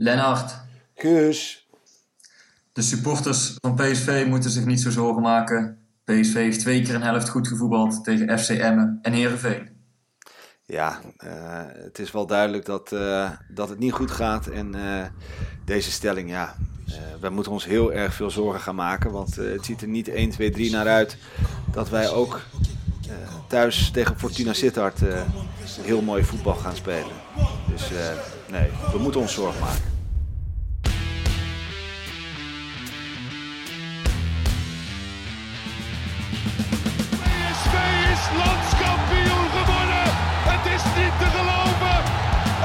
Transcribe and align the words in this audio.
Lennart, 0.00 0.54
Kus. 0.94 1.68
de 2.72 2.82
supporters 2.82 3.56
van 3.60 3.74
PSV 3.74 4.24
moeten 4.28 4.50
zich 4.50 4.64
niet 4.64 4.80
zo 4.80 4.90
zorgen 4.90 5.22
maken. 5.22 5.78
PSV 6.04 6.34
heeft 6.34 6.60
twee 6.60 6.82
keer 6.82 6.94
een 6.94 7.02
helft 7.02 7.28
goed 7.28 7.48
gevoetbald 7.48 8.04
tegen 8.04 8.38
FC 8.38 8.48
Emmen 8.48 8.98
en 9.02 9.12
Heerenveen. 9.12 9.68
Ja, 10.66 11.00
eh, 11.16 11.30
het 11.84 11.98
is 11.98 12.10
wel 12.10 12.26
duidelijk 12.26 12.64
dat, 12.64 12.92
eh, 12.92 13.30
dat 13.48 13.68
het 13.68 13.78
niet 13.78 13.92
goed 13.92 14.10
gaat. 14.10 14.46
En 14.46 14.74
eh, 14.74 15.06
deze 15.64 15.90
stelling, 15.90 16.30
ja, 16.30 16.54
eh 16.86 16.94
wij 17.20 17.30
moeten 17.30 17.52
ons 17.52 17.64
heel 17.64 17.92
erg 17.92 18.14
veel 18.14 18.30
zorgen 18.30 18.60
gaan 18.60 18.74
maken. 18.74 19.10
Want 19.10 19.38
eh, 19.38 19.50
het 19.52 19.64
ziet 19.64 19.82
er 19.82 19.88
niet 19.88 20.08
1, 20.08 20.30
2, 20.30 20.50
3 20.50 20.70
naar 20.70 20.88
uit 20.88 21.16
dat 21.72 21.88
wij 21.88 22.10
ook 22.10 22.40
eh, 23.08 23.14
thuis 23.46 23.90
tegen 23.90 24.18
Fortuna 24.18 24.52
Sittard 24.52 25.02
eh, 25.08 25.20
heel 25.80 26.02
mooi 26.02 26.24
voetbal 26.24 26.54
gaan 26.54 26.76
spelen. 26.76 27.12
Dus 27.68 27.92
eh, 27.92 28.16
nee, 28.50 28.70
we 28.92 28.98
moeten 28.98 29.20
ons 29.20 29.32
zorgen 29.32 29.60
maken. 29.60 29.97
Landskampioen 38.42 39.46
geworden. 39.56 40.04
Het 40.52 40.64
is 40.74 40.82
niet 40.98 41.14
te 41.22 41.28
geloven. 41.36 41.96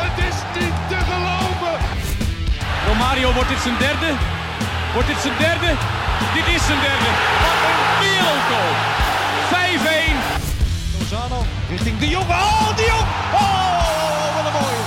Het 0.04 0.18
is 0.30 0.38
niet 0.58 0.78
te 0.92 1.00
geloven. 1.12 1.76
Romario, 2.88 3.28
wordt 3.38 3.50
dit 3.50 3.62
zijn 3.68 3.78
derde? 3.86 4.10
Wordt 4.94 5.08
dit 5.08 5.20
zijn 5.26 5.38
derde? 5.46 5.70
Dit 6.34 6.48
is 6.56 6.64
zijn 6.70 6.82
derde. 6.88 7.10
Wat 7.44 7.60
een 7.70 7.82
wereldgoal. 8.04 8.72
5-1. 9.52 10.16
Lozano 10.98 11.40
richting 11.70 12.00
De 12.00 12.08
Jong. 12.08 12.30
Oh, 12.30 12.76
De 12.76 12.86
Jong! 12.92 13.08
Oh, 13.42 14.36
wat 14.36 14.46
een 14.46 14.56
mooie. 14.60 14.84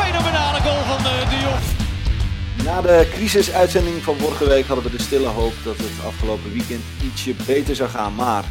Fenomenale 0.00 0.60
goal 0.60 0.82
van 0.90 1.00
eh, 1.12 1.28
De 1.30 1.38
Jong. 1.44 1.71
Na 2.64 2.80
de 2.80 3.10
crisisuitzending 3.12 4.02
van 4.02 4.16
vorige 4.16 4.48
week 4.48 4.64
hadden 4.64 4.84
we 4.84 4.90
de 4.96 5.02
stille 5.02 5.26
hoop 5.26 5.52
dat 5.64 5.76
het 5.76 6.04
afgelopen 6.06 6.52
weekend 6.52 6.82
ietsje 7.04 7.34
beter 7.46 7.74
zou 7.74 7.88
gaan. 7.88 8.14
Maar 8.14 8.44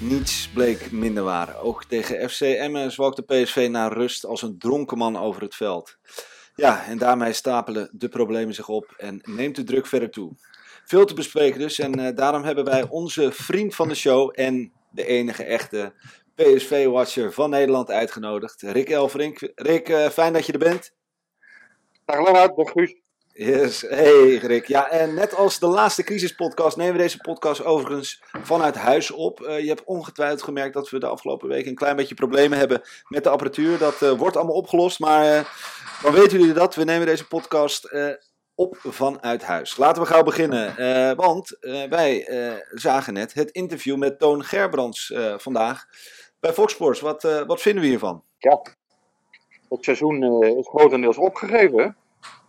niets 0.00 0.48
bleek 0.54 0.90
minder 0.90 1.22
waar. 1.22 1.60
Ook 1.60 1.84
tegen 1.84 2.30
FC 2.30 2.40
Emmen 2.40 2.92
zwalkte 2.92 3.22
PSV 3.22 3.68
naar 3.70 3.92
rust 3.92 4.26
als 4.26 4.42
een 4.42 4.58
dronken 4.58 4.98
man 4.98 5.16
over 5.16 5.42
het 5.42 5.54
veld. 5.54 5.96
Ja, 6.54 6.84
en 6.84 6.98
daarmee 6.98 7.32
stapelen 7.32 7.88
de 7.92 8.08
problemen 8.08 8.54
zich 8.54 8.68
op 8.68 8.94
en 8.96 9.20
neemt 9.24 9.56
de 9.56 9.64
druk 9.64 9.86
verder 9.86 10.10
toe. 10.10 10.32
Veel 10.84 11.04
te 11.04 11.14
bespreken 11.14 11.60
dus 11.60 11.78
en 11.78 11.94
eh, 11.94 12.16
daarom 12.16 12.42
hebben 12.42 12.64
wij 12.64 12.88
onze 12.88 13.32
vriend 13.32 13.74
van 13.74 13.88
de 13.88 13.94
show 13.94 14.32
en 14.34 14.72
de 14.90 15.06
enige 15.06 15.44
echte 15.44 15.92
PSV-watcher 16.34 17.32
van 17.32 17.50
Nederland 17.50 17.90
uitgenodigd, 17.90 18.62
Rick 18.62 18.88
Elverink. 18.88 19.52
Rick, 19.54 19.88
eh, 19.88 20.08
fijn 20.08 20.32
dat 20.32 20.46
je 20.46 20.52
er 20.52 20.58
bent. 20.58 20.92
Dag 22.04 22.24
Lennart, 22.24 22.56
dag. 22.56 23.02
Yes, 23.36 23.80
hey 23.80 24.36
Rick. 24.36 24.66
Ja, 24.66 24.90
en 24.90 25.14
net 25.14 25.34
als 25.34 25.58
de 25.58 25.66
laatste 25.66 26.02
crisispodcast 26.02 26.76
nemen 26.76 26.92
we 26.92 26.98
deze 26.98 27.18
podcast 27.18 27.64
overigens 27.64 28.22
vanuit 28.42 28.74
huis 28.74 29.10
op. 29.10 29.40
Eh, 29.40 29.60
je 29.60 29.68
hebt 29.68 29.84
ongetwijfeld 29.84 30.42
gemerkt 30.42 30.74
dat 30.74 30.90
we 30.90 30.98
de 30.98 31.06
afgelopen 31.06 31.48
weken 31.48 31.68
een 31.68 31.74
klein 31.74 31.96
beetje 31.96 32.14
problemen 32.14 32.58
hebben 32.58 32.82
met 33.08 33.24
de 33.24 33.30
apparatuur. 33.30 33.78
Dat 33.78 34.02
eh, 34.02 34.10
wordt 34.10 34.36
allemaal 34.36 34.54
opgelost, 34.54 34.98
maar 34.98 35.36
eh, 35.36 35.44
dan 36.02 36.12
weten 36.12 36.38
jullie 36.38 36.54
dat. 36.54 36.74
We 36.74 36.84
nemen 36.84 37.06
deze 37.06 37.26
podcast 37.26 37.94
op 38.54 38.76
vanuit 38.80 39.42
huis. 39.42 39.76
Laten 39.76 40.02
we 40.02 40.08
gauw 40.08 40.22
beginnen, 40.22 40.76
want 41.16 41.56
wij 41.88 42.26
zagen 42.70 43.12
net 43.12 43.34
het 43.34 43.50
interview 43.50 43.96
met 43.96 44.18
Toon 44.18 44.44
Gerbrands 44.44 45.12
vandaag 45.36 45.84
bij 46.40 46.52
Fox 46.52 46.72
Sports. 46.72 47.00
Wat, 47.00 47.22
wat 47.46 47.60
vinden 47.60 47.82
we 47.82 47.88
hiervan? 47.88 48.22
Ja, 48.38 48.62
het 49.68 49.84
seizoen 49.84 50.42
is 50.44 50.68
grotendeels 50.68 51.18
opgegeven. 51.18 51.96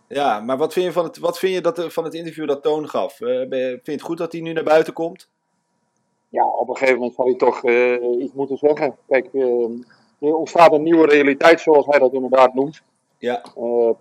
Ja, 0.08 0.40
maar 0.40 0.56
wat 0.56 0.72
vind 0.72 0.86
je 0.86 0.92
van 0.92 1.04
het, 1.04 1.18
wat 1.18 1.38
vind 1.38 1.54
je 1.54 1.60
dat, 1.60 1.92
van 1.92 2.04
het 2.04 2.14
interview 2.14 2.48
dat 2.48 2.62
Toon 2.62 2.88
gaf? 2.88 3.18
Ben 3.18 3.58
je- 3.58 3.68
vind 3.70 3.86
je 3.86 3.92
het 3.92 4.02
goed 4.02 4.18
dat 4.18 4.32
hij 4.32 4.40
nu 4.40 4.52
naar 4.52 4.64
buiten 4.64 4.92
komt? 4.92 5.28
Ja, 6.28 6.46
op 6.46 6.68
een 6.68 6.76
gegeven 6.76 6.98
moment 6.98 7.14
zal 7.14 7.24
hij 7.24 7.34
toch 7.34 7.64
eh, 7.64 8.20
iets 8.22 8.32
moeten 8.32 8.56
zeggen. 8.56 8.96
Kijk, 9.08 9.28
eh, 9.32 9.64
er 10.18 10.34
ontstaat 10.36 10.72
een 10.72 10.82
nieuwe 10.82 11.06
realiteit, 11.06 11.60
zoals 11.60 11.86
hij 11.86 11.98
dat 11.98 12.12
inderdaad 12.12 12.54
noemt. 12.54 12.82
Ja, 13.18 13.42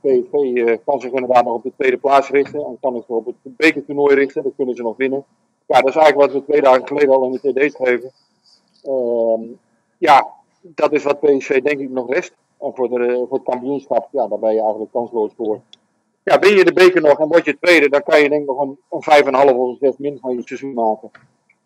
PSV 0.01 0.77
kan 0.85 0.99
zich 0.99 1.11
inderdaad 1.11 1.45
nog 1.45 1.53
op 1.53 1.63
de 1.63 1.71
tweede 1.77 1.97
plaats 1.97 2.29
richten 2.29 2.59
en 2.65 2.77
kan 2.81 2.95
zich 2.95 3.07
op 3.07 3.25
het 3.25 3.35
bekertoernooi 3.43 4.15
richten. 4.15 4.43
Dat 4.43 4.51
kunnen 4.55 4.75
ze 4.75 4.81
nog 4.81 4.97
winnen. 4.97 5.25
Ja, 5.65 5.79
dat 5.81 5.89
is 5.89 5.95
eigenlijk 5.95 6.31
wat 6.31 6.41
we 6.41 6.47
twee 6.47 6.61
dagen 6.61 6.87
geleden 6.87 7.09
al 7.15 7.25
in 7.25 7.39
de 7.41 7.53
TD 7.67 7.73
schreven. 7.73 8.11
Ehm, 8.83 9.41
ja, 9.97 10.27
dat 10.61 10.91
is 10.93 11.03
wat 11.03 11.19
PSV 11.19 11.61
denk 11.61 11.79
ik 11.79 11.89
nog 11.89 12.13
rest. 12.13 12.33
En 12.59 12.71
voor, 12.75 12.89
de, 12.89 13.25
voor 13.29 13.37
het 13.37 13.47
kampioenschap, 13.49 14.07
ja, 14.11 14.27
daar 14.27 14.39
ben 14.39 14.53
je 14.53 14.59
eigenlijk 14.61 14.91
kansloos 14.91 15.31
voor. 15.37 15.59
Ja, 16.25 16.39
win 16.39 16.55
je 16.55 16.65
de 16.65 16.73
beker 16.73 17.01
nog 17.01 17.19
en 17.19 17.27
word 17.27 17.45
je 17.45 17.57
tweede, 17.61 17.89
dan 17.89 18.03
kan 18.03 18.21
je 18.21 18.29
denk 18.29 18.41
ik 18.41 18.47
nog 18.47 18.59
een, 18.61 18.77
een 18.89 19.23
5,5 19.25 19.55
of 19.55 19.69
een 19.69 19.77
6 19.79 19.97
min 19.97 20.17
van 20.21 20.35
je 20.35 20.41
seizoen 20.45 20.73
maken. 20.73 21.09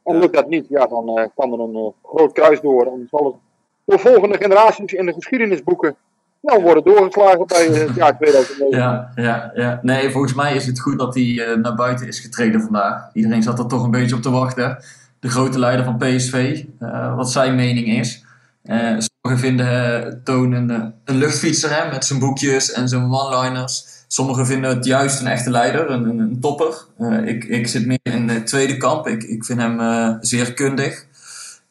En 0.03 0.19
lukt 0.19 0.33
dat 0.33 0.49
niet, 0.49 0.65
ja, 0.69 0.87
dan 0.87 1.17
eh, 1.17 1.27
kan 1.35 1.53
er 1.53 1.59
een 1.59 1.75
eh, 1.75 2.09
groot 2.11 2.31
kruis 2.31 2.61
door. 2.61 2.85
En 2.85 3.07
zal 3.09 3.25
het 3.25 3.35
voor 3.85 4.11
volgende 4.11 4.37
generaties 4.37 4.93
in 4.93 5.05
de 5.05 5.13
geschiedenisboeken 5.13 5.95
nou 6.41 6.61
worden 6.61 6.83
doorgeslagen 6.83 7.47
bij 7.47 7.67
eh, 7.67 7.87
het 7.87 7.95
jaar 7.95 8.17
2009. 8.17 8.77
Ja, 8.77 9.11
ja, 9.15 9.51
ja. 9.53 9.79
Nee, 9.81 10.11
volgens 10.11 10.33
mij 10.33 10.55
is 10.55 10.65
het 10.65 10.79
goed 10.79 10.99
dat 10.99 11.15
hij 11.15 11.57
naar 11.61 11.75
buiten 11.75 12.07
is 12.07 12.19
getreden 12.19 12.61
vandaag. 12.61 13.09
Iedereen 13.13 13.43
zat 13.43 13.59
er 13.59 13.67
toch 13.67 13.83
een 13.83 13.91
beetje 13.91 14.15
op 14.15 14.21
te 14.21 14.31
wachten. 14.31 14.83
De 15.19 15.29
grote 15.29 15.59
leider 15.59 15.85
van 15.85 15.97
PSV, 15.97 16.63
wat 17.15 17.31
zijn 17.31 17.55
mening 17.55 17.87
is. 17.87 18.25
Sommigen 18.63 19.47
vinden 19.47 20.21
Toon 20.23 20.51
een, 20.51 20.69
een 21.05 21.15
luchtfietser 21.15 21.83
hè, 21.83 21.91
met 21.91 22.05
zijn 22.05 22.19
boekjes 22.19 22.71
en 22.71 22.87
zijn 22.87 23.03
one-liners. 23.03 23.98
Sommigen 24.11 24.45
vinden 24.45 24.69
het 24.69 24.85
juist 24.85 25.19
een 25.19 25.27
echte 25.27 25.49
leider, 25.49 25.89
een, 25.89 26.03
een, 26.03 26.19
een 26.19 26.39
topper. 26.39 26.85
Eh, 26.97 27.27
ik, 27.27 27.43
ik 27.43 27.67
zit 27.67 27.85
meer 27.85 27.99
in 28.03 28.27
de 28.27 28.43
tweede 28.43 28.77
kamp. 28.77 29.07
Ik, 29.07 29.23
ik 29.23 29.45
vind 29.45 29.59
hem 29.59 29.79
eh, 29.79 30.13
zeer 30.21 30.53
kundig. 30.53 31.05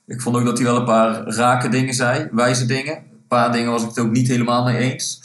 Ik 0.07 0.21
vond 0.21 0.37
ook 0.37 0.45
dat 0.45 0.59
hij 0.59 0.67
wel 0.67 0.77
een 0.77 0.85
paar 0.85 1.23
rake 1.27 1.69
dingen 1.69 1.95
zei, 1.95 2.29
wijze 2.33 2.67
dingen. 2.67 2.95
Een 2.95 3.27
paar 3.29 3.53
dingen 3.53 3.71
was 3.71 3.83
ik 3.83 3.89
het 3.89 3.99
ook 3.99 4.11
niet 4.11 4.29
helemaal 4.29 4.65
mee 4.65 4.77
eens. 4.77 5.21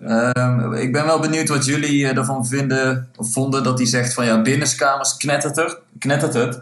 Ehm, 0.00 0.72
ik 0.72 0.92
ben 0.92 1.04
wel 1.04 1.20
benieuwd 1.20 1.48
wat 1.48 1.64
jullie 1.64 2.08
eh, 2.08 2.16
ervan 2.16 2.46
vinden, 2.46 3.08
of 3.16 3.32
vonden 3.32 3.62
dat 3.62 3.78
hij 3.78 3.86
zegt 3.86 4.14
van 4.14 4.24
ja, 4.24 4.42
binnenskamers 4.42 5.16
knettert, 5.16 5.58
er, 5.58 5.78
knettert 5.98 6.34
het. 6.34 6.58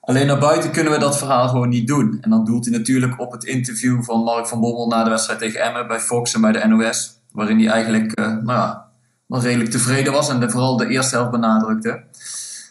Alleen 0.00 0.26
naar 0.26 0.38
buiten 0.38 0.70
kunnen 0.70 0.92
we 0.92 0.98
dat 0.98 1.18
verhaal 1.18 1.48
gewoon 1.48 1.68
niet 1.68 1.86
doen. 1.86 2.18
En 2.20 2.30
dan 2.30 2.44
doelt 2.44 2.64
hij 2.64 2.78
natuurlijk 2.78 3.20
op 3.20 3.32
het 3.32 3.44
interview 3.44 4.02
van 4.02 4.22
Mark 4.22 4.46
van 4.46 4.60
Bommel 4.60 4.88
na 4.88 5.04
de 5.04 5.10
wedstrijd 5.10 5.38
tegen 5.38 5.60
Emmen 5.60 5.88
bij 5.88 6.00
Fox 6.00 6.34
en 6.34 6.40
bij 6.40 6.52
de 6.52 6.66
NOS. 6.66 7.16
Waarin 7.32 7.58
hij 7.58 7.68
eigenlijk 7.68 8.12
eh, 8.12 8.26
nou 8.26 8.46
ja, 8.46 8.87
redelijk 9.28 9.70
tevreden 9.70 10.12
was 10.12 10.28
en 10.28 10.40
de, 10.40 10.50
vooral 10.50 10.76
de 10.76 10.88
eerste 10.88 11.16
helft 11.16 11.30
benadrukte. 11.30 12.04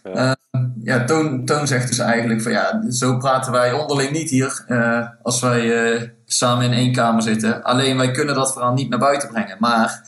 Ja. 0.03 0.11
Ehm, 0.51 0.65
ja, 0.83 1.03
Toon, 1.03 1.45
Toon 1.45 1.67
zegt 1.67 1.87
dus 1.87 1.99
eigenlijk 1.99 2.41
van 2.41 2.51
ja, 2.51 2.91
zo 2.91 3.17
praten 3.17 3.51
wij 3.51 3.71
onderling 3.73 4.11
niet 4.11 4.29
hier 4.29 4.63
eh, 4.67 5.07
als 5.21 5.41
wij 5.41 5.93
eh, 5.93 6.09
samen 6.25 6.65
in 6.65 6.73
één 6.73 6.91
kamer 6.91 7.21
zitten. 7.21 7.63
Alleen 7.63 7.97
wij 7.97 8.11
kunnen 8.11 8.35
dat 8.35 8.53
verhaal 8.53 8.73
niet 8.73 8.89
naar 8.89 8.99
buiten 8.99 9.29
brengen. 9.29 9.57
Maar 9.59 10.03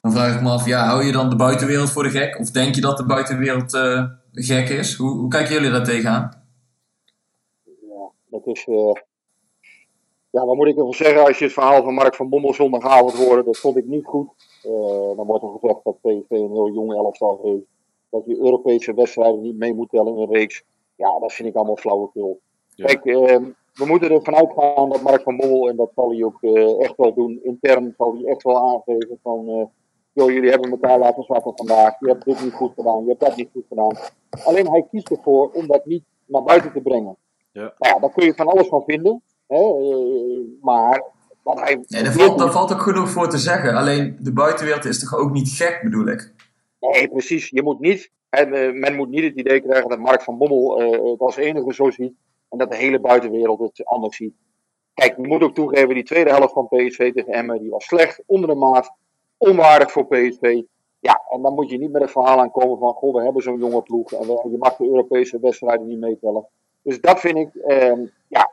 dan 0.00 0.12
vraag 0.12 0.34
ik 0.34 0.40
me 0.40 0.50
af, 0.50 0.66
ja, 0.66 0.86
hou 0.86 1.04
je 1.04 1.12
dan 1.12 1.30
de 1.30 1.36
buitenwereld 1.36 1.90
voor 1.90 2.02
de 2.02 2.10
gek? 2.10 2.38
Of 2.38 2.50
denk 2.50 2.74
je 2.74 2.80
dat 2.80 2.96
de 2.96 3.06
buitenwereld 3.06 3.74
eh, 3.74 4.04
gek 4.32 4.68
is? 4.68 4.94
Hoe, 4.94 5.10
hoe 5.10 5.28
kijken 5.28 5.54
jullie 5.54 5.70
daar 5.70 5.84
tegenaan? 5.84 6.32
Ja, 7.64 8.10
dat 8.30 8.46
is. 8.46 8.66
Ja, 10.32 10.46
wat 10.46 10.56
moet 10.56 10.66
ik 10.66 10.76
ervan 10.76 10.94
zeggen 10.94 11.24
als 11.24 11.38
je 11.38 11.44
het 11.44 11.52
verhaal 11.52 11.82
van 11.82 11.94
Mark 11.94 12.14
van 12.14 12.28
Bommel 12.28 12.54
zondagavond 12.54 13.12
hoorde? 13.12 13.44
Dat 13.44 13.58
vond 13.58 13.76
ik 13.76 13.86
niet 13.86 14.04
goed. 14.04 14.28
Eh, 14.62 15.16
dan 15.16 15.26
wordt 15.26 15.44
er 15.44 15.50
gezegd 15.60 15.84
dat 15.84 16.00
PSV 16.00 16.30
een 16.30 16.52
heel 16.52 16.70
jong 16.72 16.94
elftal 16.94 17.40
heeft. 17.42 17.64
Dat 18.10 18.22
je 18.26 18.38
Europese 18.38 18.94
wedstrijden 18.94 19.40
niet 19.40 19.56
mee 19.56 19.74
moet 19.74 19.90
tellen 19.90 20.16
in 20.16 20.22
een 20.22 20.32
reeks. 20.32 20.64
Ja, 20.96 21.18
dat 21.18 21.32
vind 21.32 21.48
ik 21.48 21.54
allemaal 21.54 21.76
flauwekul. 21.76 22.40
Ja. 22.74 22.86
Kijk, 22.86 23.04
eh, 23.04 23.36
we 23.72 23.86
moeten 23.86 24.10
ervan 24.10 24.34
uitgaan 24.34 24.88
dat 24.88 25.02
Mark 25.02 25.22
van 25.22 25.36
Bommel, 25.36 25.68
en 25.68 25.76
dat 25.76 25.90
zal 25.94 26.10
hij 26.10 26.24
ook 26.24 26.42
eh, 26.42 26.80
echt 26.80 26.96
wel 26.96 27.14
doen, 27.14 27.40
intern 27.42 27.94
zal 27.96 28.14
hij 28.14 28.24
echt 28.24 28.42
wel 28.42 28.56
aangeven 28.56 29.18
van. 29.22 29.70
joh, 30.12 30.30
jullie 30.30 30.50
hebben 30.50 30.70
elkaar 30.70 30.98
laten 30.98 31.22
zwakken 31.22 31.56
vandaag. 31.56 32.00
Je 32.00 32.08
hebt 32.08 32.24
dit 32.24 32.42
niet 32.42 32.52
goed 32.52 32.72
gedaan, 32.74 33.02
je 33.02 33.08
hebt 33.08 33.20
dat 33.20 33.36
niet 33.36 33.50
goed 33.52 33.64
gedaan. 33.68 33.96
Alleen 34.44 34.70
hij 34.70 34.86
kiest 34.90 35.10
ervoor 35.10 35.50
om 35.50 35.66
dat 35.66 35.86
niet 35.86 36.04
naar 36.26 36.42
buiten 36.42 36.72
te 36.72 36.80
brengen. 36.80 37.16
Ja. 37.52 37.74
Nou 37.78 37.94
ja, 37.94 37.98
daar 37.98 38.12
kun 38.12 38.24
je 38.24 38.34
van 38.34 38.46
alles 38.46 38.68
van 38.68 38.82
vinden. 38.86 39.22
Hè? 39.52 39.58
eh, 39.58 40.38
maar 40.60 41.02
wat 41.42 41.60
hij 41.60 41.84
Nee, 41.88 42.02
daar 42.02 42.12
valt, 42.12 42.38
daar 42.38 42.52
valt 42.52 42.72
ook 42.72 42.80
genoeg 42.80 43.10
voor 43.10 43.28
te 43.28 43.38
zeggen. 43.38 43.74
Alleen 43.76 44.16
de 44.20 44.32
buitenwereld 44.32 44.84
is 44.84 44.98
toch 45.00 45.18
ook 45.18 45.30
niet 45.32 45.48
gek, 45.48 45.80
bedoel 45.82 46.06
ik? 46.06 46.32
Nee, 46.80 47.08
precies. 47.08 47.48
Je 47.48 47.62
moet 47.62 47.80
niet, 47.80 48.10
hè, 48.30 48.40
eh, 48.42 48.72
men 48.74 48.96
moet 48.96 49.08
niet 49.08 49.22
het 49.24 49.34
idee 49.34 49.60
krijgen 49.60 49.88
dat 49.88 49.98
Mark 49.98 50.22
van 50.22 50.38
Bommel 50.38 50.80
eh, 50.80 51.10
het 51.10 51.20
als 51.20 51.36
enige 51.36 51.74
zo 51.74 51.90
ziet. 51.90 52.12
En 52.48 52.58
dat 52.58 52.70
de 52.70 52.76
hele 52.76 53.00
buitenwereld 53.00 53.60
het 53.60 53.84
anders 53.84 54.16
ziet. 54.16 54.34
Kijk, 54.94 55.16
je 55.16 55.26
moet 55.26 55.42
ook 55.42 55.54
toegeven, 55.54 55.94
die 55.94 56.02
tweede 56.04 56.30
helft 56.30 56.52
van 56.52 56.68
PSV 56.68 57.12
tegen 57.12 57.32
Emmen, 57.32 57.60
die 57.60 57.70
was 57.70 57.84
slecht, 57.84 58.22
onder 58.26 58.48
de 58.48 58.54
maat, 58.54 58.92
onwaardig 59.36 59.92
voor 59.92 60.06
PSV. 60.06 60.62
Ja, 61.00 61.22
en 61.30 61.42
dan 61.42 61.54
moet 61.54 61.70
je 61.70 61.78
niet 61.78 61.92
met 61.92 62.02
het 62.02 62.10
verhaal 62.10 62.38
aankomen 62.40 62.78
van, 62.78 62.92
goh, 62.92 63.14
we 63.14 63.22
hebben 63.22 63.42
zo'n 63.42 63.58
jonge 63.58 63.82
ploeg 63.82 64.12
en 64.12 64.26
we- 64.26 64.48
je 64.50 64.56
mag 64.58 64.76
de 64.76 64.84
Europese 64.86 65.38
wedstrijden 65.40 65.86
niet 65.86 65.98
meetellen. 65.98 66.46
Dus 66.82 67.00
dat 67.00 67.20
vind 67.20 67.36
ik, 67.36 67.54
ehm, 67.54 68.00
ja, 68.28 68.50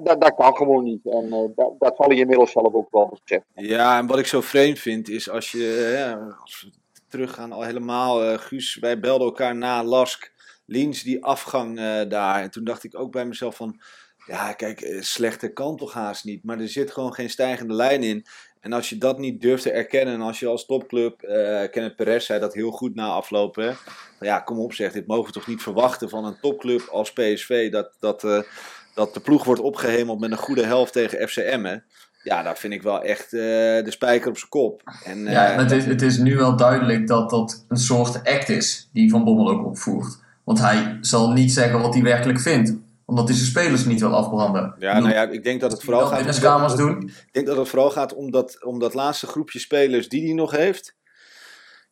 dat, 0.00 0.20
dat, 0.20 0.34
kan 0.34 0.56
gewoon 0.56 0.84
niet. 0.84 1.06
En 1.06 1.32
eh, 1.32 1.56
dat, 1.56 1.74
dat 1.78 1.96
zal 1.96 2.06
hij 2.06 2.16
inmiddels 2.16 2.50
zelf 2.50 2.74
ook 2.74 2.88
wel 2.90 3.08
beseffen. 3.08 3.50
Ja, 3.54 3.98
en 3.98 4.06
wat 4.06 4.18
ik 4.18 4.26
zo 4.26 4.40
vreemd 4.40 4.78
vind 4.78 5.08
is 5.08 5.30
als 5.30 5.50
je, 5.50 5.88
eh, 5.90 5.98
ja, 5.98 6.36
als 6.40 6.62
we 6.62 6.78
teruggaan 7.08 7.52
al 7.52 7.62
helemaal, 7.62 8.24
eh, 8.24 8.38
Guus, 8.38 8.76
wij 8.80 9.00
belden 9.00 9.26
elkaar 9.26 9.56
na 9.56 9.84
Lask, 9.84 10.32
Liens, 10.66 11.02
die 11.02 11.24
afgang 11.24 11.80
daar. 12.08 12.42
En 12.42 12.50
toen 12.50 12.64
dacht 12.64 12.84
ik 12.84 12.98
ook 12.98 13.12
bij 13.12 13.24
mezelf 13.24 13.56
van, 13.56 13.80
ja 14.26 14.52
kijk, 14.52 14.80
eh, 14.80 15.00
slechter 15.00 15.52
kan 15.52 15.76
toch 15.76 15.92
haast 15.92 16.24
niet. 16.24 16.44
Maar 16.44 16.60
er 16.60 16.68
zit 16.68 16.90
gewoon 16.90 17.14
geen 17.14 17.30
stijgende 17.30 17.74
lijn 17.74 18.02
in. 18.02 18.26
En 18.60 18.72
als 18.72 18.88
je 18.88 18.98
dat 18.98 19.18
niet 19.18 19.40
durft 19.40 19.62
te 19.62 19.70
erkennen, 19.70 20.14
en 20.14 20.20
als 20.20 20.40
je 20.40 20.46
als 20.46 20.66
topclub, 20.66 21.22
eh 21.22 21.70
Kenneth 21.70 21.96
Perez 21.96 22.26
zei 22.26 22.40
dat 22.40 22.54
heel 22.54 22.70
goed 22.70 22.94
na 22.94 23.08
aflopen. 23.08 23.76
Ja, 24.20 24.40
kom 24.40 24.58
op 24.58 24.72
zeg, 24.72 24.92
dit 24.92 25.06
mogen 25.06 25.26
we 25.26 25.32
toch 25.32 25.46
niet 25.46 25.62
verwachten 25.62 26.08
van 26.08 26.24
een 26.24 26.40
topclub 26.40 26.88
als 26.90 27.12
PSV. 27.12 27.70
Dat, 27.70 27.96
dat, 28.00 28.46
dat 28.94 29.14
de 29.14 29.20
ploeg 29.20 29.44
wordt 29.44 29.60
opgehemeld 29.60 30.20
met 30.20 30.30
een 30.30 30.36
goede 30.36 30.64
helft 30.64 30.92
tegen 30.92 31.28
FCM. 31.28 31.78
Ja, 32.22 32.42
dat 32.42 32.58
vind 32.58 32.72
ik 32.72 32.82
wel 32.82 33.02
echt 33.02 33.32
eh, 33.32 33.40
de 33.84 33.90
spijker 33.90 34.28
op 34.28 34.36
zijn 34.38 34.50
kop. 34.50 34.82
En, 35.04 35.26
eh, 35.26 35.32
Ja, 35.32 35.52
en 35.52 35.58
het 35.58 35.70
is, 35.70 35.84
het 35.84 36.02
is 36.02 36.18
nu 36.18 36.36
wel 36.36 36.56
duidelijk 36.56 37.06
dat 37.06 37.30
dat 37.30 37.64
een 37.68 37.76
soort 37.76 38.24
act 38.24 38.48
is 38.48 38.88
die 38.92 39.10
Van 39.10 39.24
Bommel 39.24 39.50
ook 39.50 39.66
opvoert. 39.66 40.20
Want 40.44 40.60
hij 40.60 40.98
zal 41.00 41.32
niet 41.32 41.52
zeggen 41.52 41.80
wat 41.80 41.94
hij 41.94 42.02
werkelijk 42.02 42.40
vindt. 42.40 42.76
Omdat 43.04 43.28
hij 43.28 43.36
zijn 43.36 43.48
spelers 43.48 43.84
niet 43.84 44.00
wil 44.00 44.14
afbranden. 44.14 44.74
Ja, 44.78 44.98
nou 44.98 45.14
ja, 45.14 45.22
ik 45.22 45.44
denk 45.44 45.60
dat 45.60 45.72
het 45.72 45.82
vooral 45.82 46.06
gaat 46.06 46.70
om 46.70 46.76
doen. 46.76 47.02
Ik 47.02 47.32
denk 47.32 47.46
dat 47.46 47.56
het 47.56 47.68
vooral 47.68 47.90
gaat 47.90 48.14
om 48.14 48.30
dat, 48.30 48.64
om 48.64 48.78
dat 48.78 48.94
laatste 48.94 49.26
groepje 49.26 49.58
spelers 49.58 50.08
die 50.08 50.24
hij 50.24 50.34
nog 50.34 50.50
heeft. 50.50 50.96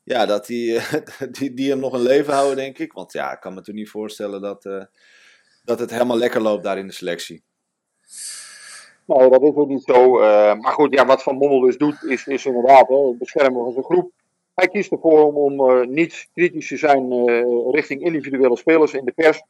Ja, 0.04 0.26
dat 0.26 0.46
die, 0.46 0.76
eh, 0.76 0.94
die, 1.38 1.54
die 1.54 1.70
hem 1.70 1.78
nog 1.78 1.92
een 1.92 2.02
leven 2.02 2.32
houden, 2.32 2.56
denk 2.56 2.78
ik. 2.78 2.92
Want 2.92 3.12
ja, 3.12 3.32
ik 3.32 3.40
kan 3.40 3.54
me 3.54 3.60
toen 3.60 3.74
niet 3.74 3.90
voorstellen 3.90 4.40
dat, 4.40 4.64
eh, 4.64 4.82
dat 5.70 5.78
het 5.78 5.90
helemaal 5.90 6.16
lekker 6.16 6.40
loopt 6.40 6.62
daar 6.62 6.78
in 6.78 6.86
de 6.86 6.92
selectie. 6.92 7.42
Nee, 9.06 9.30
dat 9.30 9.42
is 9.42 9.54
ook 9.54 9.68
niet 9.68 9.82
zo. 9.84 10.18
eh, 10.18 10.54
maar 10.54 10.72
goed, 10.72 10.94
ja, 10.94 11.06
wat 11.06 11.22
Van 11.22 11.38
Bommel 11.38 11.60
dus 11.60 11.76
doet, 11.76 12.04
is, 12.04 12.26
is 12.26 12.46
inderdaad 12.46 12.88
het 12.88 13.18
beschermen 13.18 13.62
van 13.64 13.72
zijn 13.72 13.84
groep. 13.84 14.12
Hij 14.54 14.68
kiest 14.68 14.92
ervoor 14.92 15.24
om, 15.24 15.36
om 15.36 15.70
eh, 15.70 15.86
niet 15.86 16.28
kritisch 16.34 16.68
te 16.68 16.76
zijn 16.76 17.12
eh, 17.12 17.70
richting 17.70 18.02
individuele 18.02 18.56
spelers 18.56 18.92
in 18.92 19.04
de 19.04 19.12
pers. 19.12 19.42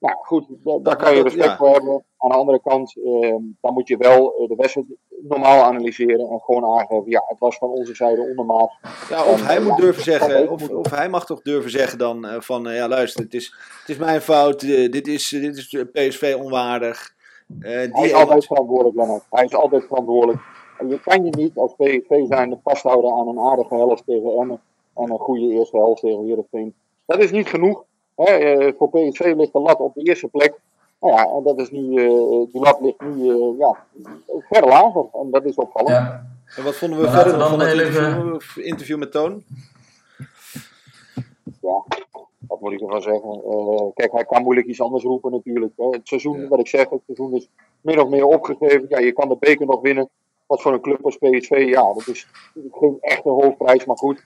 Nou 0.00 0.16
goed, 0.22 0.46
da- 0.48 0.78
daar 0.78 0.96
kan 0.96 1.16
je 1.16 1.22
respect 1.22 1.44
ja. 1.44 1.56
voor 1.56 1.70
hebben. 1.70 2.04
Aan 2.16 2.30
de 2.30 2.36
andere 2.36 2.60
kant, 2.60 2.96
eh, 2.96 3.34
dan 3.60 3.72
moet 3.72 3.88
je 3.88 3.96
wel 3.96 4.34
eh, 4.34 4.48
de 4.48 4.54
wedstrijd 4.54 4.86
normaal 5.22 5.62
analyseren 5.62 6.28
en 6.28 6.40
gewoon 6.40 6.78
aangeven, 6.78 7.10
ja, 7.10 7.22
het 7.26 7.38
was 7.38 7.56
van 7.56 7.68
onze 7.68 7.94
zijde 7.94 8.20
ondermaat. 8.20 8.72
Ja, 9.08 9.24
of 9.24 9.40
En, 9.40 9.46
hij 9.46 9.56
eh, 9.56 9.62
moet 9.62 9.76
ja, 9.76 9.82
durven 9.84 10.02
zeggen, 10.02 10.50
of, 10.50 10.68
of 10.70 10.90
hij 10.90 11.08
mag 11.08 11.26
toch 11.26 11.42
durven 11.42 11.70
zeggen 11.70 11.98
dan 11.98 12.26
eh, 12.26 12.40
van, 12.40 12.62
ja 12.62 12.88
luister, 12.88 13.24
het 13.24 13.34
is, 13.34 13.54
het 13.80 13.88
is 13.88 13.96
mijn 13.96 14.20
fout, 14.20 14.60
dit, 14.60 15.06
is, 15.08 15.28
dit 15.28 15.56
is 15.56 15.84
PSV 15.92 16.36
onwaardig. 16.38 17.14
Eh, 17.60 17.70
Hij 17.70 17.90
die 17.90 18.04
is 18.04 18.12
altijd 18.12 18.46
verantwoordelijk, 18.46 18.96
Lennart. 18.96 19.24
Hij 19.30 19.44
is 19.44 19.54
altijd 19.54 19.84
verantwoordelijk. 19.84 20.38
En 20.78 20.88
je 20.88 21.00
kan 21.00 21.24
je 21.24 21.30
niet 21.36 21.56
als 21.56 21.74
PSV 21.74 22.26
zijnde 22.28 22.58
vasthouden 22.64 23.12
aan 23.12 23.28
een 23.28 23.38
aardige 23.38 23.74
helft 23.74 24.02
tegen 24.06 24.32
Emmen 24.40 24.60
en 24.94 25.10
een 25.10 25.18
goede 25.18 25.54
eerste 25.54 25.76
helft 25.76 26.00
tegen 26.00 26.24
Heerenveen. 26.24 26.74
Dat 27.06 27.18
is 27.18 27.30
niet 27.30 27.46
genoeg. 27.46 27.84
Hè? 28.24 28.32
eh, 28.32 28.72
voor 28.78 28.88
PSV 28.88 29.32
ligt 29.36 29.52
de 29.52 29.60
lat 29.60 29.78
op 29.78 29.94
de 29.94 30.02
eerste 30.02 30.28
plek. 30.28 30.54
Nou 31.00 31.14
ja, 31.14 31.24
en 31.24 31.42
dat 31.42 31.58
is 31.58 31.70
nu, 31.70 31.96
eh, 31.96 32.52
die 32.52 32.60
lat 32.60 32.80
ligt 32.80 33.00
nu 33.00 33.28
eh, 33.30 33.58
ja, 33.58 33.84
ver 34.48 34.66
lager. 34.66 35.06
En 35.12 35.30
dat 35.30 35.44
is 35.44 35.54
opvallend. 35.54 35.96
Ja. 35.96 36.26
En 36.56 36.64
wat 36.64 36.74
vonden 36.74 36.98
we 36.98 37.04
Maar 37.04 37.14
verder 37.14 37.38
dan 37.38 37.48
van 37.48 37.60
het 37.60 37.72
interview, 37.72 38.64
interview 38.66 38.98
met 38.98 39.12
Toon? 39.12 39.44
Ja, 41.60 41.84
wat 42.38 42.60
moet 42.60 42.72
ik 42.72 42.80
ervan 42.80 43.02
zeggen? 43.02 43.42
Eh, 43.44 43.86
kijk, 43.94 44.12
hij 44.12 44.24
kan 44.24 44.42
moeilijk 44.42 44.66
iets 44.66 44.80
anders 44.80 45.04
roepen 45.04 45.30
natuurlijk. 45.30 45.72
Hè. 45.76 45.86
Het 45.88 46.08
seizoen, 46.08 46.40
Ja. 46.40 46.48
wat 46.48 46.58
ik 46.58 46.68
zeg, 46.68 46.90
het 46.90 47.02
seizoen 47.06 47.34
is 47.34 47.48
min 47.80 48.00
of 48.00 48.08
meer 48.08 48.24
opgegeven. 48.24 48.86
Ja, 48.88 48.98
je 48.98 49.12
kan 49.12 49.28
de 49.28 49.36
beker 49.40 49.66
nog 49.66 49.80
winnen. 49.80 50.08
Wat 50.46 50.62
voor 50.62 50.72
een 50.72 50.80
club 50.80 51.04
als 51.04 51.16
PSV, 51.16 51.64
ja, 51.68 51.92
dat 51.94 52.06
is 52.06 52.28
geen 52.72 52.96
echte 53.00 53.28
hoofdprijs, 53.28 53.84
maar 53.84 53.96
goed. 53.96 54.24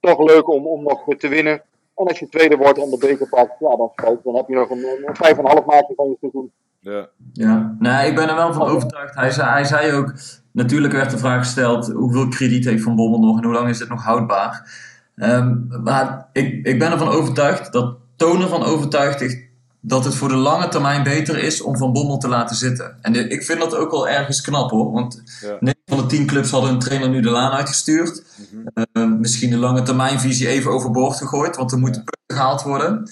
Toch 0.00 0.18
leuk 0.18 0.48
om, 0.48 0.66
om 0.66 0.82
nog 0.82 1.04
te 1.16 1.28
winnen. 1.28 1.62
En 2.00 2.06
als 2.06 2.18
je 2.18 2.28
tweede 2.28 2.56
wordt 2.56 2.78
en 2.78 2.90
de 2.90 2.98
beker 2.98 3.28
pakt, 3.28 3.58
ja, 3.58 3.76
dan, 3.76 3.92
dan 4.24 4.36
heb 4.36 4.48
je 4.48 4.54
nog 4.54 4.70
een, 4.70 4.84
een 5.06 5.36
5,5 5.36 5.42
maatje 5.66 5.92
van 5.96 6.08
je 6.08 6.16
seizoen. 6.20 6.52
Ja. 6.78 7.08
Ja, 7.32 7.76
nee, 7.78 8.08
ik 8.08 8.14
ben 8.14 8.28
er 8.28 8.34
wel 8.34 8.52
van 8.52 8.68
overtuigd. 8.68 9.14
Hij 9.14 9.30
zei, 9.30 9.50
hij 9.50 9.64
zei 9.64 9.92
ook, 9.92 10.14
natuurlijk 10.52 10.92
werd 10.92 11.10
de 11.10 11.18
vraag 11.18 11.38
gesteld, 11.38 11.92
hoeveel 11.92 12.28
krediet 12.28 12.64
heeft 12.64 12.82
Van 12.82 12.96
Bommel 12.96 13.20
nog 13.20 13.36
en 13.38 13.44
hoe 13.44 13.52
lang 13.52 13.68
is 13.68 13.78
dit 13.78 13.88
nog 13.88 14.04
houdbaar? 14.04 14.70
Ehm, 15.16 15.82
maar 15.82 16.28
ik, 16.32 16.66
ik 16.66 16.78
ben 16.78 16.92
ervan 16.92 17.08
overtuigd, 17.08 17.72
dat 17.72 17.96
Toon 18.16 18.42
ervan 18.42 18.62
overtuigd 18.62 19.20
dat 19.80 20.04
het 20.04 20.14
voor 20.14 20.28
de 20.28 20.34
lange 20.34 20.68
termijn 20.68 21.02
beter 21.02 21.38
is 21.38 21.62
om 21.62 21.76
Van 21.76 21.92
Bommel 21.92 22.18
te 22.18 22.28
laten 22.28 22.56
zitten. 22.56 22.96
En 23.02 23.12
de- 23.12 23.28
ik 23.28 23.42
vind 23.44 23.58
dat 23.60 23.74
ook 23.76 23.90
wel 23.90 24.08
ergens 24.08 24.40
knap 24.40 24.70
hoor, 24.70 24.92
want 24.92 25.22
Ja. 25.40 25.56
9 25.60 25.80
van 25.86 25.98
de 25.98 26.06
10 26.06 26.26
clubs 26.26 26.50
hadden 26.50 26.70
hun 26.70 26.78
trainer 26.78 27.08
nu 27.08 27.20
de 27.20 27.30
laan 27.30 27.52
uitgestuurd. 27.52 28.22
Ehm, 28.92 29.20
misschien 29.20 29.50
de 29.50 29.56
lange 29.56 29.82
termijnvisie 29.82 30.48
even 30.48 30.70
overboord 30.70 31.16
gegooid, 31.16 31.56
want 31.56 31.72
er 31.72 31.78
moeten 31.78 32.04
punten 32.04 32.36
gehaald 32.36 32.62
worden. 32.62 33.10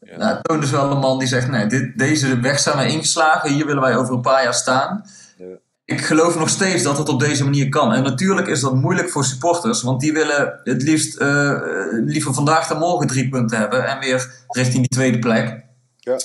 Ja. 0.00 0.16
Nou, 0.16 0.38
Toon 0.42 0.62
is 0.62 0.70
wel 0.70 0.90
een 0.90 0.98
man 0.98 1.18
die 1.18 1.28
zegt, 1.28 1.48
nee, 1.48 1.66
dit, 1.66 1.98
deze 1.98 2.40
weg 2.40 2.58
zijn 2.58 2.76
wij 2.76 2.90
ingeslagen, 2.90 3.52
hier 3.52 3.66
willen 3.66 3.82
wij 3.82 3.96
over 3.96 4.14
een 4.14 4.20
paar 4.20 4.42
jaar 4.42 4.54
staan. 4.54 5.04
Ja. 5.38 5.44
Ik 5.84 6.00
geloof 6.04 6.38
nog 6.38 6.48
steeds 6.48 6.82
dat 6.82 6.98
het 6.98 7.08
op 7.08 7.20
deze 7.20 7.44
manier 7.44 7.68
kan. 7.68 7.92
En 7.92 8.02
natuurlijk 8.02 8.46
is 8.46 8.60
dat 8.60 8.74
moeilijk 8.74 9.10
voor 9.10 9.24
supporters, 9.24 9.82
want 9.82 10.00
die 10.00 10.12
willen 10.12 10.60
het 10.64 10.82
liefst 10.82 11.16
eh, 11.16 11.50
eh, 11.50 11.58
liever 11.90 12.34
vandaag 12.34 12.66
dan 12.68 12.78
morgen 12.78 13.06
drie 13.06 13.28
punten 13.28 13.58
hebben 13.58 13.86
en 13.86 13.98
weer 13.98 14.30
richting 14.48 14.78
die 14.88 14.98
tweede 14.98 15.18
plek. 15.18 15.62
Ja. 16.04 16.16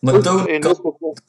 Maar 0.00 0.14
in, 0.48 0.60
dit 0.60 0.76
soort, 0.82 1.22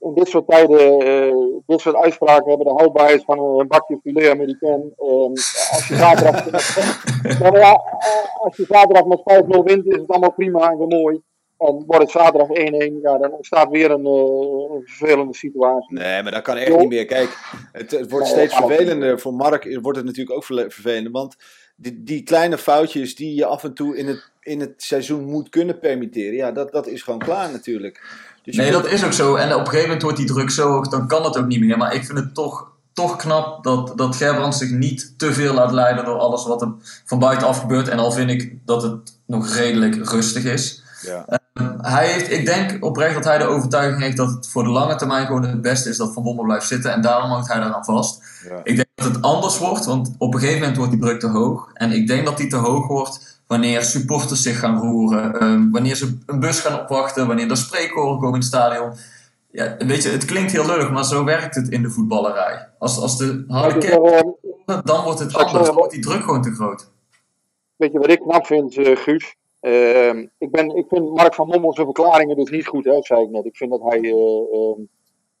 in 0.00 0.14
dit 0.14 0.28
soort 0.28 0.48
tijden, 0.48 1.00
eh, 1.00 1.34
dit 1.66 1.80
soort 1.80 1.96
uitspraken 1.96 2.48
hebben 2.48 2.66
de 2.66 2.72
houdbaarheid 2.72 3.24
van 3.24 3.38
een 3.38 3.66
bakje 3.66 3.98
filet 4.02 4.30
amerikaan. 4.30 4.82
Ehm, 4.96 5.30
als 5.70 5.88
je 5.88 5.94
zaterdag, 5.96 6.44
Ja, 7.22 7.38
maar 7.50 7.58
ja, 7.58 7.72
eh, 7.72 8.44
als 8.44 8.56
je 8.56 8.64
zaterdag 8.68 9.04
met 9.04 9.20
5-0 9.24 9.62
wint, 9.64 9.86
is 9.86 9.96
het 9.96 10.08
allemaal 10.08 10.32
prima 10.32 10.70
en 10.70 10.88
mooi. 10.88 11.20
En 11.58 11.84
wordt 11.86 12.02
het 12.02 12.10
zaterdag 12.10 12.48
1-1, 12.48 12.98
ja, 13.02 13.18
dan 13.18 13.32
ontstaat 13.32 13.70
weer 13.70 13.90
een, 13.90 14.06
eh, 14.06 14.76
een 14.76 14.82
vervelende 14.84 15.34
situatie. 15.34 15.98
Nee, 15.98 16.22
maar 16.22 16.32
dat 16.32 16.42
kan 16.42 16.56
echt 16.56 16.78
niet 16.78 16.88
meer. 16.88 17.04
Kijk, 17.04 17.38
het, 17.72 17.90
het 17.90 18.10
wordt 18.10 18.24
Nee, 18.24 18.34
steeds 18.34 18.54
vervelender. 18.54 19.20
Voor 19.20 19.34
Mark 19.34 19.78
wordt 19.82 19.98
het 19.98 20.06
natuurlijk 20.06 20.36
ook 20.36 20.44
vervelender. 20.44 21.12
Want 21.12 21.36
die, 21.76 22.02
die 22.04 22.22
kleine 22.22 22.58
foutjes 22.58 23.14
die 23.14 23.34
je 23.34 23.46
af 23.46 23.64
en 23.64 23.74
toe 23.74 23.96
in 23.96 24.06
het, 24.06 24.30
in 24.40 24.60
het 24.60 24.74
seizoen 24.76 25.24
moet 25.24 25.48
kunnen 25.48 25.78
permitteren. 25.78 26.34
Ja, 26.34 26.52
dat, 26.52 26.72
dat 26.72 26.86
is 26.86 27.02
gewoon 27.02 27.18
klaar 27.18 27.50
natuurlijk. 27.52 28.02
Dus 28.42 28.56
Nee, 28.56 28.70
dat 28.70 28.86
is 28.86 29.04
ook 29.04 29.12
zo. 29.12 29.34
En 29.34 29.52
op 29.52 29.60
een 29.60 29.64
gegeven 29.64 29.82
moment 29.82 30.02
wordt 30.02 30.16
die 30.16 30.26
druk 30.26 30.50
zo 30.50 30.68
hoog, 30.68 30.88
dan 30.88 31.08
kan 31.08 31.24
het 31.24 31.38
ook 31.38 31.46
niet 31.46 31.60
meer. 31.60 31.78
Maar 31.78 31.94
ik 31.94 32.04
vind 32.04 32.18
het 32.18 32.34
toch, 32.34 32.72
toch 32.92 33.16
knap 33.16 33.64
dat, 33.64 33.98
dat 33.98 34.16
Gerbrands 34.16 34.58
zich 34.58 34.70
niet 34.70 35.14
te 35.18 35.32
veel 35.32 35.54
laat 35.54 35.72
leiden 35.72 36.04
door 36.04 36.18
alles 36.18 36.46
wat 36.46 36.62
er 36.62 36.72
van 37.04 37.18
buitenaf 37.18 37.60
gebeurt. 37.60 37.88
En 37.88 37.98
al 37.98 38.12
vind 38.12 38.30
ik 38.30 38.58
dat 38.64 38.82
het 38.82 39.18
nog 39.26 39.54
redelijk 39.54 40.10
rustig 40.10 40.44
is. 40.44 40.82
ja. 41.02 41.40
Hij 41.80 42.12
heeft, 42.12 42.30
ik 42.30 42.46
denk 42.46 42.84
oprecht 42.84 43.14
dat 43.14 43.24
hij 43.24 43.38
de 43.38 43.44
overtuiging 43.44 44.02
heeft 44.02 44.16
dat 44.16 44.30
het 44.30 44.48
voor 44.48 44.64
de 44.64 44.70
lange 44.70 44.96
termijn 44.96 45.26
gewoon 45.26 45.42
het 45.42 45.62
beste 45.62 45.88
is 45.88 45.96
dat 45.96 46.12
Van 46.12 46.22
Bommel 46.22 46.44
blijft 46.44 46.66
zitten. 46.66 46.92
En 46.92 47.00
daarom 47.00 47.30
houdt 47.30 47.48
hij 47.48 47.60
daaraan 47.60 47.84
vast. 47.84 48.22
Ja. 48.48 48.60
Ik 48.62 48.76
denk 48.76 48.88
dat 48.94 49.06
het 49.06 49.22
anders 49.22 49.58
wordt, 49.58 49.84
want 49.84 50.14
op 50.18 50.34
een 50.34 50.40
gegeven 50.40 50.60
moment 50.60 50.76
wordt 50.76 50.92
die 50.92 51.00
druk 51.00 51.20
te 51.20 51.28
hoog. 51.28 51.70
En 51.74 51.92
ik 51.92 52.06
denk 52.06 52.24
dat 52.26 52.36
die 52.36 52.46
te 52.46 52.56
hoog 52.56 52.86
wordt 52.86 53.40
wanneer 53.46 53.82
supporters 53.82 54.42
zich 54.42 54.58
gaan 54.58 54.78
roeren. 54.78 55.40
ehm, 55.40 55.70
wanneer 55.70 55.94
ze 55.94 56.18
een 56.26 56.40
bus 56.40 56.60
gaan 56.60 56.80
opwachten, 56.80 57.26
wanneer 57.26 57.50
er 57.50 57.56
spreekkoren 57.56 58.14
komen 58.14 58.34
in 58.34 58.34
het 58.34 58.44
stadion. 58.44 58.92
Ja, 59.50 59.76
weet 59.78 60.02
je, 60.02 60.08
het 60.08 60.24
klinkt 60.24 60.52
heel 60.52 60.66
lullig, 60.66 60.90
maar 60.90 61.04
zo 61.04 61.24
werkt 61.24 61.54
het 61.54 61.68
in 61.68 61.82
de 61.82 61.90
voetballerij. 61.90 62.68
Als, 62.78 62.98
als 62.98 63.18
de 63.18 63.44
harde 63.48 63.78
kern 63.78 64.34
dan 64.84 65.04
wordt 65.04 65.18
het 65.18 65.34
anders. 65.34 65.66
Dan 65.66 65.74
wordt 65.74 65.92
die 65.92 66.02
druk 66.02 66.22
gewoon 66.22 66.42
te 66.42 66.54
groot. 66.54 66.90
weet 67.76 67.92
je 67.92 67.98
wat 67.98 68.10
ik 68.10 68.20
knap 68.20 68.46
vind, 68.46 68.76
eh, 68.76 68.96
Guus? 68.96 69.36
Ehm, 69.60 70.26
ik, 70.38 70.50
ben, 70.50 70.76
ik 70.76 70.86
vind 70.88 71.14
Mark 71.14 71.34
van 71.34 71.46
Mommel 71.46 71.72
zijn 71.72 71.86
verklaringen 71.86 72.36
dus 72.36 72.50
niet 72.50 72.66
goed, 72.66 72.84
hè, 72.84 73.02
zei 73.02 73.22
ik 73.22 73.30
net. 73.30 73.44
Ik 73.44 73.56
vind 73.56 73.70
dat 73.70 73.82
hij, 73.82 74.00
eh, 74.00 74.52
ehm, 74.52 74.80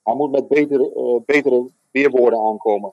hij 0.02 0.14
moet 0.14 0.30
met 0.30 0.48
betere, 0.48 0.92
eh, 0.94 1.24
betere 1.26 1.70
weerwoorden 1.90 2.40
aankomen. 2.40 2.92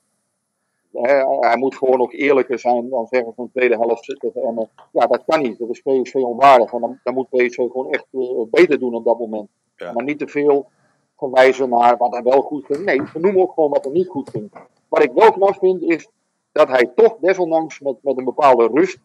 Hij 1.40 1.58
moet 1.58 1.76
gewoon 1.76 2.02
ook 2.02 2.14
eerlijker 2.14 2.60
zijn 2.60 2.90
dan 2.90 3.08
zeggen 3.08 3.34
van 3.34 3.46
de 3.46 3.52
tweede 3.52 3.78
helft 3.78 4.36
Emmen. 4.36 4.70
Ja, 4.92 5.06
dat 5.08 5.24
kan 5.26 5.42
niet. 5.42 5.60
Dat 5.60 5.70
is 5.70 5.82
PSV 5.82 6.16
onwaardig. 6.16 6.74
En 6.74 6.82
dan, 6.82 7.00
dan 7.04 7.14
moet 7.14 7.30
PSV 7.30 7.56
gewoon 7.56 7.90
echt 7.90 8.08
eh, 8.12 8.42
beter 8.50 8.80
doen 8.80 8.94
op 8.94 9.06
dat 9.06 9.20
moment. 9.20 9.50
Ja. 9.76 9.92
Maar 9.92 10.04
niet 10.04 10.20
te 10.20 10.28
veel 10.28 10.70
verwijzen 11.18 11.70
naar 11.70 11.98
wat 11.98 12.12
hij 12.12 12.24
wel 12.24 12.42
goed 12.42 12.66
ging. 12.66 12.86
Nee, 12.86 13.02
we 13.02 13.20
noemen 13.20 13.42
ook 13.42 13.54
gewoon 13.54 13.70
wat 13.70 13.86
er 13.86 13.92
niet 13.92 14.08
goed 14.08 14.30
ging. 14.30 14.52
wat 14.88 15.04
ik 15.04 15.12
wel 15.14 15.32
knap 15.32 15.58
vind, 15.58 15.82
is 15.82 16.08
dat 16.52 16.68
hij 16.68 16.92
toch 16.96 17.18
desondanks 17.20 17.80
met, 17.80 17.96
met 18.02 18.18
een 18.18 18.24
bepaalde 18.24 18.68
rust, 18.68 18.98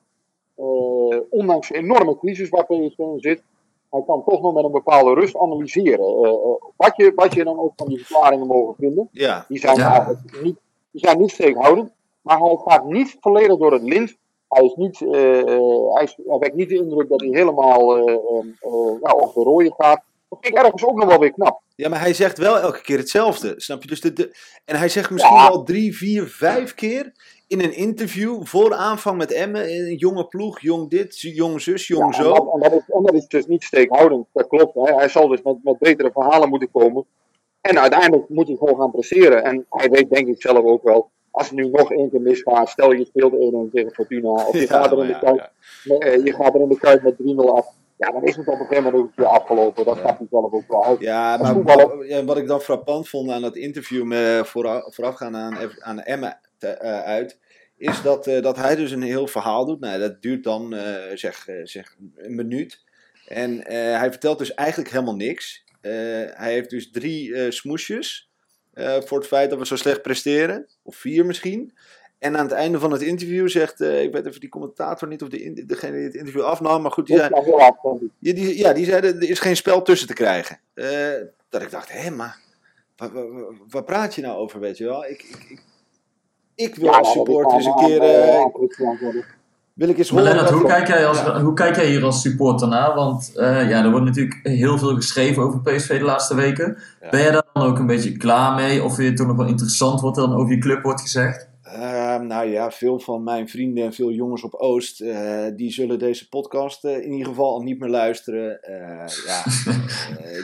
eh, 0.58 1.18
ondanks 1.30 1.68
de 1.68 1.74
enorme 1.74 2.18
crisis 2.18 2.48
waar 2.48 2.64
PSV 2.64 2.98
in 2.98 3.16
zit, 3.20 3.42
hij 3.90 4.02
kan 4.06 4.24
toch 4.26 4.40
nog 4.42 4.54
met 4.54 4.64
een 4.64 4.70
bepaalde 4.72 5.14
rust 5.14 5.36
analyseren. 5.36 6.06
Eh, 6.24 6.30
eh, 6.30 6.34
wat, 6.76 6.92
je, 6.96 7.12
wat 7.14 7.34
je 7.34 7.44
dan 7.44 7.58
ook 7.58 7.72
van 7.76 7.88
die 7.88 7.98
verklaringen 8.04 8.46
mogen 8.46 8.74
vinden. 8.78 9.08
Ja. 9.12 9.44
Die 9.48 9.58
zijn, 9.58 9.76
Ja. 9.76 9.90
eigenlijk 9.92 10.42
niet, 10.42 10.56
die 10.90 11.00
zijn 11.00 11.18
niet 11.20 11.30
steekhoudend, 11.30 11.90
maar 12.22 12.38
hij 12.38 12.56
gaat 12.64 12.84
niet 12.84 13.16
volledig 13.20 13.56
door 13.56 13.72
het 13.72 13.82
lint. 13.82 14.16
Hij, 14.48 14.64
is 14.64 14.74
niet, 14.74 14.98
hij, 14.98 16.02
is, 16.04 16.16
hij 16.26 16.38
wekt 16.38 16.54
niet 16.54 16.68
de 16.68 16.74
indruk 16.76 17.08
dat 17.08 17.20
hij 17.20 17.28
helemaal 17.28 17.96
eh, 17.96 18.12
eh, 18.14 18.38
eh, 18.60 19.00
ja, 19.02 19.12
op 19.12 19.34
de 19.34 19.40
rode 19.42 19.74
gaat. 19.76 20.02
Dat 20.28 20.38
vind 20.40 20.54
ik 20.56 20.62
ergens 20.62 20.84
ook 20.84 20.96
nog 20.96 21.08
wel 21.08 21.18
weer 21.18 21.32
knap. 21.32 21.60
Ja, 21.74 21.88
maar 21.88 22.00
hij 22.00 22.14
zegt 22.14 22.38
wel 22.38 22.58
elke 22.58 22.80
keer 22.82 22.98
hetzelfde. 22.98 23.54
Snap 23.56 23.82
je? 23.82 23.88
Dus 23.88 24.00
de, 24.00 24.12
de, 24.12 24.36
en 24.64 24.76
hij 24.76 24.88
zegt 24.88 25.10
misschien 25.10 25.36
Ja. 25.36 25.48
wel 25.48 25.62
drie, 25.62 25.96
vier, 25.96 26.26
vijf 26.26 26.74
keer 26.74 27.12
in 27.48 27.60
een 27.60 27.74
interview 27.74 28.44
voor 28.44 28.74
aanvang 28.74 29.16
met 29.16 29.32
Emmen. 29.32 29.70
Een 29.70 29.94
jonge 29.94 30.24
ploeg, 30.24 30.60
jong 30.60 30.90
dit, 30.90 31.20
jong 31.20 31.60
zus, 31.60 31.86
jong 31.86 32.16
Ja, 32.16 32.22
zo. 32.22 32.34
En 32.34 32.34
dat, 32.34 32.54
en, 32.54 32.60
dat 32.60 32.72
is, 32.72 32.94
en 32.94 33.02
dat 33.02 33.14
is 33.14 33.26
dus 33.26 33.46
niet 33.46 33.62
steekhoudend. 33.62 34.26
Dat 34.32 34.48
klopt. 34.48 34.74
Hè. 34.74 34.94
Hij 34.94 35.08
zal 35.08 35.28
dus 35.28 35.42
met, 35.42 35.56
met 35.62 35.78
betere 35.78 36.10
verhalen 36.12 36.48
moeten 36.48 36.70
komen. 36.70 37.04
En 37.60 37.78
uiteindelijk 37.78 38.28
moet 38.28 38.46
hij 38.46 38.56
gewoon 38.56 38.76
gaan 38.76 38.90
presteren. 38.90 39.44
En 39.44 39.66
hij 39.70 39.90
weet 39.90 40.10
denk 40.10 40.28
ik 40.28 40.42
zelf 40.42 40.64
ook 40.64 40.82
wel. 40.82 41.10
Als 41.30 41.48
het 41.50 41.58
nu 41.58 41.68
nog 41.68 41.92
één 41.92 42.10
keer 42.10 42.20
misgaat, 42.20 42.68
stel 42.68 42.92
je 42.92 43.04
speelt 43.04 43.32
1-1 43.32 43.72
tegen 43.72 43.92
Fortuna. 43.92 44.28
Of 44.28 44.52
je, 44.52 44.60
Ja, 44.66 44.66
gaat 44.66 44.92
er 44.92 45.00
in 45.00 45.06
de 45.06 45.12
ja, 45.12 45.18
kuit, 45.18 45.50
eh, 46.02 46.24
je 46.24 46.32
gaat 46.32 46.54
er 46.54 46.60
in 46.60 46.68
de 46.68 46.78
kuit 46.78 47.02
met 47.02 47.14
3-0 47.14 47.16
af. 47.36 47.66
Ja, 47.96 48.10
dan 48.10 48.24
is 48.24 48.36
het 48.36 48.48
op 48.48 48.52
een 48.52 48.66
gegeven 48.66 48.84
moment 48.84 49.02
ook 49.02 49.10
keer 49.16 49.24
afgelopen. 49.24 49.84
Dat 49.84 49.98
gaat 49.98 50.18
hij 50.18 50.26
zelf 50.30 50.52
ook 50.52 50.68
wel 50.68 50.84
uit. 50.84 51.00
Ja, 51.00 51.36
maar 51.36 51.62
wat, 52.24 52.36
ik 52.36 52.46
dan 52.46 52.60
frappant 52.60 53.08
vond 53.08 53.30
aan 53.30 53.42
dat 53.42 53.56
interview 53.56 54.04
me 54.04 54.42
vooraf, 54.44 54.94
voorafgaan 54.94 55.36
aan, 55.36 55.56
aan 55.78 56.00
Emma 56.00 56.40
te- 56.58 56.68
eh, 56.68 57.02
uit, 57.02 57.38
is 57.76 58.02
dat, 58.02 58.26
eh, 58.26 58.42
dat 58.42 58.56
hij 58.56 58.76
dus 58.76 58.90
een 58.90 59.02
heel 59.02 59.26
verhaal 59.26 59.64
doet. 59.66 59.80
Nou, 59.80 59.98
dat 59.98 60.22
duurt 60.22 60.44
dan 60.44 60.74
eh, 60.74 61.16
zeg, 61.16 61.46
zeg 61.64 61.96
een 62.16 62.34
minuut. 62.34 62.84
En 63.26 63.62
hij 63.96 64.10
vertelt 64.10 64.38
dus 64.38 64.54
eigenlijk 64.54 64.90
helemaal 64.90 65.16
niks. 65.16 65.64
Hij 65.80 66.52
heeft 66.52 66.70
dus 66.70 66.90
drie 66.90 67.50
smoesjes 67.52 68.30
voor 68.74 69.18
het 69.18 69.26
feit 69.26 69.50
dat 69.50 69.58
we 69.58 69.66
zo 69.66 69.76
slecht 69.76 70.02
presteren. 70.02 70.66
Of 70.82 70.96
vier 70.96 71.26
misschien. 71.26 71.72
En 72.18 72.36
aan 72.36 72.44
het 72.44 72.52
einde 72.54 72.78
van 72.78 72.92
het 72.92 73.02
interview 73.02 73.48
zegt, 73.48 73.80
ik 73.80 74.12
weet 74.12 74.26
even 74.26 74.40
die 74.40 74.48
commentator 74.48 75.08
niet 75.08 75.22
of 75.22 75.28
de, 75.28 75.64
degene 75.66 75.92
die 75.96 76.04
het 76.04 76.14
interview 76.14 76.42
afnam, 76.42 76.82
maar 76.82 76.90
goed, 76.90 77.06
die 77.06 77.16
zei, 77.28 77.34
ja, 78.18 78.32
die, 78.32 78.58
ja, 78.58 78.72
die 78.72 78.84
zeiden 78.84 79.16
er 79.20 79.30
is 79.30 79.38
geen 79.38 79.56
spel 79.56 79.82
tussen 79.82 80.08
te 80.08 80.14
krijgen. 80.14 80.60
Dat 81.48 81.62
ik 81.62 81.70
dacht, 81.70 81.92
hé, 81.92 82.10
maar 82.10 82.38
waar, 82.96 83.12
waar, 83.12 83.30
waar- 83.32 83.54
waar 83.68 83.84
praat 83.84 84.14
je 84.14 84.22
nou 84.22 84.36
over, 84.38 84.60
weet 84.60 84.76
je 84.78 84.84
wel? 84.84 85.04
Ik, 85.06 85.22
ik, 85.22 85.44
ik, 85.48 85.60
ik 86.66 86.74
wil 86.74 86.90
als 86.90 87.06
is 87.08 87.12
supporter 87.12 87.56
eens 87.56 87.66
een 87.66 87.74
keer, 87.74 88.00
eh, 88.00 88.38
eh, 88.38 88.44
wil 89.72 89.88
ik 89.88 89.98
eens 89.98 90.10
Maar 90.10 90.22
horen. 90.22 90.34
Lennart, 90.36 90.54
hoe 90.54 90.62
wat- 90.62 90.72
kijk, 90.72 90.88
jij 90.88 91.06
als, 91.06 91.20
Ja. 91.20 91.40
hoe 91.42 91.52
kijk 91.54 91.76
jij 91.76 91.86
hier 91.86 92.04
als 92.04 92.20
supporter 92.20 92.68
naar? 92.68 92.94
Want 92.94 93.32
eh, 93.36 93.68
ja, 93.68 93.84
er 93.84 93.90
wordt 93.90 94.06
natuurlijk 94.06 94.40
heel 94.42 94.78
veel 94.78 94.94
geschreven 94.94 95.42
over 95.42 95.60
PSV 95.60 95.98
de 95.98 96.04
laatste 96.04 96.34
weken. 96.34 96.78
Ja. 97.00 97.08
Ben 97.10 97.20
jij 97.20 97.30
daar 97.30 97.44
dan 97.52 97.62
ook 97.62 97.78
een 97.78 97.86
beetje 97.86 98.16
klaar 98.16 98.54
mee? 98.54 98.82
Of 98.84 98.88
vind 98.94 99.02
je 99.02 99.08
het 99.08 99.16
toch 99.16 99.26
nog 99.26 99.36
wel 99.36 99.46
interessant 99.46 100.00
wat 100.00 100.16
er 100.16 100.28
dan 100.28 100.36
over 100.36 100.54
je 100.54 100.58
club 100.58 100.82
wordt 100.82 101.00
gezegd? 101.00 101.48
Ehm, 101.62 102.26
nou 102.26 102.48
ja, 102.48 102.70
veel 102.70 102.98
van 103.00 103.22
mijn 103.22 103.48
vrienden 103.48 103.84
en 103.84 103.92
veel 103.92 104.10
jongens 104.10 104.42
op 104.42 104.54
Oost, 104.54 105.00
eh, 105.00 105.44
die 105.56 105.70
zullen 105.70 105.98
deze 105.98 106.28
podcast 106.28 106.84
in 106.84 107.10
ieder 107.12 107.26
geval 107.26 107.52
al 107.52 107.62
niet 107.62 107.78
meer 107.80 107.88
luisteren. 107.90 108.62
Eh, 108.62 109.06
ja, 109.26 109.42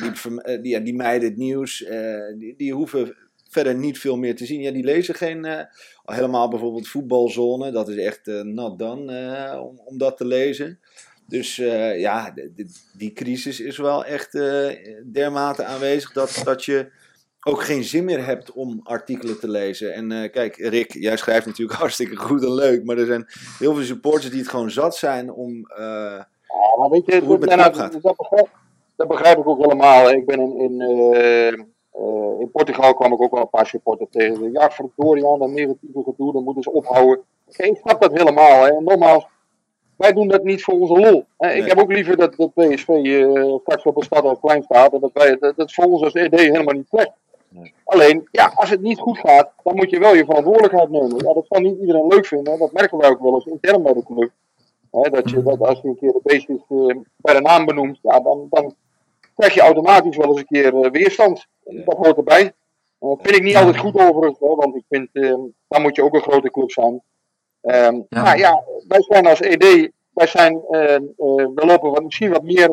die, 0.02 0.60
die, 0.60 0.70
ja, 0.72 0.80
die 0.80 0.94
mijden 0.94 1.28
het 1.28 1.38
nieuws, 1.38 1.82
eh, 1.84 1.98
die, 2.38 2.54
die 2.56 2.72
hoeven 2.72 3.16
verder 3.54 3.74
niet 3.74 3.98
veel 3.98 4.16
meer 4.16 4.36
te 4.36 4.46
zien. 4.46 4.60
Ja, 4.60 4.70
die 4.70 4.84
lezen 4.84 5.14
geen, 5.14 5.44
eh, 5.44 5.64
helemaal 6.04 6.48
bijvoorbeeld 6.48 6.88
voetbalzone, 6.88 7.70
dat 7.70 7.88
is 7.88 7.96
echt 7.96 8.28
eh 8.28 8.40
not 8.40 8.78
done 8.78 9.16
eh, 9.18 9.62
om, 9.62 9.80
om 9.84 9.98
dat 9.98 10.16
te 10.16 10.24
lezen. 10.26 10.78
Dus 11.28 11.56
ja, 11.96 12.30
de- 12.30 12.66
die 12.96 13.12
crisis 13.12 13.60
is 13.60 13.76
wel 13.76 14.04
echt 14.04 14.32
dermate 15.12 15.64
aanwezig 15.64 16.12
dat, 16.12 16.40
dat 16.44 16.64
je 16.64 16.90
ook 17.46 17.62
geen 17.62 17.84
zin 17.84 18.04
meer 18.04 18.24
hebt 18.26 18.52
om 18.52 18.80
artikelen 18.82 19.38
te 19.38 19.48
lezen. 19.50 19.94
En 19.94 20.30
kijk, 20.30 20.56
Rick, 20.56 20.92
jij 20.92 21.16
schrijft 21.16 21.46
natuurlijk 21.46 21.78
hartstikke 21.84 22.16
goed 22.16 22.42
en 22.42 22.54
leuk, 22.54 22.84
maar 22.84 22.98
er 22.98 23.06
zijn 23.06 23.26
heel 23.58 23.74
veel 23.74 23.84
supporters 23.84 24.30
die 24.30 24.40
het 24.40 24.48
gewoon 24.48 24.70
zat 24.70 24.96
zijn 24.96 25.32
om. 25.32 25.64
eh, 25.76 25.84
Ja, 25.84 26.26
maar 26.78 26.88
weet 26.90 27.06
je, 27.06 27.20
Hoe 27.20 27.32
het 27.32 27.40
met 27.40 27.52
gaat. 27.52 27.92
dat, 28.02 28.16
begrijp, 28.16 28.48
dat 28.96 29.08
begrijp 29.08 29.38
ik 29.38 29.46
ook 29.48 29.62
helemaal. 29.62 30.10
Ik 30.10 30.26
ben 30.26 30.40
in, 30.40 30.58
in, 30.58 30.80
eh, 31.94 32.40
in 32.40 32.50
Portugal 32.50 32.94
kwam 32.94 33.12
ik 33.12 33.22
ook 33.22 33.30
wel 33.30 33.40
een 33.40 33.50
paar 33.50 33.66
supporters 33.66 34.10
tegen. 34.10 34.52
Ja, 34.52 34.70
verdorie 34.70 35.26
aan 35.26 35.38
dat 35.38 35.50
negatieve 35.50 36.02
gedoe, 36.02 36.32
dan 36.32 36.44
moeten 36.44 36.62
ze 36.62 36.72
ophouden. 36.72 37.24
Ik 37.56 37.76
snap 37.76 38.00
dat 38.00 38.12
helemaal. 38.12 38.64
Hè. 38.64 38.68
En 38.68 38.84
nogmaals, 38.84 39.26
wij 39.96 40.12
doen 40.12 40.28
dat 40.28 40.44
niet 40.44 40.64
voor 40.64 40.80
onze 40.80 41.00
lol. 41.00 41.24
Hè. 41.38 41.52
Ik 41.52 41.66
heb 41.66 41.78
ook 41.78 41.92
liever 41.92 42.16
dat, 42.16 42.36
dat 42.36 42.54
PSV 42.54 42.88
eh, 42.88 43.54
straks 43.60 43.84
op 43.84 43.96
een 43.96 44.02
stad 44.02 44.24
als 44.24 44.38
klein 44.40 44.62
staat. 44.62 44.92
En 44.92 45.00
dat, 45.00 45.10
wij, 45.12 45.36
dat, 45.38 45.56
dat 45.56 45.68
is 45.68 45.74
voor 45.74 45.84
ons 45.84 46.02
als 46.02 46.12
ED 46.12 46.40
helemaal 46.40 46.74
niet 46.74 46.88
slecht. 46.88 47.12
Nee. 47.48 47.74
Alleen, 47.84 48.28
ja, 48.30 48.52
als 48.54 48.70
het 48.70 48.80
niet 48.80 48.98
goed 48.98 49.18
gaat, 49.18 49.52
dan 49.62 49.74
moet 49.74 49.90
je 49.90 49.98
wel 49.98 50.14
je 50.14 50.24
verantwoordelijkheid 50.24 50.90
nemen. 50.90 51.16
Ja, 51.16 51.32
dat 51.32 51.46
zal 51.48 51.60
niet 51.60 51.80
iedereen 51.80 52.06
leuk 52.06 52.26
vinden. 52.26 52.52
hè. 52.52 52.58
Dat 52.58 52.72
merken 52.72 52.98
wij 52.98 53.10
ook 53.10 53.20
wel 53.20 53.34
eens 53.34 53.46
intern 53.46 53.82
bij 53.82 53.92
de 53.92 54.04
club. 54.04 54.30
Hè, 54.90 55.10
dat, 55.10 55.30
je, 55.30 55.42
dat 55.42 55.60
als 55.60 55.80
je 55.80 55.88
een 55.88 55.98
keer 55.98 56.12
de 56.12 56.20
beestjes 56.22 56.60
eh, 56.68 56.96
bij 57.16 57.34
de 57.34 57.40
naam 57.40 57.64
benoemt, 57.64 57.98
ja, 58.02 58.20
dan, 58.20 58.46
dan 58.50 58.74
krijg 59.36 59.54
je 59.54 59.60
automatisch 59.60 60.16
wel 60.16 60.28
eens 60.28 60.38
een 60.38 60.46
keer 60.46 60.74
eh, 60.84 60.90
weerstand. 60.90 61.46
Ja. 61.64 61.82
Dat 61.84 61.96
hoort 61.96 62.16
erbij. 62.16 62.42
Eh, 62.44 62.52
Dat 63.08 63.18
vind 63.22 63.36
ik 63.36 63.42
niet 63.42 63.56
altijd 63.56 63.76
goed 63.78 63.94
overigens, 64.00 64.38
hè, 64.38 64.54
want 64.54 64.76
ik 64.76 64.84
vind, 64.88 65.08
eh, 65.12 65.34
dan 65.68 65.82
moet 65.82 65.96
je 65.96 66.02
ook 66.04 66.14
een 66.14 66.20
grote 66.22 66.50
club 66.50 66.70
zijn. 66.70 67.02
Ehm, 67.60 67.94
Ja. 68.08 68.22
Maar 68.22 68.38
ja, 68.38 68.62
wij 68.88 69.02
zijn 69.02 69.26
als 69.26 69.40
ED, 69.40 69.90
wij 70.10 70.26
zijn, 70.26 70.60
eh, 70.70 70.94
eh, 70.94 71.00
we 71.16 71.62
lopen 71.66 71.90
wat, 71.90 72.02
misschien 72.02 72.30
wat 72.30 72.42
meer 72.42 72.70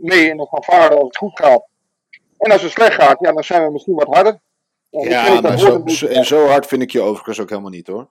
mee 0.00 0.28
in 0.28 0.36
de 0.36 0.46
fanfare 0.46 0.94
als 0.94 1.04
het 1.06 1.16
goed 1.16 1.38
gaat. 1.40 1.64
En 2.38 2.52
als 2.52 2.62
het 2.62 2.70
slecht 2.72 2.94
gaat, 2.94 3.16
ja, 3.20 3.32
dan 3.32 3.44
zijn 3.44 3.64
we 3.66 3.72
misschien 3.72 3.94
wat 3.94 4.14
harder. 4.14 4.38
Ja, 4.90 5.40
maar 5.40 5.58
zo, 5.58 5.82
en 6.08 6.24
zo 6.24 6.46
hard 6.46 6.66
vind 6.66 6.82
ik 6.82 6.90
je 6.90 7.00
overigens 7.00 7.40
ook 7.40 7.48
helemaal 7.48 7.70
niet 7.70 7.86
hoor. 7.86 8.06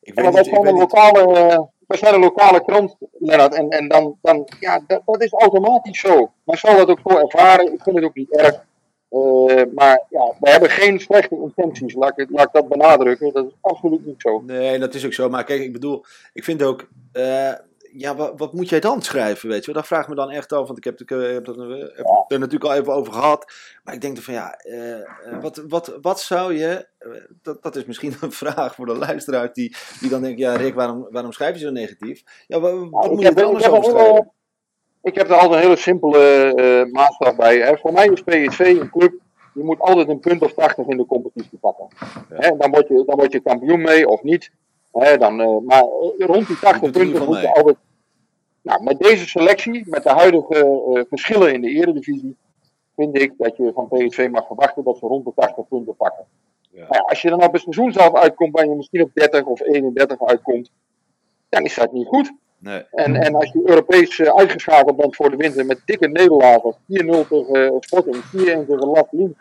Ik 0.00 0.14
weet 0.14 0.24
niet, 0.34 0.46
ik 0.46 0.52
weet 0.52 0.64
een 0.66 0.74
niet. 0.74 0.92
lokale, 0.92 1.68
zijn 1.98 2.14
een 2.14 2.20
lokale 2.20 2.64
krant, 2.64 2.96
Lennart. 3.18 3.54
En, 3.54 3.68
en 3.68 3.88
dan, 3.88 4.18
dan 4.22 4.48
ja, 4.60 4.82
dat, 4.86 5.22
is 5.22 5.32
automatisch 5.32 6.00
zo. 6.00 6.32
Men 6.44 6.58
zal 6.58 6.76
dat 6.76 6.88
ook 6.88 7.00
zo 7.06 7.18
ervaren. 7.18 7.72
Ik 7.72 7.82
vind 7.82 7.96
het 7.96 8.04
ook 8.04 8.14
niet 8.14 8.36
erg. 8.36 8.64
Eh, 9.08 9.62
maar 9.74 10.02
ja, 10.08 10.34
we 10.40 10.50
hebben 10.50 10.70
geen 10.70 11.00
slechte 11.00 11.36
intenties. 11.36 11.94
Laat 11.94 12.18
ik, 12.18 12.30
laat 12.30 12.52
dat 12.52 12.68
benadrukken. 12.68 13.32
Dat 13.32 13.46
is 13.46 13.52
absoluut 13.60 14.06
niet 14.06 14.20
zo. 14.20 14.42
Nee, 14.46 14.78
dat 14.78 14.94
is 14.94 15.06
ook 15.06 15.12
zo. 15.12 15.28
Maar 15.28 15.44
kijk, 15.44 15.60
ik 15.60 15.72
bedoel, 15.72 16.04
ik 16.32 16.44
vind 16.44 16.62
ook. 16.62 16.88
eh, 17.12 17.52
ja, 17.94 18.14
wat, 18.16 18.32
wat 18.36 18.52
moet 18.52 18.68
jij 18.68 18.80
dan 18.80 19.02
schrijven? 19.02 19.48
Weet 19.48 19.60
je 19.64 19.66
wel? 19.66 19.74
Dat 19.74 19.86
vraag 19.86 20.02
ik 20.02 20.08
me 20.08 20.14
dan 20.14 20.30
echt 20.30 20.52
af. 20.52 20.66
Want 20.66 20.78
ik 20.78 20.84
heb, 20.84 21.00
ik, 21.00 21.10
eh, 21.10 21.18
heb, 21.32 21.44
dat, 21.44 21.56
eh, 21.56 21.68
heb 21.68 21.96
het 21.96 22.24
er 22.32 22.38
natuurlijk 22.38 22.64
al 22.64 22.74
even 22.74 22.92
over 22.94 23.12
gehad. 23.12 23.52
Maar 23.84 23.94
ik 23.94 24.00
denk 24.00 24.14
dan 24.14 24.24
van 24.24 24.34
ja, 24.34 24.52
eh, 24.54 25.40
wat, 25.40 25.64
wat, 25.68 25.98
wat 26.00 26.20
zou 26.20 26.54
je. 26.54 26.86
dat, 27.42 27.62
dat 27.62 27.76
is 27.76 27.84
misschien 27.84 28.14
een 28.20 28.32
vraag 28.32 28.74
voor 28.74 28.86
de 28.86 28.94
luisteraar 28.96 29.52
die, 29.52 29.76
die 30.00 30.10
dan 30.10 30.22
denkt: 30.22 30.38
ja, 30.38 30.56
Rick, 30.56 30.74
waarom, 30.74 31.06
waarom 31.10 31.32
schrijf 31.32 31.54
je 31.54 31.60
zo 31.64 31.70
negatief? 31.70 32.22
Ja, 32.46 32.60
wa- 32.60 32.88
wat 32.88 33.04
ik 33.04 33.10
moet 33.10 33.20
je 33.20 33.26
heb- 33.26 33.38
ik 33.38 33.44
anders 33.44 33.64
heb 33.64 33.72
over 33.74 33.90
schrijven? 33.90 34.32
Ik 35.02 35.14
heb 35.14 35.28
er 35.28 35.34
altijd 35.34 35.52
een 35.52 35.60
hele 35.60 35.76
simpele 35.76 36.54
eh, 36.54 36.92
maatstaf 36.92 37.36
bij. 37.36 37.58
Hè. 37.60 37.76
Voor 37.76 37.92
mij 37.92 38.06
is 38.06 38.22
PSV 38.22 38.58
een 38.80 38.90
club. 38.90 39.12
Je 39.54 39.62
moet 39.62 39.80
altijd 39.80 40.08
een 40.08 40.20
punt 40.20 40.42
of 40.42 40.52
80 40.54 40.86
in 40.86 40.96
de 40.96 41.06
competitie 41.06 41.58
pakken. 41.58 41.86
Hè, 42.28 42.56
dan, 42.56 42.70
word 42.70 42.88
je, 42.88 43.02
dan 43.06 43.16
word 43.16 43.32
je 43.32 43.40
kampioen 43.40 43.80
mee 43.80 44.08
of 44.08 44.22
niet. 44.22 44.50
Hè, 44.92 45.18
dan, 45.18 45.40
eh, 45.40 45.58
maar 45.66 45.84
rond 46.18 46.46
die 46.46 46.58
80 46.58 46.80
doet 46.80 46.94
er 46.94 47.00
in 47.00 47.06
ieder 47.06 47.12
punten 47.12 47.18
geval 47.18 47.26
moet 47.26 47.36
je 47.36 47.42
mee. 47.42 47.54
altijd. 47.54 47.76
Nou, 48.62 48.82
met 48.82 48.98
deze 48.98 49.28
selectie, 49.28 49.84
met 49.86 50.02
de 50.02 50.10
huidige 50.10 50.54
eh, 50.94 51.02
verschillen 51.08 51.54
in 51.54 51.60
de 51.60 51.68
eredivisie, 51.68 52.36
vind 52.96 53.18
ik 53.18 53.32
dat 53.36 53.56
je 53.56 53.70
van 53.74 53.88
PSV 53.88 54.28
mag 54.30 54.46
verwachten 54.46 54.84
dat 54.84 54.98
ze 54.98 55.06
rond 55.06 55.24
de 55.24 55.32
80 55.34 55.68
punten 55.68 55.96
pakken. 55.96 56.24
Ja. 56.70 56.80
Nou 56.80 56.94
ja, 56.94 57.00
als 57.00 57.22
je 57.22 57.28
dan 57.28 57.44
op 57.44 57.52
het 57.52 57.62
seizoen 57.62 57.92
zelf 57.92 58.14
uitkomt, 58.14 58.52
waar 58.52 58.68
je 58.68 58.74
misschien 58.74 59.02
op 59.02 59.10
30 59.14 59.44
of 59.44 59.60
31 59.60 60.22
uitkomt, 60.26 60.70
dan 61.48 61.62
is 61.62 61.74
dat 61.74 61.92
niet 61.92 62.06
goed. 62.06 62.32
Nee. 62.58 62.84
En, 62.90 63.16
en 63.16 63.34
als 63.34 63.52
je 63.52 63.62
Europees 63.64 64.18
eh, 64.18 64.34
uitgeschakeld 64.36 64.96
bent 64.96 65.16
voor 65.16 65.30
de 65.30 65.36
winter 65.36 65.66
met 65.66 65.82
dikke 65.84 66.08
nederlagen, 66.08 66.74
4-0 66.74 66.76
tegen 66.86 67.56
uh, 67.56 67.72
Sporting, 67.80 68.16
4-1 68.16 68.30
tegen 68.30 68.88
Laslien. 68.88 69.36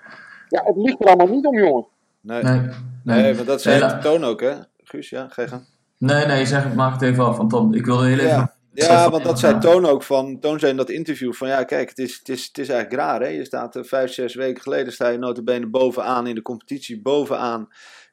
Ja, 0.49 0.63
het 0.63 0.75
ligt 0.75 0.99
er 0.99 1.07
allemaal 1.07 1.27
niet 1.27 1.45
om, 1.45 1.57
jongens. 1.57 1.87
Nee. 2.21 2.43
Nee, 2.43 2.59
Nee, 3.03 3.21
nee. 3.21 3.35
want 3.35 3.47
dat 3.47 3.61
zei 3.61 3.79
Nee, 3.79 3.89
de 3.89 3.97
toon 3.97 4.23
ook, 4.23 4.41
hè? 4.41 4.53
Guus, 4.91 5.09
ja, 5.09 5.27
ga 5.27 5.41
je 5.41 5.47
gang. 5.47 5.65
nee, 5.97 6.25
nee, 6.25 6.45
zeg 6.45 6.63
het, 6.63 6.75
maak 6.75 6.93
het 6.93 7.01
even 7.01 7.25
af. 7.25 7.37
Want 7.37 7.51
dan, 7.51 7.73
ik 7.73 7.85
wilde 7.85 8.05
heel 8.05 8.19
even... 8.19 8.27
Ja, 8.27 8.53
ja 8.73 9.09
want 9.09 9.23
dat 9.23 9.39
zei 9.39 9.59
Toon 9.59 9.85
ook 9.85 10.03
van. 10.03 10.39
Toon 10.39 10.59
zei 10.59 10.71
in 10.71 10.77
dat 10.77 10.89
interview 10.89 11.33
van 11.33 11.47
ja, 11.47 11.63
kijk, 11.63 11.89
het 11.89 11.97
is, 11.97 12.17
het 12.17 12.29
is, 12.29 12.45
het 12.47 12.57
is 12.57 12.69
eigenlijk 12.69 13.01
raar. 13.01 13.21
Hè? 13.21 13.27
Je 13.27 13.45
staat 13.45 13.75
eh, 13.75 13.83
vijf, 13.83 14.13
zes 14.13 14.35
weken 14.35 14.61
geleden 14.61 14.93
sta 14.93 15.07
je 15.07 15.17
notabene 15.17 15.67
bovenaan 15.67 16.27
in 16.27 16.35
de 16.35 16.41
competitie, 16.41 17.01
bovenaan 17.01 17.67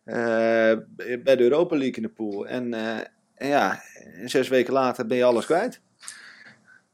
eh, 0.04 0.14
bij 1.22 1.36
de 1.36 1.42
Europa 1.42 1.76
League 1.76 1.96
in 1.96 2.02
de 2.02 2.08
pool. 2.08 2.46
En, 2.46 2.74
eh, 2.74 2.96
en 3.34 3.48
ja, 3.48 3.82
zes 4.24 4.48
weken 4.48 4.72
later 4.72 5.06
ben 5.06 5.16
je 5.16 5.24
alles 5.24 5.46
kwijt. 5.46 5.80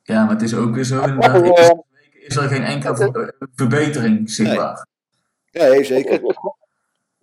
Ja, 0.03 0.23
maar 0.25 0.33
het 0.35 0.43
is 0.43 0.55
ook 0.55 0.75
weer 0.75 0.85
zo. 0.85 0.97
Ja, 1.01 1.07
Inderdaad, 1.35 1.45
in 1.45 1.57
zes 1.57 1.69
weken 1.91 2.27
is 2.27 2.37
er 2.37 2.49
geen 2.49 2.65
enkele 2.65 2.97
ver- 3.13 3.37
verbetering 3.55 4.31
zichtbaar. 4.31 4.87
Ja, 5.51 5.63
hey, 5.65 5.85
zeker. 5.85 6.21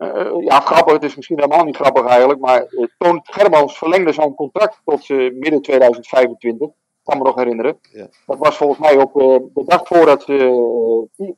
Eh, 0.02 0.44
ja, 0.44 0.60
grappig, 0.60 0.94
het 0.94 1.04
is 1.04 1.16
misschien 1.16 1.40
helemaal 1.40 1.66
niet 1.66 1.76
grappig 1.76 2.06
eigenlijk, 2.06 2.40
maar 2.40 2.66
uh, 2.70 2.86
Toon 2.98 3.20
Germans 3.24 3.78
verlengde 3.78 4.12
zijn 4.12 4.36
contract 4.36 4.82
tot 4.86 5.10
uh, 5.10 5.34
midden 5.34 5.62
2025. 5.62 6.70
kan 7.04 7.18
me 7.18 7.24
nog 7.24 7.36
herinneren. 7.36 7.80
Ja. 7.92 8.08
Dat 8.26 8.38
was 8.38 8.58
volgens 8.58 8.80
mij 8.80 8.98
op 8.98 9.14
de 9.54 9.64
dag 9.66 9.88
voordat 9.88 10.26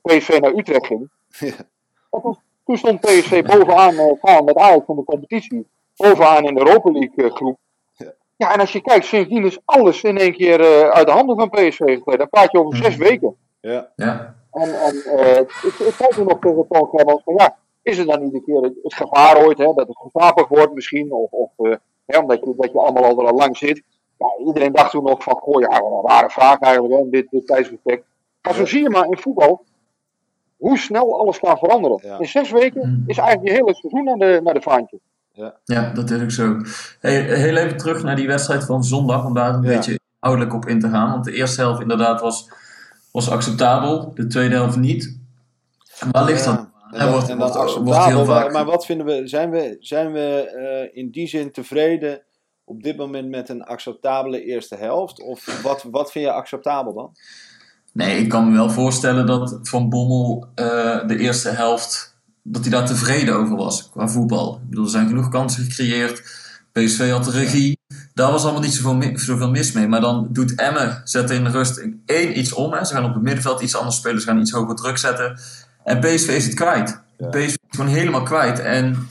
PSV 0.01 0.37
naar 0.41 0.53
Utrecht 0.53 0.85
ging. 0.85 1.09
Ja. 1.29 1.53
Was, 2.09 2.37
toen 2.65 2.77
stond 2.77 2.99
PSV 2.99 3.43
bovenaan 3.45 3.95
met 4.45 4.57
Ajax 4.57 4.85
van 4.85 4.95
de 4.95 5.03
competitie. 5.03 5.67
Bovenaan 5.95 6.45
in 6.45 6.53
de 6.53 6.59
Europa 6.59 6.91
League 6.91 7.29
groep. 7.29 7.57
Ja. 7.93 8.13
ja, 8.35 8.53
en 8.53 8.59
als 8.59 8.71
je 8.71 8.81
kijkt, 8.81 9.05
sindsdien 9.05 9.45
is 9.45 9.59
alles 9.65 10.03
in 10.03 10.17
één 10.17 10.33
keer 10.33 10.91
uit 10.91 11.07
de 11.07 11.13
handen 11.13 11.35
van 11.35 11.49
PSV 11.49 11.77
gegleden. 11.77 12.17
Dan 12.17 12.29
praat 12.29 12.51
je 12.51 12.59
over 12.59 12.77
zes 12.77 12.97
mhm. 12.97 13.07
weken. 13.07 13.35
Ja. 13.61 13.91
ja. 13.95 14.35
En, 14.51 14.81
en 14.81 14.95
ik, 15.41 15.73
ik 15.79 15.93
zei 15.97 16.09
toen 16.09 16.27
nog 16.27 16.39
tegen 16.39 16.65
Toon 16.69 16.89
Germans 16.91 17.21
van 17.23 17.33
ja 17.37 17.61
is 17.83 17.97
er 17.97 18.05
dan 18.05 18.23
niet 18.23 18.33
een 18.33 18.43
keer 18.43 18.61
het 18.61 18.93
gevaar 18.93 19.45
ooit, 19.45 19.57
hè, 19.57 19.65
dat 19.65 19.87
het 19.87 19.97
gevaarlijk 19.97 20.47
wordt 20.47 20.73
misschien, 20.73 21.11
of, 21.11 21.31
of 21.31 21.51
uh, 21.57 21.75
hè, 22.05 22.17
omdat 22.17 22.39
je, 22.39 22.53
dat 22.57 22.71
je 22.71 22.79
allemaal 22.79 23.03
al, 23.03 23.27
al 23.27 23.35
lang 23.35 23.57
zit. 23.57 23.83
Ja, 24.17 24.45
iedereen 24.45 24.71
dacht 24.71 24.91
toen 24.91 25.03
nog 25.03 25.23
van, 25.23 25.35
goh 25.35 25.61
ja, 25.61 25.81
een 25.81 26.09
rare 26.09 26.29
vraag 26.29 26.59
eigenlijk, 26.59 26.93
hè, 26.93 27.09
dit, 27.09 27.27
dit 27.29 27.47
tijdsbestek. 27.47 28.03
Maar 28.41 28.53
zo 28.53 28.65
zie 28.65 28.81
je 28.81 28.89
maar 28.89 29.05
in 29.05 29.17
voetbal 29.17 29.65
hoe 30.57 30.77
snel 30.77 31.19
alles 31.19 31.39
kan 31.39 31.57
veranderen. 31.57 32.19
In 32.19 32.27
zes 32.27 32.51
weken 32.51 32.81
hmm. 32.81 33.03
is 33.07 33.17
eigenlijk 33.17 33.49
je 33.49 33.53
hele 33.53 33.75
seizoen 33.75 34.03
naar 34.03 34.17
de, 34.17 34.39
naar 34.43 34.53
de 34.53 34.61
vaantje. 34.61 34.99
Ja. 35.31 35.55
ja, 35.63 35.91
dat 35.93 36.09
is 36.09 36.21
ook 36.21 36.31
zo. 36.31 36.61
Hey, 36.99 37.21
heel 37.21 37.55
even 37.55 37.77
terug 37.77 38.03
naar 38.03 38.15
die 38.15 38.27
wedstrijd 38.27 38.65
van 38.65 38.83
zondag, 38.83 39.25
om 39.25 39.33
daar 39.33 39.53
een 39.53 39.61
beetje 39.61 39.99
inhoudelijk 40.19 40.55
op 40.55 40.65
in 40.65 40.79
te 40.79 40.89
gaan. 40.89 41.11
Want 41.11 41.23
de 41.25 41.33
eerste 41.33 41.61
helft 41.61 41.81
inderdaad 41.81 42.21
was, 42.21 42.49
was 43.11 43.29
acceptabel, 43.29 44.11
de 44.13 44.27
tweede 44.27 44.55
helft 44.55 44.77
niet. 44.77 45.17
Waar 46.11 46.23
ligt 46.23 46.45
dat 46.45 46.67
en, 46.93 47.11
wordt, 47.11 47.29
en 47.29 47.37
dan 47.37 47.51
acceptabel. 47.51 48.25
Maar, 48.25 48.51
maar, 48.51 48.65
wat 48.65 48.85
vinden 48.85 49.05
we? 49.05 49.27
Zijn 49.27 49.49
we, 49.49 49.77
zijn 49.79 50.11
we 50.11 50.53
uh, 50.93 50.97
in 50.97 51.11
die 51.11 51.27
zin 51.27 51.51
tevreden 51.51 52.21
op 52.63 52.83
dit 52.83 52.97
moment 52.97 53.29
met 53.29 53.49
een 53.49 53.63
acceptabele 53.63 54.43
eerste 54.43 54.75
helft? 54.75 55.21
Of 55.21 55.61
wat, 55.61 55.85
wat 55.91 56.11
vind 56.11 56.25
je 56.25 56.31
acceptabel 56.31 56.93
dan? 56.93 57.15
Nee, 57.93 58.19
ik 58.19 58.29
kan 58.29 58.49
me 58.49 58.55
wel 58.55 58.69
voorstellen 58.69 59.25
dat 59.25 59.59
Van 59.61 59.89
Bommel 59.89 60.47
uh, 60.55 61.07
de 61.07 61.17
eerste 61.17 61.49
helft, 61.49 62.17
dat 62.43 62.61
hij 62.61 62.71
daar 62.71 62.85
tevreden 62.85 63.35
over 63.35 63.55
was 63.55 63.89
qua 63.89 64.07
voetbal. 64.07 64.55
Ik 64.55 64.69
bedoel, 64.69 64.85
er 64.85 64.91
zijn 64.91 65.07
genoeg 65.07 65.29
kansen 65.29 65.63
gecreëerd. 65.63 66.41
PSV 66.71 67.09
had 67.09 67.23
de 67.23 67.31
regie. 67.31 67.79
Daar 68.13 68.31
was 68.31 68.43
allemaal 68.43 68.61
niet 68.61 68.73
zoveel, 68.73 69.11
zoveel 69.17 69.49
mis 69.49 69.71
mee. 69.71 69.87
Maar 69.87 70.01
dan 70.01 70.27
doet 70.31 70.55
Emmen, 70.55 71.01
zet 71.03 71.29
in 71.29 71.43
de 71.43 71.49
rust 71.49 71.87
één 72.05 72.39
iets 72.39 72.53
om. 72.53 72.73
Hè. 72.73 72.85
Ze 72.85 72.93
gaan 72.93 73.05
op 73.05 73.13
het 73.13 73.23
middenveld 73.23 73.61
iets 73.61 73.75
anders 73.75 73.95
spelen. 73.95 74.21
Ze 74.21 74.27
gaan 74.27 74.39
iets 74.39 74.51
hoger 74.51 74.75
druk 74.75 74.97
zetten. 74.97 75.39
En 75.83 75.99
PSV 75.99 76.27
is 76.27 76.45
het 76.45 76.53
kwijt. 76.53 77.01
Ja. 77.17 77.27
PSV 77.27 77.45
is 77.45 77.57
gewoon 77.69 77.91
helemaal 77.91 78.23
kwijt. 78.23 78.59
En 78.59 79.09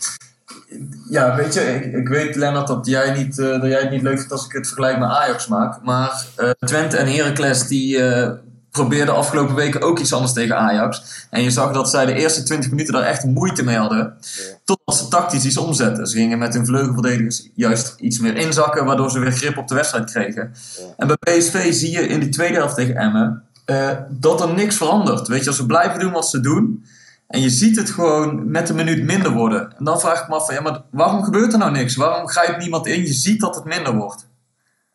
ja, 1.08 1.36
weet 1.36 1.54
je, 1.54 1.60
ik, 1.60 1.92
ik 1.92 2.08
weet 2.08 2.36
Lennart 2.36 2.66
dat 2.66 2.86
jij, 2.86 3.14
niet, 3.14 3.38
uh, 3.38 3.60
dat 3.60 3.70
jij 3.70 3.80
het 3.80 3.90
niet 3.90 4.02
leuk 4.02 4.16
vindt 4.16 4.32
als 4.32 4.46
ik 4.46 4.52
het 4.52 4.66
vergelijk 4.66 4.98
met 4.98 5.08
Ajax 5.08 5.46
maak. 5.46 5.82
Maar 5.82 6.24
uh, 6.38 6.50
Twente 6.50 6.96
en 6.96 7.06
Heracles 7.06 7.66
die 7.66 7.98
uh, 7.98 8.30
probeerden 8.70 9.14
afgelopen 9.14 9.54
weken 9.54 9.82
ook 9.82 9.98
iets 9.98 10.12
anders 10.12 10.32
tegen 10.32 10.56
Ajax. 10.56 11.02
En 11.30 11.42
je 11.42 11.50
zag 11.50 11.72
dat 11.72 11.90
zij 11.90 12.06
de 12.06 12.14
eerste 12.14 12.42
20 12.42 12.70
minuten 12.70 12.94
daar 12.94 13.02
echt 13.02 13.24
moeite 13.24 13.64
mee 13.64 13.76
hadden. 13.76 13.98
Ja. 13.98 14.42
Totdat 14.64 14.96
ze 14.96 15.08
tactisch 15.08 15.44
iets 15.44 15.56
omzetten. 15.56 16.06
Ze 16.06 16.16
gingen 16.16 16.38
met 16.38 16.54
hun 16.54 16.66
vleugelverdedigers 16.66 17.48
juist 17.54 17.94
iets 17.98 18.18
meer 18.18 18.36
inzakken, 18.36 18.84
waardoor 18.84 19.10
ze 19.10 19.18
weer 19.18 19.32
grip 19.32 19.56
op 19.56 19.68
de 19.68 19.74
wedstrijd 19.74 20.10
kregen. 20.10 20.52
Ja. 20.78 20.84
En 20.96 21.06
bij 21.06 21.38
PSV 21.38 21.72
zie 21.72 21.90
je 21.90 22.06
in 22.06 22.20
die 22.20 22.28
tweede 22.28 22.54
helft 22.56 22.74
tegen 22.74 22.96
Emmen 22.96 23.42
uh, 23.66 23.98
dat 24.10 24.40
er 24.40 24.54
niks 24.54 24.76
verandert. 24.76 25.28
Weet 25.28 25.40
je, 25.40 25.46
als 25.46 25.56
ze 25.56 25.66
blijven 25.66 26.00
doen 26.00 26.12
wat 26.12 26.28
ze 26.28 26.40
doen. 26.40 26.84
En 27.26 27.40
je 27.40 27.50
ziet 27.50 27.76
het 27.76 27.90
gewoon 27.90 28.50
met 28.50 28.68
een 28.68 28.76
minuut 28.76 29.04
minder 29.04 29.32
worden. 29.32 29.76
En 29.76 29.84
dan 29.84 30.00
vraag 30.00 30.22
ik 30.22 30.28
me 30.28 30.34
af 30.34 30.46
van, 30.46 30.54
ja, 30.54 30.60
maar 30.60 30.82
waarom 30.90 31.22
gebeurt 31.22 31.52
er 31.52 31.58
nou 31.58 31.72
niks? 31.72 31.96
Waarom 31.96 32.28
grijpt 32.28 32.58
niemand 32.58 32.86
in? 32.86 33.00
Je 33.00 33.12
ziet 33.12 33.40
dat 33.40 33.54
het 33.54 33.64
minder 33.64 33.96
wordt. 33.96 34.30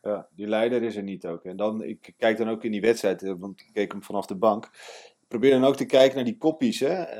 Ja, 0.03 0.27
die 0.35 0.47
leider 0.47 0.83
is 0.83 0.95
er 0.95 1.03
niet 1.03 1.25
ook. 1.25 1.43
En 1.43 1.57
dan, 1.57 1.83
ik 1.83 2.13
kijk 2.17 2.37
dan 2.37 2.49
ook 2.49 2.63
in 2.63 2.71
die 2.71 2.81
wedstrijd, 2.81 3.23
eh, 3.23 3.33
want 3.37 3.59
ik 3.59 3.69
keek 3.73 3.91
hem 3.91 4.03
vanaf 4.03 4.25
de 4.25 4.35
bank. 4.35 4.65
Ik 4.65 5.27
probeer 5.27 5.51
dan 5.51 5.65
ook 5.65 5.75
te 5.75 5.85
kijken 5.85 6.15
naar 6.15 6.25
die 6.25 6.37
koppies. 6.37 6.79
Hè? 6.79 7.17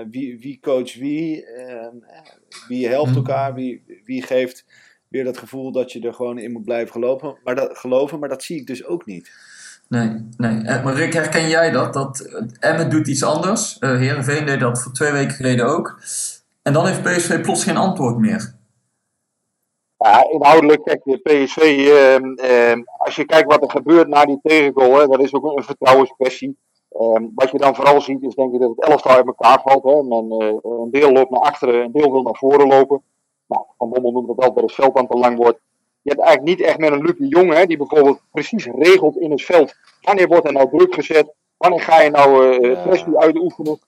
Uh, 0.00 0.06
wie, 0.10 0.38
wie 0.38 0.58
coach 0.60 0.94
wie? 0.94 1.46
Uh, 1.46 1.86
wie 2.68 2.88
helpt 2.88 3.08
mhm. 3.08 3.16
elkaar? 3.16 3.54
Wie, 3.54 4.02
wie 4.04 4.22
geeft 4.22 4.64
weer 5.08 5.24
dat 5.24 5.38
gevoel 5.38 5.72
dat 5.72 5.92
je 5.92 6.00
er 6.00 6.14
gewoon 6.14 6.38
in 6.38 6.52
moet 6.52 6.64
blijven 6.64 6.92
geloven? 6.92 7.38
Maar 7.44 7.54
dat, 7.54 7.78
geloven, 7.78 8.18
maar 8.18 8.28
dat 8.28 8.42
zie 8.42 8.60
ik 8.60 8.66
dus 8.66 8.84
ook 8.84 9.06
niet. 9.06 9.30
Nee, 9.88 10.28
nee. 10.36 10.62
Eh, 10.62 10.84
maar 10.84 10.94
Rick, 10.94 11.12
herken 11.12 11.48
jij 11.48 11.70
dat? 11.70 11.92
Dat 11.92 12.18
Emmet 12.60 12.90
doet 12.90 13.08
iets 13.08 13.24
anders. 13.24 13.76
Uh, 13.80 13.98
Heerenveen 13.98 14.46
deed 14.46 14.60
dat 14.60 14.82
voor 14.82 14.92
twee 14.92 15.12
weken 15.12 15.34
geleden 15.34 15.66
ook. 15.66 15.98
En 16.62 16.72
dan 16.72 16.86
heeft 16.86 17.02
PSV 17.02 17.40
plots 17.40 17.64
geen 17.64 17.76
antwoord 17.76 18.18
meer. 18.18 18.54
Ja, 19.96 20.30
inhoudelijk, 20.30 20.84
kijk, 20.84 21.22
PSV, 21.22 21.62
uh, 21.62 22.14
uh, 22.14 22.82
als 22.96 23.16
je 23.16 23.24
kijkt 23.24 23.52
wat 23.52 23.62
er 23.62 23.70
gebeurt 23.70 24.08
na 24.08 24.24
die 24.24 24.38
tegengoal, 24.42 24.98
hè, 24.98 25.06
dat 25.06 25.20
is 25.20 25.34
ook 25.34 25.56
een 25.56 25.64
vertrouwenskwestie. 25.64 26.58
Ehm, 26.88 27.24
wat 27.34 27.50
je 27.50 27.58
dan 27.58 27.74
vooral 27.74 28.00
ziet, 28.00 28.22
is 28.22 28.34
denk 28.34 28.54
ik 28.54 28.60
dat 28.60 28.70
het 28.76 28.88
elftal 28.88 29.12
uit 29.12 29.26
elkaar 29.26 29.60
valt. 29.62 29.84
Een 29.84 30.88
deel 30.90 31.12
loopt 31.12 31.30
naar 31.30 31.40
achteren, 31.40 31.84
een 31.84 31.92
deel 31.92 32.12
wil 32.12 32.22
naar 32.22 32.36
voren 32.36 32.66
lopen. 32.66 33.02
Nou, 33.46 33.64
Van 33.78 33.90
Bommel 33.90 34.12
noemt 34.12 34.26
dat 34.26 34.36
wel 34.36 34.54
dat 34.54 34.62
het 34.62 34.72
veld 34.72 34.96
aan 34.96 35.06
te 35.06 35.18
lang 35.18 35.36
wordt. 35.36 35.60
Je 36.04 36.10
hebt 36.10 36.22
eigenlijk 36.22 36.58
niet 36.58 36.68
echt 36.68 36.78
met 36.78 36.92
een 36.92 37.02
Luc 37.02 37.14
de 37.18 37.26
Jong, 37.26 37.52
hè, 37.52 37.66
die 37.66 37.76
bijvoorbeeld 37.76 38.20
precies 38.30 38.66
regelt 38.66 39.16
in 39.16 39.30
het 39.30 39.42
veld. 39.42 39.74
Wanneer 40.00 40.28
wordt 40.28 40.46
er 40.46 40.52
nou 40.52 40.68
druk 40.70 40.94
gezet? 40.94 41.32
Wanneer 41.56 41.80
ga 41.80 42.00
je 42.00 42.10
nou 42.10 42.58
uh, 42.58 42.82
pressie 42.82 43.18
uitoefenen? 43.18 43.78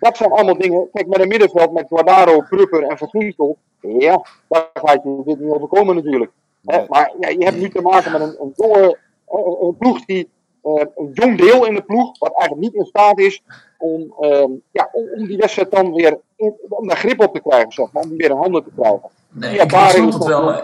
Dat 0.00 0.16
zijn 0.16 0.30
allemaal 0.30 0.58
dingen. 0.58 0.88
Kijk, 0.92 1.06
met 1.06 1.20
een 1.20 1.28
middenveld 1.28 1.72
met 1.72 1.86
Guardaro, 1.88 2.40
Prupper 2.48 2.82
en 2.82 2.98
Van 2.98 3.56
Ja, 3.80 4.22
daar 4.48 4.70
gaat 4.72 5.02
je 5.02 5.22
dit 5.24 5.40
niet 5.40 5.52
overkomen 5.52 5.94
natuurlijk. 5.94 6.30
Hè? 6.64 6.84
Maar 6.88 7.12
ja, 7.20 7.28
je 7.28 7.44
hebt 7.44 7.58
nu 7.58 7.70
te 7.70 7.82
maken 7.82 8.12
met 8.12 8.20
een, 8.20 8.36
een 8.40 8.52
jonge 8.56 8.98
een, 9.28 9.56
een 9.60 9.76
ploeg 9.76 10.04
die. 10.04 10.28
Uh, 10.64 10.84
een 10.96 11.10
jong 11.12 11.38
deel 11.38 11.66
in 11.66 11.74
de 11.74 11.82
ploeg, 11.82 12.18
wat 12.18 12.32
eigenlijk 12.34 12.60
niet 12.60 12.74
in 12.74 12.84
staat 12.84 13.18
is 13.18 13.42
om, 13.78 14.14
uh, 14.20 14.44
ja, 14.70 14.88
om, 14.92 15.08
om, 15.14 15.26
die 15.26 15.36
wedstrijd 15.36 15.70
dan 15.70 15.94
weer 15.94 16.18
in, 16.36 16.54
om 16.68 16.88
daar 16.88 16.96
grip 16.96 17.20
op 17.20 17.34
te 17.34 17.40
krijgen, 17.40 17.72
zeg 17.72 17.92
maar, 17.92 18.02
om 18.02 18.08
die 18.08 18.18
weer 18.18 18.30
in 18.30 18.36
handen 18.36 18.64
te 18.64 18.70
krijgen. 18.76 19.00
Nee, 19.28 19.54
ja, 19.54 19.62
ik 19.62 19.70
snap 19.70 20.12
het 20.12 20.24
wel. 20.24 20.54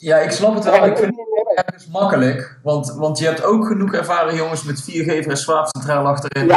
Ja, 0.00 0.16
ik 0.18 0.30
snap 0.30 0.54
het 0.54 0.64
wel. 0.64 0.86
Ik 0.86 0.96
vind 0.96 1.16
het 1.16 1.66
ergens 1.66 1.86
makkelijk. 1.86 2.58
Want, 2.62 2.94
want 2.96 3.18
je 3.18 3.24
hebt 3.24 3.42
ook 3.42 3.66
genoeg 3.66 3.94
ervaren 3.94 4.34
jongens 4.34 4.62
met 4.62 4.82
4 4.82 5.28
en 5.28 5.36
Swaap 5.36 5.66
centraal 5.66 6.06
achterin. 6.06 6.52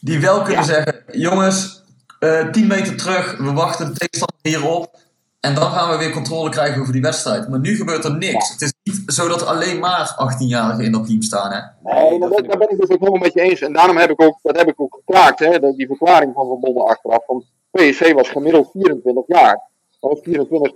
Die 0.00 0.20
wel 0.20 0.42
kunnen 0.42 0.64
zeggen: 0.64 1.02
jongens, 1.06 1.82
uh, 2.20 2.40
eh, 2.40 2.50
10 2.50 2.66
meter 2.66 2.96
terug, 2.96 3.36
we 3.38 3.52
wachten 3.52 3.86
de 3.86 3.92
tegenstander 3.92 4.38
hierop. 4.42 5.00
En 5.40 5.54
dan 5.54 5.70
gaan 5.70 5.90
we 5.90 5.96
weer 5.96 6.12
controle 6.12 6.50
krijgen 6.50 6.80
over 6.80 6.92
die 6.92 7.02
wedstrijd. 7.02 7.48
Maar 7.48 7.60
nu 7.60 7.76
gebeurt 7.76 8.04
er 8.04 8.16
niks. 8.16 8.50
Het 8.50 8.60
is 8.60 8.72
niet 8.82 9.02
zo 9.06 9.28
dat 9.28 9.46
alleen 9.46 9.78
maar 9.78 10.16
18-jarigen 10.20 10.84
in 10.84 10.92
dat 10.92 11.06
team 11.06 11.22
staan. 11.22 11.52
Hè? 11.52 11.60
Nee, 11.82 12.18
dat, 12.18 12.30
daar 12.30 12.58
ben 12.58 12.70
ik 12.70 12.80
dus 12.80 12.90
ook 12.90 12.98
helemaal 12.98 13.20
met 13.20 13.32
je 13.32 13.40
eens. 13.40 13.60
En 13.60 13.72
daarom 13.72 13.96
heb 13.96 14.10
ik 14.10 14.22
ook, 14.22 14.38
dat 14.42 14.56
heb 14.56 14.68
ik 14.68 14.80
ook 14.80 14.94
gekraakt, 15.04 15.38
hè, 15.38 15.74
die 15.74 15.86
verklaring 15.86 16.32
van 16.34 16.46
Van 16.46 16.60
Bommel 16.60 16.88
achteraf. 16.88 17.26
Want 17.26 17.44
PSC 17.70 18.12
was 18.12 18.28
gemiddeld 18.28 18.70
24 18.72 19.24
jaar. 19.26 19.70
Dat 20.00 20.10
was 20.10 20.20
24, 20.22 20.74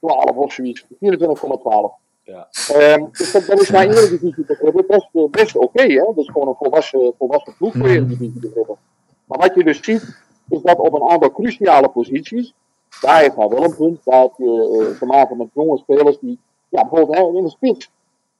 12 0.00 0.30
of 0.30 0.52
zoiets. 0.52 0.82
24,12. 0.82 2.06
Ja. 2.22 2.48
Um, 2.94 3.08
dus 3.12 3.32
dat, 3.32 3.46
dat 3.46 3.60
is 3.60 3.70
naar 3.70 3.88
Eredivisie 3.88 4.44
begrippen 4.46 4.84
best, 4.86 5.08
eh, 5.12 5.24
best 5.30 5.56
oké. 5.56 5.66
Okay, 5.66 5.88
hè? 5.88 6.04
Dat 6.04 6.16
is 6.16 6.28
gewoon 6.28 6.48
een 6.48 6.54
volwassen, 6.54 7.12
volwassen 7.18 7.54
ploeg 7.56 7.72
voor. 7.72 7.88
Eredivisie 7.88 8.40
begrippen. 8.40 8.76
Maar 9.24 9.38
wat 9.38 9.54
je 9.54 9.64
dus 9.64 9.82
ziet, 9.82 10.22
is 10.48 10.62
dat 10.62 10.78
op 10.78 10.94
een 10.94 11.08
aantal 11.08 11.32
cruciale 11.32 11.88
posities, 11.88 12.54
daar 13.00 13.20
heeft 13.20 13.36
hij 13.36 13.48
wel 13.48 13.64
een 13.64 13.76
punt, 13.76 14.00
daar 14.04 14.20
heb 14.20 14.32
je 14.36 14.88
uh, 14.90 14.98
te 14.98 15.06
maken 15.06 15.36
met 15.36 15.48
jonge 15.52 15.78
spelers 15.78 16.18
die, 16.18 16.38
ja, 16.68 16.88
bijvoorbeeld 16.88 17.36
in 17.36 17.44
de 17.44 17.50
spits, 17.50 17.90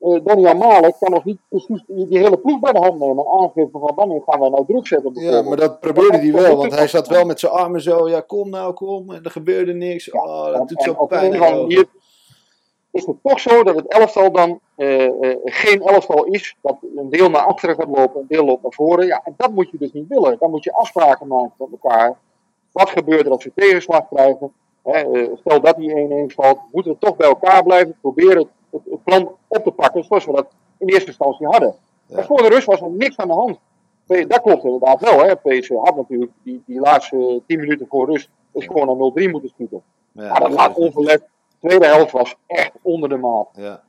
uh, 0.01 0.25
Daniel 0.25 0.55
Malen 0.55 0.95
kan 0.99 1.13
nog 1.13 1.25
niet 1.25 1.39
precies 1.49 1.83
die, 1.87 2.19
hele 2.19 2.39
ploeg 2.39 2.61
bij 2.61 2.73
de 2.73 2.79
hand 2.79 2.99
nemen 2.99 3.25
en 3.25 3.41
aangeven 3.41 3.71
van 3.71 3.93
wanneer 3.95 4.23
gaan 4.27 4.41
wij 4.41 4.49
nou 4.49 4.65
druk 4.67 4.87
zetten. 4.87 5.13
Ja, 5.15 5.43
maar 5.43 5.57
dat 5.57 5.81
probeerde 5.81 6.19
hij 6.19 6.33
wel, 6.33 6.57
want 6.57 6.75
hij 6.75 6.89
zat 6.89 7.09
wel 7.09 7.25
met 7.25 7.41
zijn 7.41 7.53
armen 7.53 7.81
zo, 7.81 8.09
ja 8.09 8.21
kom 8.21 8.51
nou, 8.51 8.73
kom, 8.73 9.13
en 9.13 9.25
er 9.25 9.31
gebeurde 9.31 9.73
niks. 9.73 10.11
oh, 10.11 10.53
dat 10.53 10.69
doet 10.69 10.83
zo 10.83 11.07
pijn. 11.07 11.89
is 12.91 13.07
het 13.07 13.17
toch 13.23 13.41
zo 13.41 13.63
dat 13.63 13.77
het 13.77 13.87
elftal 13.87 14.33
dan 14.33 14.61
uh, 14.77 15.05
uh, 15.05 15.37
geen 15.45 15.83
elftal 15.83 16.25
is, 16.25 16.57
dat 16.63 16.77
een 16.97 17.11
deel 17.11 17.31
naar 17.31 17.47
achteren 17.47 17.75
gaat 17.75 17.97
lopen, 17.97 18.21
een 18.21 18.27
deel 18.29 18.45
loopt 18.45 18.63
naar 18.63 18.73
voren. 18.73 19.07
Ja, 19.07 19.21
en 19.25 19.35
dat 19.37 19.53
moet 19.53 19.71
je 19.71 19.79
dus 19.79 19.93
niet 19.93 20.09
willen. 20.09 20.37
Dan 20.39 20.51
moet 20.51 20.65
je 20.65 20.73
afspraken 20.73 21.27
maken 21.27 21.53
met 21.59 21.69
elkaar. 21.71 22.19
Wat 22.73 22.91
gebeurt 22.91 23.27
er 23.27 23.33
als 23.33 23.45
we 23.45 23.53
tegenslag 23.55 24.09
krijgen? 24.09 24.53
Hè, 24.83 25.29
stel 25.37 25.61
dat 25.61 25.77
die 25.77 26.29
1-1 26.31 26.35
valt, 26.35 26.59
moeten 26.73 26.93
we 26.93 26.99
toch 26.99 27.17
bij 27.17 27.29
elkaar 27.29 27.63
blijven, 27.63 27.97
proberen 28.01 28.49
het, 28.71 28.81
het, 28.91 29.05
plan 29.05 29.31
op 29.47 29.65
te 29.65 29.71
pakken 29.71 30.05
zoals 30.05 30.25
we 30.27 30.33
dat 30.33 30.47
in 30.79 30.89
eerste 30.89 31.07
instantie 31.07 31.47
hadden. 31.47 31.75
Ja. 32.07 32.23
voor 32.23 32.43
de 32.43 32.49
rust 32.49 32.67
was 32.67 32.81
er 32.81 32.91
niks 32.91 33.17
aan 33.17 33.29
de 33.29 33.35
hand. 33.35 33.59
Dat 34.07 34.41
klopt 34.41 34.65
inderdaad 34.65 35.01
wel. 35.01 35.25
Hè. 35.25 35.37
PSV 35.37 35.69
had 35.69 35.97
natuurlijk 35.97 36.33
die, 36.43 36.63
die 36.67 36.81
laatste 36.81 37.43
10 37.47 37.61
minuten 37.61 37.87
voor 37.89 38.07
rust 38.07 38.29
is 38.53 38.67
gewoon 38.67 38.87
naar 38.87 39.27
0-3 39.27 39.31
moeten 39.31 39.49
schieten. 39.49 39.83
Ja, 40.13 40.29
maar 40.29 40.41
dat 40.41 40.53
laat 40.53 40.77
onverlet. 40.77 41.21
De 41.61 41.69
tweede 41.69 41.87
helft 41.87 42.13
was 42.13 42.35
echt 42.47 42.73
onder 42.83 43.09
de 43.09 43.17
maat. 43.17 43.49
Ja, 43.53 43.83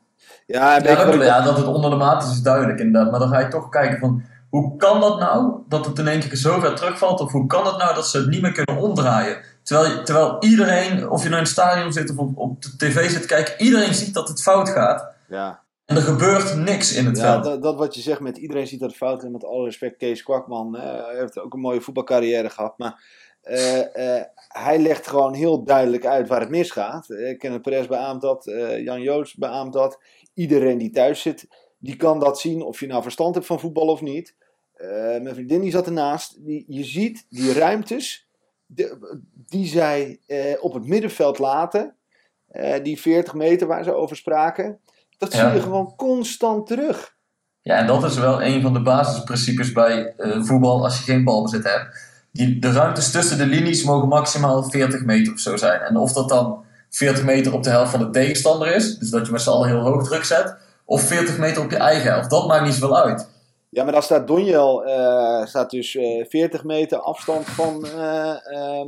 ja, 0.45 0.77
en 0.77 0.83
ja, 0.83 1.05
dat, 1.05 1.23
ja, 1.23 1.41
dat 1.41 1.57
het 1.57 1.67
onder 1.67 1.89
de 1.89 1.95
maat 1.95 2.23
is, 2.23 2.29
is 2.29 2.41
duidelijk 2.41 2.79
inderdaad. 2.79 3.11
Maar 3.11 3.19
dan 3.19 3.29
ga 3.29 3.39
je 3.39 3.47
toch 3.47 3.69
kijken 3.69 3.99
van 3.99 4.23
hoe 4.49 4.75
kan 4.77 5.01
dat 5.01 5.19
nou 5.19 5.53
dat 5.67 5.85
het 5.85 5.99
in 5.99 6.07
één 6.07 6.19
keer 6.19 6.35
zo 6.35 6.59
ver 6.59 6.75
terugvalt? 6.75 7.19
Of 7.19 7.31
hoe 7.31 7.47
kan 7.47 7.65
het 7.65 7.77
nou 7.77 7.95
dat 7.95 8.07
ze 8.07 8.17
het 8.17 8.29
niet 8.29 8.41
meer 8.41 8.51
kunnen 8.51 8.83
omdraaien? 8.83 9.37
Terwijl, 9.69 10.03
terwijl 10.03 10.37
iedereen, 10.39 11.09
of 11.09 11.23
je 11.23 11.29
nou 11.29 11.37
in 11.39 11.43
het 11.43 11.51
stadion 11.51 11.93
zit 11.93 12.09
of 12.09 12.17
op, 12.17 12.37
op 12.37 12.61
de 12.61 12.77
tv 12.77 13.09
zit 13.09 13.25
kijken, 13.25 13.61
iedereen 13.61 13.93
ziet 13.93 14.13
dat 14.13 14.27
het 14.27 14.41
fout 14.41 14.69
gaat. 14.69 15.13
Ja, 15.27 15.63
En 15.85 15.95
er 15.95 16.01
gebeurt 16.01 16.55
niks 16.55 16.93
in 16.93 17.05
het 17.05 17.17
ja 17.17 17.23
veld. 17.23 17.43
dat, 17.43 17.63
dat 17.63 17.77
wat 17.77 17.95
je 17.95 18.01
zegt 18.01 18.19
met 18.19 18.37
iedereen 18.37 18.67
ziet 18.67 18.79
dat 18.79 18.89
het 18.89 18.97
fout. 18.97 19.23
En 19.23 19.31
met 19.31 19.45
alle 19.45 19.63
respect, 19.63 19.97
Kees 19.97 20.23
Kwakman 20.23 20.77
eh, 20.77 21.19
heeft 21.19 21.39
ook 21.39 21.53
een 21.53 21.59
mooie 21.59 21.81
voetbalcarrière 21.81 22.49
gehad. 22.49 22.77
Maar 22.77 23.03
eh, 23.41 24.17
eh, 24.17 24.23
hij 24.47 24.79
legt 24.79 25.07
gewoon 25.07 25.33
heel 25.33 25.63
duidelijk 25.63 26.05
uit 26.05 26.27
waar 26.27 26.39
het 26.39 26.49
misgaat. 26.49 27.09
Uh, 27.09 27.37
Kenneth 27.37 27.61
Perez 27.61 27.87
beaamt 27.87 28.21
dat, 28.21 28.47
eh, 28.47 28.83
Jan 28.83 29.01
Joost 29.01 29.37
beaamt 29.37 29.73
dat. 29.73 29.99
Iedereen 30.33 30.77
die 30.77 30.89
thuis 30.89 31.21
zit, 31.21 31.47
die 31.77 31.95
kan 31.95 32.19
dat 32.19 32.39
zien. 32.39 32.61
Of 32.61 32.79
je 32.79 32.87
nou 32.87 33.01
verstand 33.01 33.35
hebt 33.35 33.47
van 33.47 33.59
voetbal 33.59 33.87
of 33.87 34.01
niet. 34.01 34.35
Eh, 34.73 34.87
mijn 34.97 35.33
vriendin 35.33 35.61
die 35.61 35.71
zat 35.71 35.85
ernaast. 35.85 36.45
Die, 36.45 36.63
je 36.67 36.83
ziet 36.83 37.25
die 37.29 37.53
ruimtes 37.53 38.28
de- 38.71 39.21
die 39.35 39.67
zij 39.67 40.19
eh, 40.27 40.63
op 40.63 40.73
het 40.73 40.85
middenveld 40.85 41.39
laten. 41.39 41.93
eh, 42.49 42.83
die 42.83 42.99
40 43.01 43.33
meter 43.33 43.67
waar 43.67 43.83
ze 43.83 43.93
over 43.93 44.15
spraken. 44.15 44.79
Dat 45.17 45.31
zie 45.33 45.41
je 45.53 45.61
gewoon 45.61 45.93
constant 45.95 46.67
terug. 46.67 47.15
Ja, 47.61 47.75
en 47.77 47.87
dat 47.87 48.03
is 48.03 48.17
wel 48.17 48.43
een 48.43 48.61
van 48.61 48.73
de 48.73 48.81
basisprincipes 48.81 49.71
bij 49.71 50.13
eh, 50.17 50.43
voetbal 50.43 50.83
als 50.83 50.97
je 50.97 51.03
geen 51.03 51.23
balbezit 51.23 51.63
hebt. 51.63 52.07
Die, 52.31 52.59
de 52.59 52.71
ruimtes 52.71 53.11
tussen 53.11 53.37
de 53.37 53.45
linies 53.45 53.83
mogen 53.83 54.07
maximaal 54.07 54.63
40 54.63 55.05
meter 55.05 55.33
of 55.33 55.39
zo 55.39 55.57
zijn. 55.57 55.79
En 55.81 55.97
of 55.97 56.13
dat 56.13 56.29
dan 56.29 56.63
40 56.89 57.23
meter 57.23 57.53
op 57.53 57.63
de 57.63 57.69
helft 57.69 57.91
van 57.91 57.99
de 57.99 58.09
tegenstander 58.09 58.75
is, 58.75 58.97
dus 58.97 59.09
dat 59.09 59.25
je 59.25 59.31
met 59.31 59.41
z'n 59.41 59.49
allen 59.49 59.67
heel 59.67 59.79
hoog 59.79 60.03
druk 60.07 60.23
zet, 60.23 60.55
of 60.85 61.01
40 61.01 61.37
meter 61.37 61.63
op 61.63 61.71
je 61.71 61.77
eigen 61.77 62.11
helft, 62.11 62.29
dat 62.29 62.47
maakt 62.47 62.63
niet 62.65 62.73
zoveel 62.73 62.97
uit. 63.03 63.29
Ja, 63.69 63.83
maar 63.83 63.93
dan 63.93 64.03
staat 64.03 64.27
Donjel 64.27 64.83
eh, 64.85 65.45
staat 65.45 65.69
dus 65.69 65.95
eh 65.95 66.25
40 66.29 66.63
meter 66.63 66.97
afstand 66.99 67.45
van, 67.45 67.85
eh, 67.85 68.29
eh, 68.29 68.85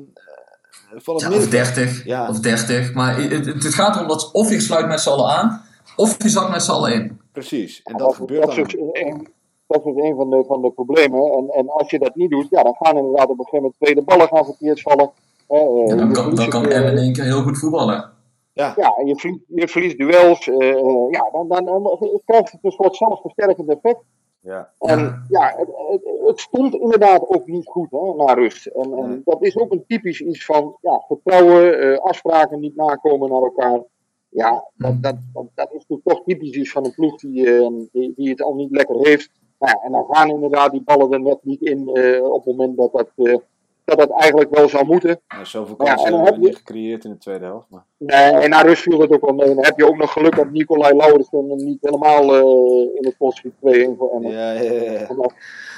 van 0.95 1.13
het 1.15 1.21
Ja, 1.23 1.29
of 1.29 1.33
middenveld. 1.39 1.51
30, 1.75 2.05
Ja. 2.05 2.27
of 2.29 2.39
30. 2.39 2.93
Maar 2.93 3.15
het, 3.17 3.45
het, 3.45 3.73
gaat 3.73 3.95
erom 3.95 4.07
dat 4.07 4.31
of 4.31 4.49
je 4.49 4.59
sluit 4.59 4.87
met 4.87 4.99
z'n 4.99 5.09
allen 5.09 5.29
aan, 5.29 5.61
of 5.95 6.23
je 6.23 6.29
zakt 6.29 6.49
met 6.49 6.61
z'n 6.63 6.71
allen 6.71 6.93
in. 6.93 7.19
Precies, 7.31 7.81
en 7.83 7.97
dat 7.97 8.15
gebeurt 8.15 8.45
dat 8.45 8.55
dan. 8.55 8.65
is 8.65 8.73
een, 9.01 9.27
dat 9.67 9.85
is 9.85 9.93
dus 9.93 10.03
een 10.03 10.15
van 10.15 10.29
de, 10.29 10.43
van 10.47 10.61
de 10.61 10.71
problemen. 10.71 11.31
En, 11.31 11.47
en 11.49 11.69
als 11.69 11.89
je 11.89 11.99
dat 11.99 12.15
niet 12.15 12.29
doet, 12.29 12.47
ja, 12.49 12.63
dan 12.63 12.75
gaan 12.79 12.97
inderdaad 12.97 13.29
op 13.29 13.39
een 13.39 13.45
gegeven 13.45 13.57
moment 13.61 13.75
tweede 13.79 14.01
ballen 14.01 14.27
gaan 14.27 14.45
verkeerd 14.45 14.81
vallen. 14.81 15.11
En 15.47 15.97
dan 15.97 16.11
kan, 16.13 16.35
dan 16.35 16.49
kan 16.49 16.61
een 16.63 16.67
keer- 16.69 16.77
Emmen 16.77 16.91
in 16.91 16.97
één 16.97 17.13
keer 17.13 17.23
heel 17.23 17.41
goed 17.41 17.59
voetballen. 17.59 18.09
Ja, 18.53 18.73
Ja, 18.77 18.93
en 18.97 19.05
je 19.07 19.15
verliest, 19.15 19.43
je 19.47 19.67
verliest 19.67 19.97
duels. 19.97 20.47
eh, 20.47 20.69
eh, 20.69 21.07
ja, 21.11 21.29
dan, 21.31 21.47
dan, 21.47 21.65
dan 21.65 22.21
krijgt 22.25 22.51
het 22.51 22.59
een 22.63 22.71
soort 22.71 22.95
zelfversterkend 22.95 23.69
effect. 23.69 23.99
Ja. 24.41 24.73
En 24.79 25.25
ja, 25.29 25.53
het, 25.57 25.67
het, 25.89 26.01
het 26.25 26.39
stond 26.39 26.73
inderdaad 26.73 27.27
ook 27.27 27.47
niet 27.47 27.67
goed 27.67 27.91
hè, 27.91 28.15
na 28.15 28.33
rust. 28.33 28.65
En, 28.65 28.93
en 28.93 29.21
dat 29.25 29.41
is 29.41 29.57
ook 29.57 29.71
een 29.71 29.85
typisch 29.87 30.21
iets 30.21 30.45
van 30.45 30.77
ja, 30.81 31.03
vertrouwen, 31.07 31.79
eh, 31.79 31.97
afspraken 31.99 32.59
niet 32.59 32.75
nakomen 32.75 33.29
naar 33.29 33.41
elkaar. 33.41 33.81
Ja, 34.29 34.69
dat, 34.75 35.03
dat, 35.03 35.15
dat, 35.33 35.45
dat 35.55 35.73
is 35.73 35.85
toch 36.03 36.23
typisch 36.23 36.55
iets 36.55 36.71
van 36.71 36.85
een 36.85 36.93
ploeg 36.93 37.19
die, 37.19 37.57
eh, 37.57 37.69
die, 37.91 38.13
die 38.15 38.29
het 38.29 38.41
al 38.41 38.55
niet 38.55 38.71
lekker 38.71 38.95
heeft. 38.95 39.31
Nou 39.59 39.73
ja, 39.77 39.85
en 39.85 39.91
dan 39.91 40.05
gaan 40.09 40.29
inderdaad 40.29 40.71
die 40.71 40.83
ballen 40.83 41.11
er 41.11 41.21
net 41.21 41.39
niet 41.43 41.61
in 41.61 41.87
eh, 41.87 42.23
op 42.23 42.45
het 42.45 42.57
moment 42.57 42.77
dat 42.77 42.91
dat, 42.91 43.41
dat 43.85 43.97
dat 43.97 44.09
eigenlijk 44.19 44.55
wel 44.55 44.69
zou 44.69 44.85
moeten. 44.85 45.19
Nou, 45.27 45.45
zoveel 45.45 45.75
kansen 45.75 46.05
en 46.05 46.11
dan 46.11 46.23
hebben 46.23 46.41
we 46.41 46.47
niet 46.47 46.55
gecreëerd 46.57 47.03
in 47.03 47.11
de 47.11 47.17
tweede 47.17 47.45
helft. 47.45 47.67
Maar... 47.69 47.83
Nee, 47.97 48.31
en 48.31 48.49
na 48.49 48.61
rust 48.61 48.81
viel 48.81 48.99
het 49.01 49.11
ook 49.11 49.21
wel 49.25 49.33
mee. 49.35 49.55
Dan 49.55 49.63
heb 49.65 49.77
je 49.77 49.87
ook 49.87 49.97
nog 49.97 50.11
geluk 50.11 50.35
dat 50.35 50.51
Nicolai 50.51 50.97
hem 51.31 51.55
niet 51.55 51.77
helemaal 51.81 52.35
eh, 52.35 52.95
in 52.95 53.05
het 53.05 53.17
post 53.17 53.37
schiet 53.37 53.53
2-1 53.53 53.97
voor 53.97 54.11
Emmen. 54.13 54.31
Ja, 54.31 54.51
ja, 54.51 54.61
ja, 54.71 55.05
Als, 55.05 55.17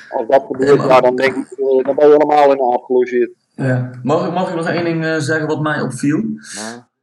als 0.09 0.27
dat 0.27 0.43
gebeurt, 0.51 0.81
ja, 0.87 1.01
dan 1.01 1.15
denk 1.15 1.35
ik, 1.35 1.51
eh, 1.51 1.85
dan 1.85 1.95
ben 1.95 2.07
je 2.07 2.11
helemaal 2.11 2.51
in 2.51 2.57
de 2.57 2.71
aap 2.73 2.83
gelogeerd. 2.83 3.31
Ja. 3.55 3.89
Mag, 4.03 4.27
ik- 4.27 4.33
mag 4.33 4.49
ik 4.49 4.55
nog 4.55 4.67
één 4.69 4.83
ding 4.83 5.05
eh, 5.05 5.17
zeggen 5.17 5.47
wat 5.47 5.61
mij 5.61 5.81
opviel? 5.81 6.23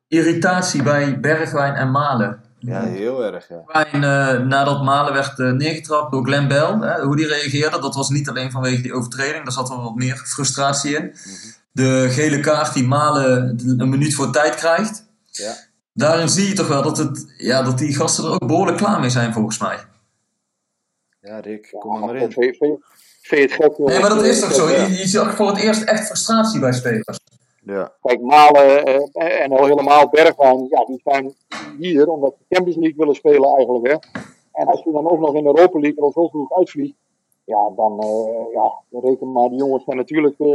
Irritatie 0.08 0.82
bij 0.82 1.20
Bergwijn 1.20 1.74
en 1.74 1.90
Malen. 1.90 2.40
Ja, 2.60 2.82
heel 2.82 3.24
erg, 3.24 3.48
ja. 3.48 3.84
Eh, 3.84 4.40
nadat 4.40 4.82
Malen 4.82 5.12
werd 5.12 5.38
eh, 5.38 5.50
neergetrapt 5.50 6.12
door 6.12 6.24
Glenn 6.24 6.48
Bell, 6.48 6.76
hè, 6.80 7.02
hoe 7.02 7.16
die 7.16 7.26
reageerde, 7.26 7.80
dat 7.80 7.94
was 7.94 8.08
niet 8.08 8.28
alleen 8.28 8.50
vanwege 8.50 8.82
die 8.82 8.94
overtreding, 8.94 9.44
daar 9.44 9.52
zat 9.52 9.68
wel 9.68 9.82
wat 9.82 9.94
meer 9.94 10.16
frustratie 10.16 10.96
in. 10.96 11.14
De 11.72 12.06
gele 12.10 12.40
kaart 12.40 12.74
die 12.74 12.86
Malen 12.86 13.58
een 13.78 13.88
minuut 13.88 14.14
voor 14.14 14.32
tijd 14.32 14.54
krijgt. 14.54 15.06
Ja. 15.30 15.54
Daarin 15.92 16.28
zie 16.28 16.48
je 16.48 16.54
toch 16.54 16.68
wel 16.68 16.82
dat, 16.82 16.98
het, 16.98 17.34
ja, 17.36 17.62
dat 17.62 17.78
die 17.78 17.94
gasten 17.94 18.24
er 18.24 18.30
ook 18.30 18.46
behoorlijk 18.46 18.76
klaar 18.76 19.00
mee 19.00 19.10
zijn 19.10 19.32
volgens 19.32 19.58
mij. 19.58 19.78
Ja, 21.20 21.40
Rick, 21.40 21.68
kom 21.78 22.00
maar 22.00 22.16
in. 22.16 22.32
vind, 22.32 22.56
vind, 22.56 22.78
vind 23.22 23.50
je 23.50 23.56
het 23.56 23.64
gek? 23.64 23.78
Nee, 23.78 24.00
maar 24.00 24.08
dat 24.08 24.24
is 24.24 24.40
toch 24.40 24.52
zo? 24.52 24.68
Je, 24.68 24.90
je 24.90 25.06
zag 25.06 25.34
voor 25.34 25.48
het 25.48 25.58
eerst 25.58 25.82
echt 25.82 26.06
frustratie 26.06 26.60
bij 26.60 26.72
spelers. 26.72 27.18
Ja, 27.62 27.92
Kijk, 28.02 28.20
Malen 28.20 28.84
eh, 28.84 29.42
en 29.42 29.52
al 29.52 29.66
helemaal 29.66 30.08
Bergwijn, 30.08 30.66
ja, 30.70 30.84
die 30.84 31.00
zijn 31.04 31.34
hier 31.78 32.08
omdat 32.08 32.34
ze 32.38 32.54
Champions 32.54 32.78
League 32.78 32.98
willen 32.98 33.14
spelen 33.14 33.56
eigenlijk. 33.56 33.86
Hè. 33.86 34.20
En 34.52 34.66
als 34.66 34.82
je 34.82 34.92
dan 34.92 35.10
ook 35.10 35.18
nog 35.18 35.34
in 35.34 35.42
de 35.42 35.48
Europa 35.48 35.78
League 35.78 36.02
al 36.02 36.12
zo 36.12 36.28
vroeg 36.28 36.52
uitvliegt, 36.52 36.96
ja, 37.44 37.70
dan, 37.76 38.00
eh, 38.00 38.52
ja, 38.52 38.72
dan 38.90 39.00
reken 39.04 39.32
maar, 39.32 39.48
die 39.48 39.58
jongens 39.58 39.84
zijn 39.84 39.96
natuurlijk, 39.96 40.38
eh, 40.38 40.46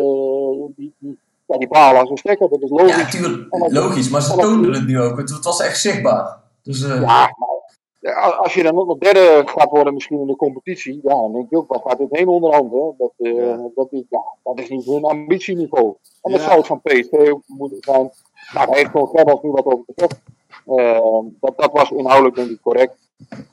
die, 0.75 0.93
die, 0.99 1.19
ja, 1.45 1.57
die 1.57 1.67
balen 1.67 2.01
als 2.01 2.09
een 2.09 2.17
stekker, 2.17 2.49
dat 2.49 2.61
is 2.61 2.69
logisch. 2.69 2.95
Ja, 2.95 3.09
tuurlijk, 3.09 3.71
logisch, 3.71 4.09
maar 4.09 4.21
ze 4.21 4.37
toonden 4.37 4.73
het 4.73 4.85
nu 4.85 5.01
ook. 5.01 5.17
Het, 5.17 5.29
het 5.29 5.43
was 5.43 5.61
echt 5.61 5.79
zichtbaar. 5.79 6.39
Dus, 6.63 6.83
eh, 6.83 6.89
Ja, 6.89 6.99
maar 7.01 7.33
ja, 7.37 7.64
als 8.13 8.53
je 8.53 8.63
dan 8.63 8.79
ook 8.79 8.87
nog 8.87 8.97
derde 8.97 9.41
gaat 9.45 9.69
worden 9.69 9.93
misschien 9.93 10.19
in 10.19 10.27
de 10.27 10.35
competitie, 10.35 10.99
ja, 11.03 11.09
dan 11.09 11.33
denk 11.33 11.49
je 11.49 11.57
ook, 11.57 11.67
waar 11.67 11.81
gaat 11.83 11.97
dit 11.97 12.07
heen 12.17 12.27
onderhand? 12.27 12.71
Hè? 12.71 12.91
Dat, 12.97 13.11
eh, 13.17 13.35
Ja. 13.35 13.69
dat, 13.75 13.87
is, 13.91 14.03
ja, 14.09 14.23
dat 14.43 14.59
is 14.59 14.69
niet 14.69 14.85
hun 14.85 15.03
ambitieniveau. 15.03 15.95
En 16.21 16.31
dat 16.31 16.39
Ja. 16.39 16.45
zou 16.45 16.57
het 16.57 16.67
van 16.67 16.81
PSV 16.81 17.33
moeten 17.47 17.77
zijn. 17.81 18.11
Nou, 18.53 18.65
daar 18.67 18.75
heeft 18.75 18.89
gewoon 18.89 19.07
Gerbals 19.07 19.41
nu 19.41 19.51
wat 19.51 19.65
over 19.65 19.83
gezegd. 19.95 20.21
Eh, 20.65 21.19
dat, 21.39 21.53
dat 21.57 21.71
was 21.71 21.91
inhoudelijk 21.91 22.35
denk 22.35 22.49
ik 22.49 22.61
correct. 22.61 22.97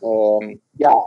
Eh, 0.01 0.57
ja, 0.77 1.05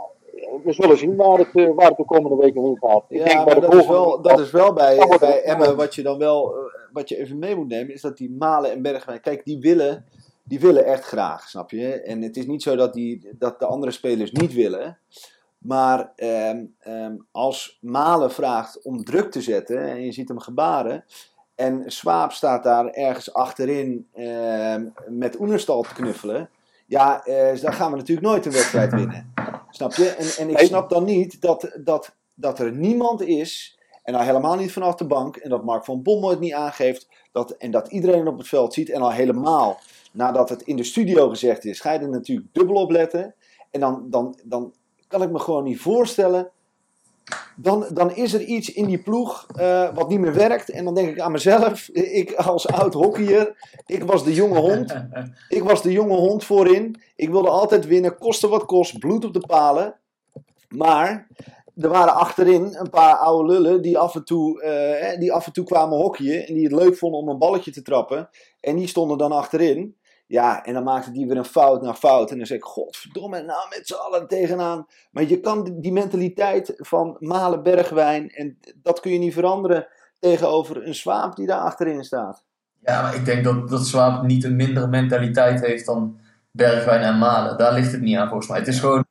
we 0.64 0.72
zullen 0.72 0.98
zien 0.98 1.16
waar 1.16 1.38
het, 1.38 1.54
eh, 1.54 1.70
waar 1.74 1.88
het 1.88 1.96
de 1.96 2.04
komende 2.04 2.36
weken 2.36 2.62
heen 2.62 2.78
gaat. 2.80 3.04
Ik 3.08 3.18
ja 3.18 3.24
denk 3.24 3.34
bij 3.34 3.44
maar 3.44 3.54
de 3.54 3.60
dat 3.60 3.74
is 3.80 3.86
wel, 3.86 4.22
dat 4.22 4.38
is 4.40 4.50
wel 4.50 4.72
bij, 4.72 5.16
bij 5.20 5.42
Emmen 5.42 5.76
wat 5.76 5.94
je 5.94 6.02
dan 6.02 6.18
wel, 6.18 6.54
eh, 6.54 6.62
wat 6.92 7.08
je 7.08 7.16
even 7.18 7.38
mee 7.38 7.54
moet 7.56 7.68
nemen, 7.68 7.94
is 7.94 8.00
dat 8.00 8.16
die 8.16 8.30
Malen 8.38 8.70
en 8.72 8.82
Bergwijn, 8.82 9.20
kijk, 9.20 9.44
die 9.44 9.58
willen, 9.60 10.04
die 10.48 10.60
willen 10.60 10.84
echt 10.84 11.04
graag, 11.04 11.48
snap 11.48 11.70
je? 11.70 12.00
En 12.00 12.22
het 12.22 12.36
is 12.36 12.46
niet 12.46 12.62
zo 12.62 12.76
dat, 12.76 12.94
die, 12.94 13.28
dat 13.38 13.58
de 13.58 13.66
andere 13.66 13.92
spelers 13.92 14.32
niet 14.32 14.54
willen. 14.54 14.98
Maar 15.58 16.12
ehm, 16.16 16.64
ehm, 16.78 17.16
als 17.30 17.78
Malen 17.80 18.32
vraagt 18.32 18.82
om 18.82 19.04
druk 19.04 19.30
te 19.30 19.40
zetten 19.40 19.80
en 19.80 20.04
je 20.04 20.12
ziet 20.12 20.28
hem 20.28 20.38
gebaren. 20.38 21.04
En 21.54 21.82
Swaap 21.86 22.32
staat 22.32 22.62
daar 22.62 22.86
ergens 22.86 23.32
achterin 23.32 24.08
ehm, 24.12 24.86
met 25.08 25.40
Oenerstal 25.40 25.82
te 25.82 25.94
knuffelen. 25.94 26.50
Ja, 26.86 27.24
eh, 27.24 27.60
dan 27.60 27.72
gaan 27.72 27.90
we 27.90 27.96
natuurlijk 27.96 28.26
nooit 28.26 28.46
een 28.46 28.52
wedstrijd 28.52 28.92
winnen. 28.92 29.32
Snap 29.70 29.94
je? 29.94 30.08
En, 30.08 30.26
en 30.38 30.50
ik 30.50 30.58
snap 30.58 30.90
dan 30.90 31.04
niet 31.04 31.40
dat, 31.40 31.78
dat, 31.84 32.14
dat 32.34 32.58
er 32.58 32.72
niemand 32.72 33.22
is. 33.22 33.78
En 34.02 34.14
al 34.14 34.20
helemaal 34.20 34.56
niet 34.56 34.72
vanaf 34.72 34.94
de 34.94 35.06
bank. 35.06 35.36
En 35.36 35.50
dat 35.50 35.64
Mark 35.64 35.84
van 35.84 36.02
Bommel 36.02 36.30
het 36.30 36.40
niet 36.40 36.52
aangeeft. 36.52 37.08
Dat, 37.32 37.50
en 37.50 37.70
dat 37.70 37.88
iedereen 37.88 38.28
op 38.28 38.38
het 38.38 38.48
veld 38.48 38.74
ziet. 38.74 38.90
En 38.90 39.02
al 39.02 39.10
helemaal 39.10 39.78
nadat 40.16 40.48
het 40.48 40.62
in 40.62 40.76
de 40.76 40.84
studio 40.84 41.28
gezegd 41.28 41.64
is. 41.64 41.80
Ga 41.80 41.92
je 41.92 41.98
er 41.98 42.08
natuurlijk 42.08 42.48
dubbel 42.52 42.76
op 42.76 42.90
letten. 42.90 43.34
En 43.70 43.80
dan, 43.80 44.06
dan, 44.10 44.38
dan 44.44 44.74
kan 45.08 45.22
ik 45.22 45.30
me 45.30 45.38
gewoon 45.38 45.64
niet 45.64 45.80
voorstellen. 45.80 46.50
Dan, 47.56 47.86
dan 47.92 48.14
is 48.14 48.32
er 48.32 48.40
iets 48.40 48.72
in 48.72 48.86
die 48.86 49.02
ploeg 49.02 49.46
eh, 49.56 49.94
wat 49.94 50.08
niet 50.08 50.20
meer 50.20 50.34
werkt. 50.34 50.70
En 50.70 50.84
dan 50.84 50.94
denk 50.94 51.08
ik 51.08 51.20
aan 51.20 51.32
mezelf. 51.32 51.88
Ik 52.22 52.34
als 52.34 52.68
oud 52.68 52.94
hockeyer. 52.94 53.56
Ik 53.86 54.04
was 54.04 54.24
de 54.24 54.34
jonge 54.34 54.58
hond. 54.58 54.94
Ik 55.48 55.62
was 55.62 55.82
de 55.82 55.92
jonge 55.92 56.16
hond 56.16 56.44
voorin. 56.44 57.00
Ik 57.16 57.30
wilde 57.30 57.48
altijd 57.48 57.86
winnen, 57.86 58.18
koste 58.18 58.48
wat 58.48 58.64
kost, 58.64 58.98
bloed 58.98 59.24
op 59.24 59.32
de 59.32 59.46
palen. 59.46 59.94
Maar 60.68 61.28
er 61.76 61.88
waren 61.88 62.14
achterin 62.14 62.76
een 62.76 62.90
paar 62.90 63.16
oude 63.16 63.52
lullen 63.52 63.82
die 63.82 63.98
af 63.98 64.14
en 64.14 64.24
toe, 64.24 64.62
eh, 64.62 65.18
die 65.18 65.32
af 65.32 65.46
en 65.46 65.52
toe 65.52 65.64
kwamen 65.64 65.98
hockeyen. 65.98 66.46
En 66.46 66.54
die 66.54 66.64
het 66.64 66.72
leuk 66.72 66.96
vonden 66.96 67.20
om 67.20 67.28
een 67.28 67.38
balletje 67.38 67.70
te 67.70 67.82
trappen. 67.82 68.28
En 68.60 68.76
die 68.76 68.86
stonden 68.86 69.18
dan 69.18 69.32
achterin. 69.32 69.96
Ja, 70.26 70.64
en 70.64 70.74
dan 70.74 70.82
maakte 70.82 71.12
die 71.12 71.26
weer 71.26 71.36
een 71.36 71.44
fout 71.44 71.82
na 71.82 71.94
fout. 71.94 72.30
En 72.30 72.36
dan 72.36 72.46
zeg 72.46 72.56
ik, 72.58 72.64
godverdomme, 72.64 73.42
nou 73.42 73.68
met 73.68 73.86
z'n 73.86 73.94
allen 73.94 74.26
tegenaan. 74.28 74.86
Maar 75.10 75.24
je 75.24 75.40
kan 75.40 75.80
die 75.80 75.92
mentaliteit 75.92 76.72
van 76.76 77.16
Malen 77.18 77.62
Bergwijn, 77.62 78.28
en 78.30 78.58
dat 78.82 79.00
kun 79.00 79.10
je 79.12 79.18
niet 79.18 79.32
veranderen 79.34 79.86
tegenover 80.18 80.86
een 80.86 80.94
zwaap 80.94 81.36
die 81.36 81.46
daar 81.46 81.60
achterin 81.60 82.04
staat. 82.04 82.44
Ja, 82.80 83.02
maar 83.02 83.14
ik 83.14 83.24
denk 83.24 83.44
dat, 83.44 83.68
dat 83.68 83.86
Swaap 83.86 84.22
niet 84.22 84.44
een 84.44 84.56
mindere 84.56 84.86
mentaliteit 84.86 85.60
heeft 85.60 85.86
dan 85.86 86.18
Bergwijn 86.50 87.02
en 87.02 87.18
Malen. 87.18 87.58
Daar 87.58 87.72
ligt 87.72 87.92
het 87.92 88.00
niet 88.00 88.16
aan 88.16 88.28
volgens 88.28 88.48
mij. 88.48 88.58
Het 88.58 88.68
is 88.68 88.80
gewoon 88.80 89.04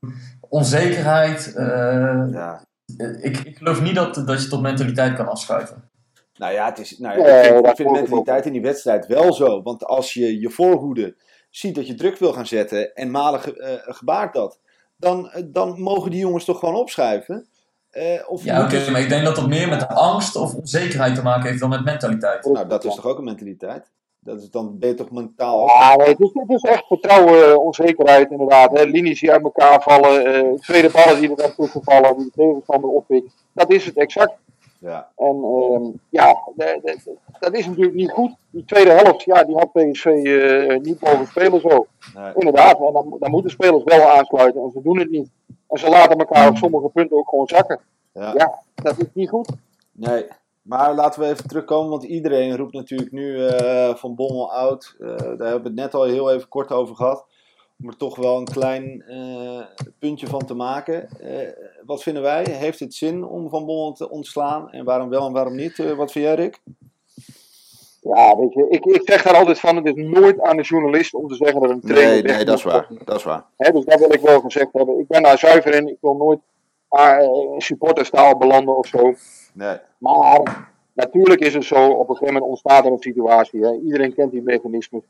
onzekerheid. 0.49 1.54
eh, 1.56 2.32
Ja. 2.32 2.65
ik, 3.21 3.38
ik 3.38 3.58
geloof 3.58 3.82
niet 3.82 3.95
dat, 3.95 4.15
dat 4.25 4.43
je 4.43 4.47
tot 4.49 4.62
mentaliteit 4.62 5.13
kan 5.15 5.28
afschuiven. 5.28 5.89
Nou 6.35 6.53
ja, 6.53 6.65
het 6.65 6.79
is, 6.79 6.97
nou 6.97 7.17
ja, 7.19 7.23
Nee, 7.23 7.39
ik 7.39 7.45
vind, 7.45 7.63
dat 7.63 7.71
ik 7.71 7.75
vind 7.75 7.89
de 7.89 8.01
mentaliteit 8.01 8.45
in 8.45 8.51
die 8.51 8.61
wedstrijd 8.61 9.07
wel 9.07 9.33
zo. 9.33 9.61
Want 9.61 9.85
als 9.85 10.13
je 10.13 10.39
je 10.39 10.49
voorhoede 10.49 11.15
ziet 11.49 11.75
dat 11.75 11.87
je 11.87 11.95
druk 11.95 12.17
wil 12.17 12.33
gaan 12.33 12.47
zetten 12.47 12.93
en 12.93 13.11
Malen 13.11 13.39
ge, 13.39 13.59
eh, 13.59 13.95
gebaart 13.95 14.33
dat, 14.33 14.59
dan, 14.97 15.29
eh, 15.31 15.43
dan 15.45 15.81
mogen 15.81 16.11
die 16.11 16.19
jongens 16.19 16.45
toch 16.45 16.59
gewoon 16.59 16.75
opschuiven. 16.75 17.47
Eh, 17.89 18.29
of 18.29 18.43
Ja, 18.43 18.63
oké, 18.63 18.91
maar 18.91 19.01
ik 19.01 19.09
denk 19.09 19.25
dat 19.25 19.35
dat 19.35 19.47
meer 19.47 19.67
met 19.67 19.87
angst 19.87 20.35
of 20.35 20.53
onzekerheid 20.53 21.15
te 21.15 21.21
maken 21.21 21.47
heeft 21.47 21.59
dan 21.59 21.69
met 21.69 21.83
mentaliteit. 21.83 22.45
Nou, 22.45 22.67
dat 22.67 22.83
is 22.83 22.95
toch 22.95 23.05
ook 23.05 23.17
een 23.17 23.23
mentaliteit? 23.23 23.91
Dat 24.19 24.41
is 24.41 24.49
dan 24.49 24.79
ben 24.79 24.89
je 24.89 24.95
toch 24.95 25.11
mentaal. 25.11 25.67
Ja, 25.67 25.95
nee, 25.95 26.07
het, 26.07 26.19
is, 26.19 26.29
het 26.33 26.49
is 26.49 26.61
echt 26.61 26.87
vertrouwen, 26.87 27.61
onzekerheid 27.61 28.31
inderdaad. 28.31 28.77
Hè. 28.77 28.83
Linies 28.83 29.19
die 29.19 29.31
uit 29.31 29.43
elkaar 29.43 29.81
vallen, 29.81 30.25
eh, 30.25 30.53
tweede 30.59 30.89
ballen 30.89 31.19
die 31.19 31.29
er 31.29 31.35
dan 31.35 31.55
tussen 31.55 31.83
vallen, 31.83 32.17
die 32.17 32.25
de 32.25 32.31
tegenstander 32.31 32.89
oppikt. 32.89 33.33
Dat 33.53 33.71
is 33.71 33.85
het 33.85 33.97
exact. 33.97 34.33
Ja, 34.79 35.09
En 35.17 35.43
ehm, 35.43 35.83
ja, 36.09 36.38
de- 36.55 36.79
de- 36.83 36.99
de- 37.03 37.17
dat 37.39 37.53
is 37.53 37.65
natuurlijk 37.67 37.95
niet 37.95 38.11
goed. 38.11 38.31
Die 38.49 38.65
tweede 38.65 38.91
helft, 38.91 39.23
ja, 39.23 39.43
die 39.43 39.55
had 39.55 39.71
PSV 39.71 40.05
eh, 40.05 40.77
niet 40.81 41.01
mogen 41.01 41.27
spelen 41.27 41.61
zo. 41.61 41.85
nee. 42.15 42.33
Inderdaad, 42.35 42.77
dan, 42.77 43.15
dan 43.19 43.31
moeten 43.31 43.51
spelers 43.51 43.83
wel 43.83 44.01
aansluiten 44.09 44.61
en 44.61 44.71
ze 44.71 44.81
doen 44.81 44.99
het 44.99 45.09
niet. 45.09 45.29
En 45.67 45.77
ze 45.79 45.89
laten 45.89 46.17
elkaar 46.17 46.49
op 46.49 46.57
sommige 46.57 46.89
punten 46.89 47.17
ook 47.17 47.29
gewoon 47.29 47.47
zakken. 47.47 47.79
Ja. 48.13 48.33
Ja, 48.38 48.59
dat 48.75 48.97
is 48.97 49.05
niet 49.13 49.29
goed. 49.29 49.49
Nee, 49.91 50.25
maar 50.61 50.95
laten 50.95 51.21
we 51.21 51.27
even 51.27 51.47
terugkomen, 51.47 51.89
want 51.89 52.03
iedereen 52.03 52.55
roept 52.57 52.73
natuurlijk 52.73 53.11
nu 53.11 53.45
eh, 53.47 53.95
van 53.95 54.15
Bommel 54.15 54.51
oud. 54.53 54.95
Eh, 54.99 55.07
daar 55.07 55.17
hebben 55.27 55.61
we 55.61 55.67
het 55.67 55.75
net 55.75 55.93
al 55.93 56.03
heel 56.03 56.31
even 56.31 56.47
kort 56.47 56.71
over 56.71 56.95
gehad. 56.95 57.25
Om 57.81 57.88
er 57.88 57.97
toch 57.97 58.15
wel 58.15 58.38
een 58.38 58.45
klein 58.45 59.01
eh, 59.01 59.61
puntje 59.99 60.27
van 60.27 60.45
te 60.45 60.53
maken. 60.53 61.09
Eh, 61.19 61.47
wat 61.85 62.03
vinden 62.03 62.23
wij? 62.23 62.45
Heeft 62.49 62.79
het 62.79 62.93
zin 62.93 63.23
om 63.23 63.49
van 63.49 63.65
Bommel 63.65 63.93
te 63.93 64.09
ontslaan? 64.09 64.71
En 64.71 64.85
waarom 64.85 65.09
wel 65.09 65.27
en 65.27 65.33
waarom 65.33 65.55
niet? 65.55 65.79
Eh, 65.79 65.91
wat 65.91 66.11
vind 66.11 66.25
jij, 66.25 66.35
Rick? 66.35 66.61
Ja, 68.01 68.38
weet 68.38 68.53
je, 68.53 68.65
ik, 68.69 68.85
ik 68.85 69.01
zeg 69.05 69.23
daar 69.23 69.35
altijd 69.35 69.59
van, 69.59 69.75
het 69.75 69.85
is 69.85 69.93
nooit 69.93 70.41
aan 70.41 70.57
de 70.57 70.63
journalist 70.63 71.13
om 71.13 71.27
te 71.27 71.35
zeggen 71.35 71.61
dat 71.61 71.69
een 71.69 71.81
trainer 71.81 72.23
weg 72.63 72.89
moet. 72.89 73.05
Dat 73.05 73.17
is 73.17 73.23
waar. 73.23 73.45
Hè, 73.57 73.71
dus 73.71 73.85
dat 73.85 73.99
wil 73.99 74.13
ik 74.13 74.21
wel 74.21 74.39
gezegd 74.39 74.73
hebben. 74.73 74.99
Ik 74.99 75.07
ben 75.07 75.23
daar 75.23 75.38
zuiver 75.38 75.73
in. 75.73 75.88
Ik 75.88 75.97
wil 76.01 76.15
nooit 76.15 76.39
in 77.53 77.61
supporterstaal 77.61 78.38
belanden 78.38 78.77
of 78.77 78.88
zo. 78.88 79.13
Nee. 79.53 79.77
Maar 79.97 80.69
natuurlijk 80.93 81.41
is 81.41 81.53
het 81.53 81.63
zo, 81.63 81.88
op 81.88 82.09
een 82.09 82.15
gegeven 82.15 82.33
moment 82.33 82.51
ontstaat 82.51 82.85
er 82.85 82.91
een 82.91 82.99
situatie. 82.99 83.61
Hè. 83.61 83.79
Iedereen 83.79 84.13
kent 84.13 84.31
die 84.31 84.41
mechanismes. 84.41 85.03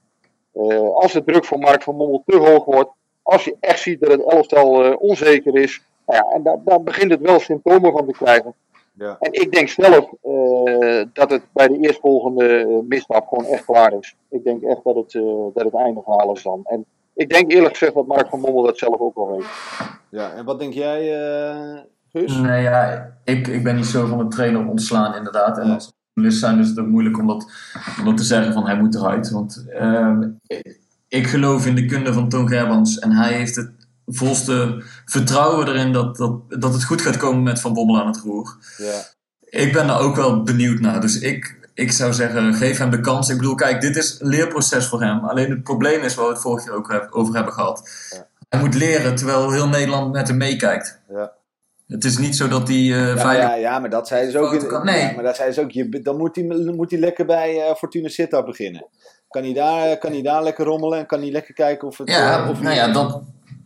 Eh, 0.55 0.93
als 0.93 1.13
de 1.13 1.23
druk 1.23 1.45
van 1.45 1.59
Mark 1.59 1.83
van 1.83 1.95
Mommel 1.95 2.23
te 2.25 2.37
hoog 2.37 2.65
wordt, 2.65 2.89
als 3.21 3.45
je 3.45 3.55
echt 3.59 3.79
ziet 3.79 3.99
dat 3.99 4.11
het 4.11 4.31
elftal 4.31 4.85
eh, 4.85 4.95
onzeker 4.97 5.55
is, 5.55 5.83
nou 6.05 6.23
ja, 6.23 6.35
en 6.35 6.43
daar, 6.43 6.57
daar 6.63 6.83
begint 6.83 7.11
het 7.11 7.21
wel 7.21 7.39
symptomen 7.39 7.91
van 7.91 8.05
te 8.05 8.11
krijgen. 8.11 8.53
Ja. 8.97 9.17
En 9.19 9.33
ik 9.33 9.51
denk 9.51 9.67
zelf 9.67 10.11
eh, 10.21 11.03
dat 11.13 11.29
het 11.31 11.41
bij 11.53 11.67
de 11.67 11.79
eerstvolgende 11.79 12.81
misstap 12.87 13.27
gewoon 13.27 13.45
echt 13.45 13.65
klaar 13.65 13.93
is. 13.99 14.15
Ik 14.29 14.43
denk 14.43 14.63
echt 14.63 14.83
dat 14.83 14.95
het, 14.95 15.15
eh, 15.15 15.23
dat 15.53 15.63
het 15.63 15.73
einde 15.73 16.01
verhaal 16.03 16.33
is 16.33 16.43
dan. 16.43 16.61
En 16.63 16.85
ik 17.13 17.29
denk 17.29 17.51
eerlijk 17.51 17.77
gezegd 17.77 17.93
dat 17.93 18.07
Mark 18.07 18.27
van 18.29 18.39
Mommel 18.39 18.63
dat 18.63 18.77
zelf 18.77 18.99
ook 18.99 19.15
wel 19.15 19.37
weet. 19.37 19.45
ja. 20.09 20.33
En 20.33 20.45
wat 20.45 20.59
denk 20.59 20.73
jij, 20.73 21.19
eh 21.19 21.79
Guus? 22.11 22.37
Nee, 22.37 22.61
ja, 22.61 23.11
ik, 23.23 23.47
ik 23.47 23.63
ben 23.63 23.75
niet 23.75 23.85
zo 23.85 24.05
van 24.05 24.19
een 24.19 24.29
trainer 24.29 24.67
ontslaan, 24.67 25.15
inderdaad. 25.15 25.57
En 25.57 25.71
als 25.71 25.93
journalist 26.15 26.39
zijn 26.39 26.59
is 26.59 26.69
het 26.69 26.79
ook 26.79 26.87
moeilijk 26.87 27.19
om 27.19 27.27
dat, 27.27 27.51
om 27.99 28.05
dat 28.05 28.17
te 28.17 28.23
zeggen 28.23 28.53
van 28.53 28.65
hij 28.65 28.77
moet 28.77 28.95
eruit. 28.95 29.29
Want 29.29 29.65
ehm, 29.69 30.29
ik, 31.07 31.27
geloof 31.27 31.65
in 31.65 31.75
de 31.75 31.85
kunde 31.85 32.13
van 32.13 32.29
Toon 32.29 32.47
Gerbrands 32.47 32.99
en 32.99 33.11
hij 33.11 33.33
heeft 33.33 33.55
het 33.55 33.71
volste 34.05 34.83
vertrouwen 35.05 35.67
erin 35.67 35.93
dat, 35.93 36.17
dat, 36.17 36.41
dat 36.49 36.73
het 36.73 36.83
goed 36.83 37.01
gaat 37.01 37.17
komen 37.17 37.43
met 37.43 37.59
Van 37.59 37.73
Bommel 37.73 37.99
aan 37.99 38.07
het 38.07 38.21
roer. 38.21 38.57
Ja. 38.77 39.03
Ik 39.49 39.73
ben 39.73 39.87
daar 39.87 39.99
ook 39.99 40.15
wel 40.15 40.43
benieuwd 40.43 40.79
naar. 40.79 41.01
Dus 41.01 41.19
ik, 41.19 41.69
ik 41.73 41.91
zou 41.91 42.13
zeggen, 42.13 42.53
geef 42.53 42.77
hem 42.77 42.89
de 42.89 42.99
kans. 42.99 43.29
Ik 43.29 43.37
bedoel, 43.37 43.55
kijk, 43.55 43.81
dit 43.81 43.95
is 43.95 44.19
een 44.19 44.27
leerproces 44.27 44.87
voor 44.87 45.01
hem. 45.01 45.25
Alleen 45.25 45.49
het 45.49 45.63
probleem 45.63 46.01
is 46.01 46.15
waar 46.15 46.25
we 46.25 46.31
het 46.31 46.41
vorig 46.41 46.65
jaar 46.65 46.75
ook 46.75 47.07
over 47.09 47.35
hebben 47.35 47.53
gehad. 47.53 47.89
Ja. 48.09 48.27
Hij 48.49 48.59
moet 48.59 48.75
leren 48.75 49.15
terwijl 49.15 49.51
heel 49.51 49.67
Nederland 49.67 50.11
met 50.11 50.27
hem 50.27 50.37
meekijkt. 50.37 50.99
Ja. 51.09 51.31
Het 51.87 52.03
is 52.03 52.17
niet 52.17 52.35
zo 52.35 52.47
dat 52.47 52.67
hij 52.67 52.77
eh 52.77 52.89
Ja, 52.89 53.17
veilig... 53.17 53.47
ja, 53.47 53.55
ja, 53.55 53.79
maar 53.79 53.89
dat 53.89 54.07
zei 54.07 54.29
ze 54.31 54.39
ook. 54.39 54.67
Kan- 54.67 54.85
nee. 54.85 55.01
Ja, 55.01 55.11
maar 55.11 55.23
dat 55.23 55.35
zei 55.35 55.51
ze 55.51 55.61
ook. 55.61 55.71
Je, 55.71 56.01
dan 56.01 56.17
moet 56.17 56.35
hij, 56.35 56.43
moet 56.75 56.91
hij 56.91 56.99
lekker 56.99 57.25
bij 57.25 57.61
eh, 57.61 57.75
Fortuna 57.75 58.07
Sittard 58.07 58.45
beginnen. 58.45 58.85
Kan 59.29 59.43
hij, 59.43 59.53
daar, 59.53 59.97
kan 59.97 60.11
hij 60.11 60.21
daar 60.21 60.43
lekker 60.43 60.65
rommelen 60.65 60.99
en 60.99 61.05
kan 61.05 61.19
hij 61.19 61.31
lekker 61.31 61.53
kijken 61.53 61.87
of 61.87 61.97
het. 61.97 62.09
Ja, 62.09 62.43
eh, 62.43 62.49
of 62.49 62.61
nou 62.61 62.75
ja, 62.75 62.91
dat, 62.91 63.21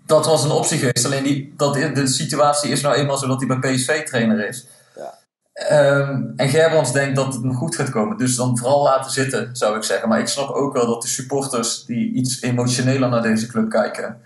dat 0.05 0.25
was 0.25 0.43
een 0.43 0.51
optie 0.51 0.77
geweest. 0.77 1.05
Alleen 1.05 1.23
die, 1.23 1.53
dat, 1.57 1.73
de 1.73 2.07
situatie 2.07 2.71
is 2.71 2.81
nou 2.81 2.95
eenmaal 2.95 3.17
zo 3.17 3.27
dat 3.27 3.43
hij 3.45 3.59
bij 3.59 3.71
PSV 3.73 4.03
trainer 4.03 4.47
is. 4.47 4.67
Ja. 4.95 5.17
Ehm, 5.53 6.23
en 6.35 6.49
Gerbrands 6.49 6.91
denkt 6.91 7.15
dat 7.15 7.33
het 7.33 7.43
nog 7.43 7.55
goed 7.57 7.75
gaat 7.75 7.89
komen. 7.89 8.17
Dus 8.17 8.35
dan 8.35 8.57
vooral 8.57 8.83
laten 8.83 9.11
zitten, 9.11 9.49
zou 9.55 9.77
ik 9.77 9.83
zeggen. 9.83 10.09
Maar 10.09 10.19
ik 10.19 10.27
snap 10.27 10.49
ook 10.49 10.73
wel 10.73 10.85
dat 10.87 11.01
de 11.01 11.07
supporters 11.07 11.85
die 11.85 12.13
iets 12.13 12.41
emotioneler 12.41 13.09
naar 13.09 13.21
deze 13.21 13.47
club 13.47 13.69
kijken, 13.69 14.21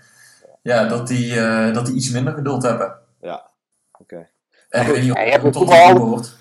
ja, 0.62 0.84
dat 0.84 1.06
die, 1.06 1.40
eh, 1.40 1.74
dat 1.74 1.86
die 1.86 1.94
iets 1.94 2.10
minder 2.10 2.32
geduld 2.34 2.62
hebben. 2.62 2.94
Ja. 3.20 3.52
En 4.74 4.80
ik 4.80 4.86
weet 4.86 5.02
niet 5.02 5.10
of 5.10 5.16
Ja, 5.18 5.22
je 5.24 5.30
hebt 5.30 5.42
het 5.42 5.54
het 5.54 5.66
tot 5.66 5.74
voetbal- 5.74 5.94
de 5.94 6.00
behoort. 6.00 6.36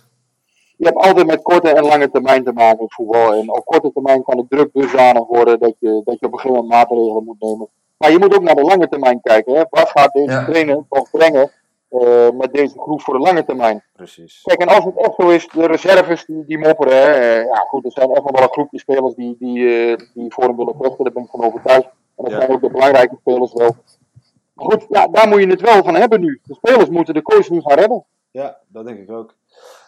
je 0.78 0.86
hebt 0.86 0.98
altijd 0.98 1.26
met 1.26 1.42
korte 1.42 1.70
en 1.70 1.84
lange 1.86 2.10
termijn 2.12 2.44
te 2.44 2.52
maken 2.52 2.80
in 2.80 2.90
voetbal. 2.90 3.34
En 3.34 3.50
op 3.52 3.66
korte 3.66 3.92
termijn 3.94 4.24
kan 4.24 4.38
het 4.38 4.50
druk 4.50 4.70
dusdanig 4.74 5.28
worden 5.28 5.60
dat 5.60 5.74
je, 5.80 6.02
dat 6.04 6.20
je 6.20 6.26
op 6.26 6.34
een 6.34 6.40
gegeven 6.40 6.52
moment 6.64 6.70
maatregelen 6.70 7.24
moet 7.24 7.40
nemen. 7.40 7.68
Maar 7.98 8.12
je 8.12 8.20
moet 8.20 8.36
ook 8.36 8.44
naar 8.44 8.56
de 8.56 8.62
lange 8.62 8.88
termijn 8.90 9.22
kijken. 9.22 9.54
Hè. 9.56 9.64
Wat 9.70 9.90
gaat 9.90 10.14
deze 10.14 10.32
Ja. 10.32 10.46
trainer 10.46 10.84
toch 10.90 11.10
brengen 11.12 11.52
eh, 11.90 12.30
met 12.34 12.54
deze 12.54 12.80
groep 12.80 13.02
voor 13.02 13.14
de 13.14 13.20
lange 13.20 13.46
termijn? 13.46 13.84
Precies. 13.94 14.42
Kijk, 14.44 14.62
en 14.62 14.68
als 14.68 14.84
het 14.86 14.98
echt 14.98 15.16
zo 15.18 15.30
is, 15.30 15.48
de 15.48 15.66
reserves 15.66 16.26
die, 16.26 16.46
die 16.46 16.58
mopperen. 16.58 16.94
Hè. 17.02 17.12
Eh, 17.12 17.46
ja, 17.46 17.56
goed, 17.68 17.86
er 17.86 17.92
zijn 17.92 18.10
echt 18.12 18.24
nog 18.24 18.32
wel 18.32 18.42
een 18.44 18.52
groepje 18.52 18.80
spelers 18.80 19.16
die, 19.16 19.36
die, 19.40 19.86
eh, 19.92 19.98
die 20.14 20.34
voor 20.34 20.44
hem 20.44 20.56
willen 20.58 20.76
vechten. 20.82 21.04
Daar 21.04 21.14
ben 21.14 21.24
ik 21.24 21.30
van 21.30 21.44
overtuigd. 21.44 21.86
En 22.16 22.24
dat 22.24 22.32
Ja. 22.32 22.38
zijn 22.40 22.52
ook 22.52 22.62
de 22.62 22.70
belangrijke 22.70 23.16
spelers 23.20 23.54
wel. 23.54 23.76
Maar 24.54 24.66
goed, 24.72 24.86
ja, 24.90 25.08
daar 25.08 25.28
moet 25.28 25.40
je 25.40 25.48
het 25.48 25.62
wel 25.62 25.84
van 25.84 25.96
hebben 25.96 26.20
nu. 26.22 26.42
De 26.44 26.54
spelers 26.54 26.90
moeten 26.90 27.14
de 27.14 27.22
koers 27.22 27.50
nu 27.50 27.62
gaan 27.62 27.78
redden. 27.78 28.06
Ja, 28.34 28.58
dat 28.68 28.86
denk 28.86 29.00
ik 29.00 29.12
ook. 29.12 29.36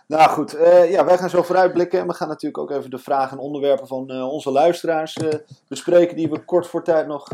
Nou 0.07 0.29
goed, 0.29 0.53
eh, 0.53 0.91
ja, 0.91 1.05
wij 1.05 1.17
gaan 1.17 1.29
zo 1.29 1.43
vooruitblikken. 1.43 1.99
En 1.99 2.07
we 2.07 2.13
gaan 2.13 2.27
natuurlijk 2.27 2.57
ook 2.57 2.77
even 2.77 2.89
de 2.89 2.97
vragen 2.97 3.37
en 3.37 3.43
onderwerpen 3.43 3.87
van 3.87 4.09
eh, 4.09 4.31
onze 4.31 4.51
luisteraars 4.51 5.15
eh, 5.15 5.39
bespreken. 5.67 6.15
Die 6.15 6.29
we 6.29 6.45
kort 6.45 6.67
voor 6.67 6.83
tijd 6.83 7.07
nog 7.07 7.29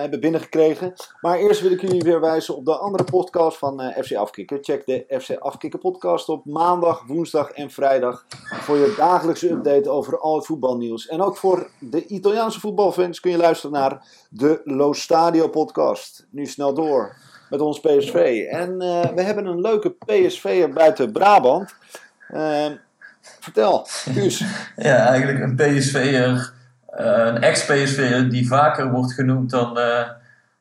hebben 0.00 0.20
binnengekregen. 0.20 0.94
Maar 1.20 1.38
eerst 1.38 1.60
wil 1.60 1.70
ik 1.70 1.80
jullie 1.80 2.02
weer 2.02 2.20
wijzen 2.20 2.56
op 2.56 2.64
de 2.64 2.76
andere 2.76 3.04
podcast 3.04 3.58
van 3.58 3.92
FC 4.02 4.14
Afkikken. 4.14 4.58
Check 4.60 4.86
de 4.86 5.20
FC 5.20 5.38
Afkikken 5.38 5.80
podcast 5.80 6.28
op 6.28 6.44
maandag, 6.44 7.06
woensdag 7.06 7.50
en 7.50 7.70
vrijdag. 7.70 8.24
Voor 8.50 8.76
je 8.76 8.94
dagelijkse 8.96 9.50
update 9.50 9.90
over 9.90 10.18
al 10.18 10.34
het 10.34 10.46
voetbalnieuws. 10.46 11.06
En 11.06 11.22
ook 11.22 11.36
voor 11.36 11.70
de 11.78 12.06
Italiaanse 12.06 12.60
voetbalfans 12.60 13.20
kun 13.20 13.30
je 13.30 13.36
luisteren 13.36 13.72
naar 13.72 14.06
de 14.30 14.60
Lo 14.64 14.92
Stadio 14.92 15.48
podcast. 15.48 16.26
Nu 16.30 16.46
snel 16.46 16.74
door 16.74 17.16
met 17.50 17.60
ons 17.60 17.80
PSV. 17.80 18.46
En 18.50 18.80
eh, 18.80 19.14
we 19.14 19.22
hebben 19.22 19.46
een 19.46 19.60
leuke 19.60 19.90
PSV'er 19.90 20.72
buiten 20.72 21.12
Brabant. 21.12 21.74
Ehm, 22.28 22.72
vertel, 23.40 23.86
Guus. 23.86 24.44
Ja, 24.76 24.96
eigenlijk 24.96 25.40
een 25.40 25.56
PSV'er, 25.56 26.52
eh, 26.86 27.26
een 27.26 27.42
ex-PSV'er 27.42 28.30
die 28.30 28.46
vaker 28.46 28.90
wordt 28.90 29.12
genoemd 29.12 29.50
dan, 29.50 29.78
eh, 29.78 30.08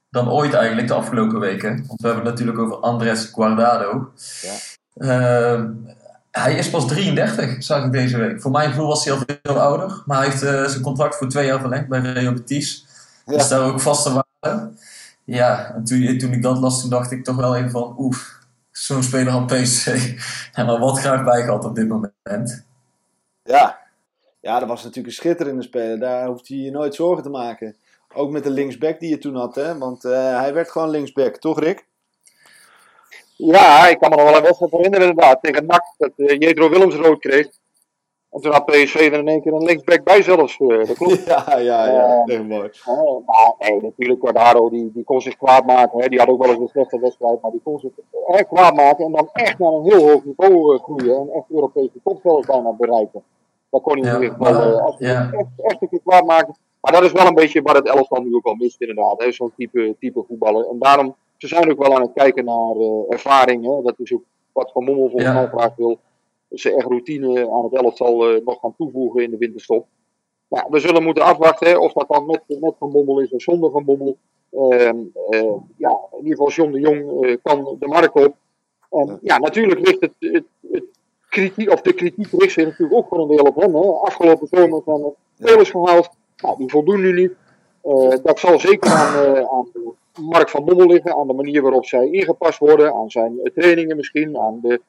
dan 0.09 0.31
ooit 0.31 0.53
eigenlijk 0.53 0.87
de 0.87 0.93
afgelopen 0.93 1.39
weken. 1.39 1.85
Want 1.87 2.01
we 2.01 2.07
hebben 2.07 2.25
het 2.25 2.33
natuurlijk 2.33 2.59
over 2.59 2.75
Andres 2.75 3.31
Guardado. 3.33 4.11
Ja. 4.41 4.53
Eh, 4.93 5.63
hij 6.31 6.55
is 6.55 6.69
pas 6.69 6.87
33, 6.87 7.63
zag 7.63 7.85
ik 7.85 7.91
deze 7.91 8.17
week. 8.17 8.41
Voor 8.41 8.51
mijn 8.51 8.69
gevoel 8.69 8.87
was 8.87 9.05
hij 9.05 9.13
al 9.13 9.23
veel 9.41 9.61
ouder. 9.61 10.01
Maar 10.05 10.17
hij 10.17 10.25
heeft 10.25 10.71
zijn 10.71 10.81
contract 10.81 11.15
voor 11.15 11.29
twee 11.29 11.45
jaar 11.45 11.59
verlengd 11.59 11.87
bij 11.87 11.99
Real 11.99 12.33
Betis. 12.33 12.85
Ja. 13.25 13.37
Dus 13.37 13.47
daar 13.47 13.61
ook 13.61 13.79
vaste 13.79 14.23
waarde. 14.41 14.71
Ja, 15.25 15.73
en 15.73 15.83
toen, 15.83 16.17
toen 16.17 16.31
ik 16.31 16.41
dat 16.41 16.57
las, 16.57 16.81
toen 16.81 16.89
dacht 16.89 17.11
ik 17.11 17.23
toch 17.23 17.35
wel 17.35 17.55
even 17.55 17.71
van... 17.71 17.95
Oef, 17.97 18.41
zo'n 18.71 19.03
speler 19.03 19.33
aan 19.33 19.45
PSV. 19.45 19.87
En 20.53 20.65
maar 20.65 20.79
wat 20.79 20.99
graag 20.99 21.23
bij 21.23 21.43
gehad 21.43 21.65
op 21.65 21.75
dit 21.75 21.87
moment. 21.87 22.65
Ja. 23.43 23.79
ja, 24.39 24.59
dat 24.59 24.67
was 24.67 24.83
natuurlijk 24.83 25.07
een 25.07 25.21
schitterende 25.21 25.63
speler. 25.63 25.99
Daar 25.99 26.27
hoeft 26.27 26.47
hij 26.47 26.57
je 26.57 26.71
nooit 26.71 26.95
zorgen 26.95 27.23
te 27.23 27.29
maken. 27.29 27.75
Ook 28.13 28.31
met 28.31 28.43
de 28.43 28.49
linksback 28.49 28.99
die 28.99 29.09
je 29.09 29.17
toen 29.17 29.35
had, 29.35 29.55
hè? 29.55 29.77
Want 29.77 30.05
eh, 30.05 30.39
hij 30.39 30.53
werd 30.53 30.71
gewoon 30.71 30.89
linksback, 30.89 31.37
toch 31.37 31.59
Rick? 31.59 31.85
Ja, 33.35 33.87
ik 33.87 33.99
kan 33.99 34.09
me 34.09 34.15
nog 34.15 34.25
wel 34.25 34.35
een 34.35 34.43
wedstrijd 34.43 34.71
herinneren 34.71 35.09
inderdaad. 35.09 35.41
Tegen 35.41 35.65
NAC, 35.65 35.83
dat 35.97 36.11
uh, 36.15 36.37
Jetro 36.39 36.69
Willems 36.69 36.95
rood 36.95 37.19
kreeg. 37.19 37.47
En 38.33 38.41
toen 38.41 38.51
had 38.51 38.65
PSV 38.65 38.95
er 38.95 39.19
in 39.19 39.27
één 39.27 39.41
keer 39.41 39.53
een 39.53 39.63
linksback 39.63 40.03
bij 40.03 40.21
zelfs. 40.23 40.59
Uh, 40.59 40.85
dat 40.87 40.97
klopt. 40.97 41.23
Ja, 41.33 41.57
ja, 41.57 41.85
ja. 41.91 42.23
Echt 42.25 42.43
mooi. 42.47 42.69
Oh, 42.85 43.27
maar 43.27 43.53
nee, 43.59 43.81
natuurlijk 43.81 44.19
Guardado, 44.21 44.69
die, 44.69 44.91
die 44.93 45.03
kon 45.03 45.21
zich 45.21 45.37
kwaad 45.37 45.65
maken. 45.65 45.99
Hè. 46.01 46.07
Die 46.07 46.19
had 46.19 46.27
ook 46.27 46.41
wel 46.41 46.49
eens 46.49 46.59
een 46.59 46.67
slechte 46.67 46.99
wedstrijd, 46.99 47.41
maar 47.41 47.51
die 47.51 47.61
kon 47.63 47.79
zich 47.79 47.91
echt 48.27 48.47
kwaad 48.47 48.75
maken. 48.75 49.05
En 49.05 49.11
dan 49.11 49.29
echt 49.33 49.59
naar 49.59 49.71
een 49.71 49.83
heel 49.83 50.09
hoog 50.09 50.23
niveau 50.25 50.73
uh, 50.73 50.83
groeien. 50.83 51.17
En 51.17 51.29
echt 51.33 51.45
Europese 51.49 51.99
topveld 52.03 52.45
bijna 52.45 52.71
bereiken. 52.71 53.23
Dat 53.69 53.81
kon 53.81 53.99
hij 54.05 54.21
Ja, 54.21 54.35
uh, 54.51 54.81
als 54.85 54.95
ja. 54.99 55.29
echt, 55.31 55.47
echt 55.57 55.81
een 55.81 55.89
keer 55.89 56.01
kwaad 56.05 56.25
maken. 56.25 56.55
Maar 56.81 56.91
dat 56.91 57.03
is 57.03 57.11
wel 57.11 57.25
een 57.27 57.33
beetje 57.33 57.61
wat 57.61 57.75
het 57.75 57.87
elftal 57.87 58.21
nu 58.21 58.35
ook 58.35 58.45
al 58.45 58.53
mist 58.55 58.81
inderdaad. 58.81 59.23
hè. 59.23 59.31
Zo'n 59.31 59.53
type, 59.57 59.95
type 59.99 60.23
voetballer. 60.27 60.67
En 60.69 60.79
daarom, 60.79 61.15
ze 61.37 61.47
zijn 61.47 61.71
ook 61.71 61.83
wel 61.87 61.95
aan 61.95 62.01
het 62.01 62.13
kijken 62.13 62.45
naar 62.45 62.75
uh, 62.75 62.89
ervaring. 63.09 63.63
Hè. 63.65 63.81
Dat 63.81 63.93
is 63.97 64.13
ook 64.13 64.23
wat 64.51 64.71
Van 64.71 64.83
Mommel 64.83 65.03
volgens 65.09 65.23
Ja. 65.23 65.33
mij 65.33 65.47
graag 65.47 65.75
wil. 65.75 65.97
Ze 66.53 66.75
echt 66.75 66.87
routine 66.87 67.51
aan 67.51 67.63
het 67.63 67.73
elftal 67.73 68.35
uh, 68.35 68.45
nog 68.45 68.59
gaan 68.59 68.75
toevoegen 68.77 69.23
in 69.23 69.31
de 69.31 69.37
winterstop. 69.37 69.85
Ja, 70.47 70.67
we 70.69 70.79
zullen 70.79 71.03
moeten 71.03 71.23
afwachten 71.23 71.67
hè, 71.67 71.77
of 71.77 71.93
dat 71.93 72.07
dan 72.07 72.25
met, 72.25 72.41
met 72.47 72.73
Van 72.79 72.91
Bommel 72.91 73.19
is 73.19 73.31
of 73.31 73.41
zonder 73.41 73.71
Van 73.71 73.85
Bommel. 73.85 74.17
Uh, 74.51 74.91
uh, 75.29 75.53
ja, 75.77 75.99
in 76.11 76.23
ieder 76.23 76.37
geval 76.37 76.49
John 76.49 76.71
de 76.71 76.79
Jong 76.79 77.25
uh, 77.25 77.37
kan 77.43 77.75
de 77.79 77.87
markt 77.87 78.15
op. 78.15 78.35
En 78.89 79.19
ja, 79.21 79.37
natuurlijk 79.37 79.87
ligt 79.87 80.01
het, 80.01 80.13
het, 80.19 80.45
het 80.71 80.83
kritiek, 81.29 81.71
of 81.71 81.81
de 81.81 81.93
kritiek 81.93 82.31
richt 82.31 82.53
zich 82.53 82.65
natuurlijk 82.65 82.93
ook 82.93 83.07
voor 83.07 83.19
een 83.19 83.27
deel 83.27 83.45
op 83.45 83.55
hem. 83.55 83.75
Hè. 83.75 83.87
Afgelopen 83.87 84.47
zomer 84.47 84.81
zijn 84.85 85.03
er 85.03 85.13
spelers 85.39 85.69
gehaald, 85.69 86.09
nou, 86.37 86.57
die 86.57 86.69
voldoen 86.69 87.01
nu 87.01 87.13
niet. 87.13 87.31
Eh, 87.81 88.17
dat 88.23 88.39
zal 88.39 88.59
zeker 88.59 88.91
aan, 88.91 89.35
uh, 89.35 89.51
aan 89.51 89.67
Mark 90.21 90.49
van 90.49 90.65
Bommel 90.65 90.87
liggen, 90.87 91.15
aan 91.15 91.27
de 91.27 91.33
manier 91.33 91.61
waarop 91.61 91.85
zij 91.85 92.09
ingepast 92.09 92.59
worden, 92.59 92.93
aan 92.93 93.09
zijn 93.09 93.51
trainingen 93.53 93.95
misschien, 93.95 94.37
aan 94.37 94.59
de 94.61 94.81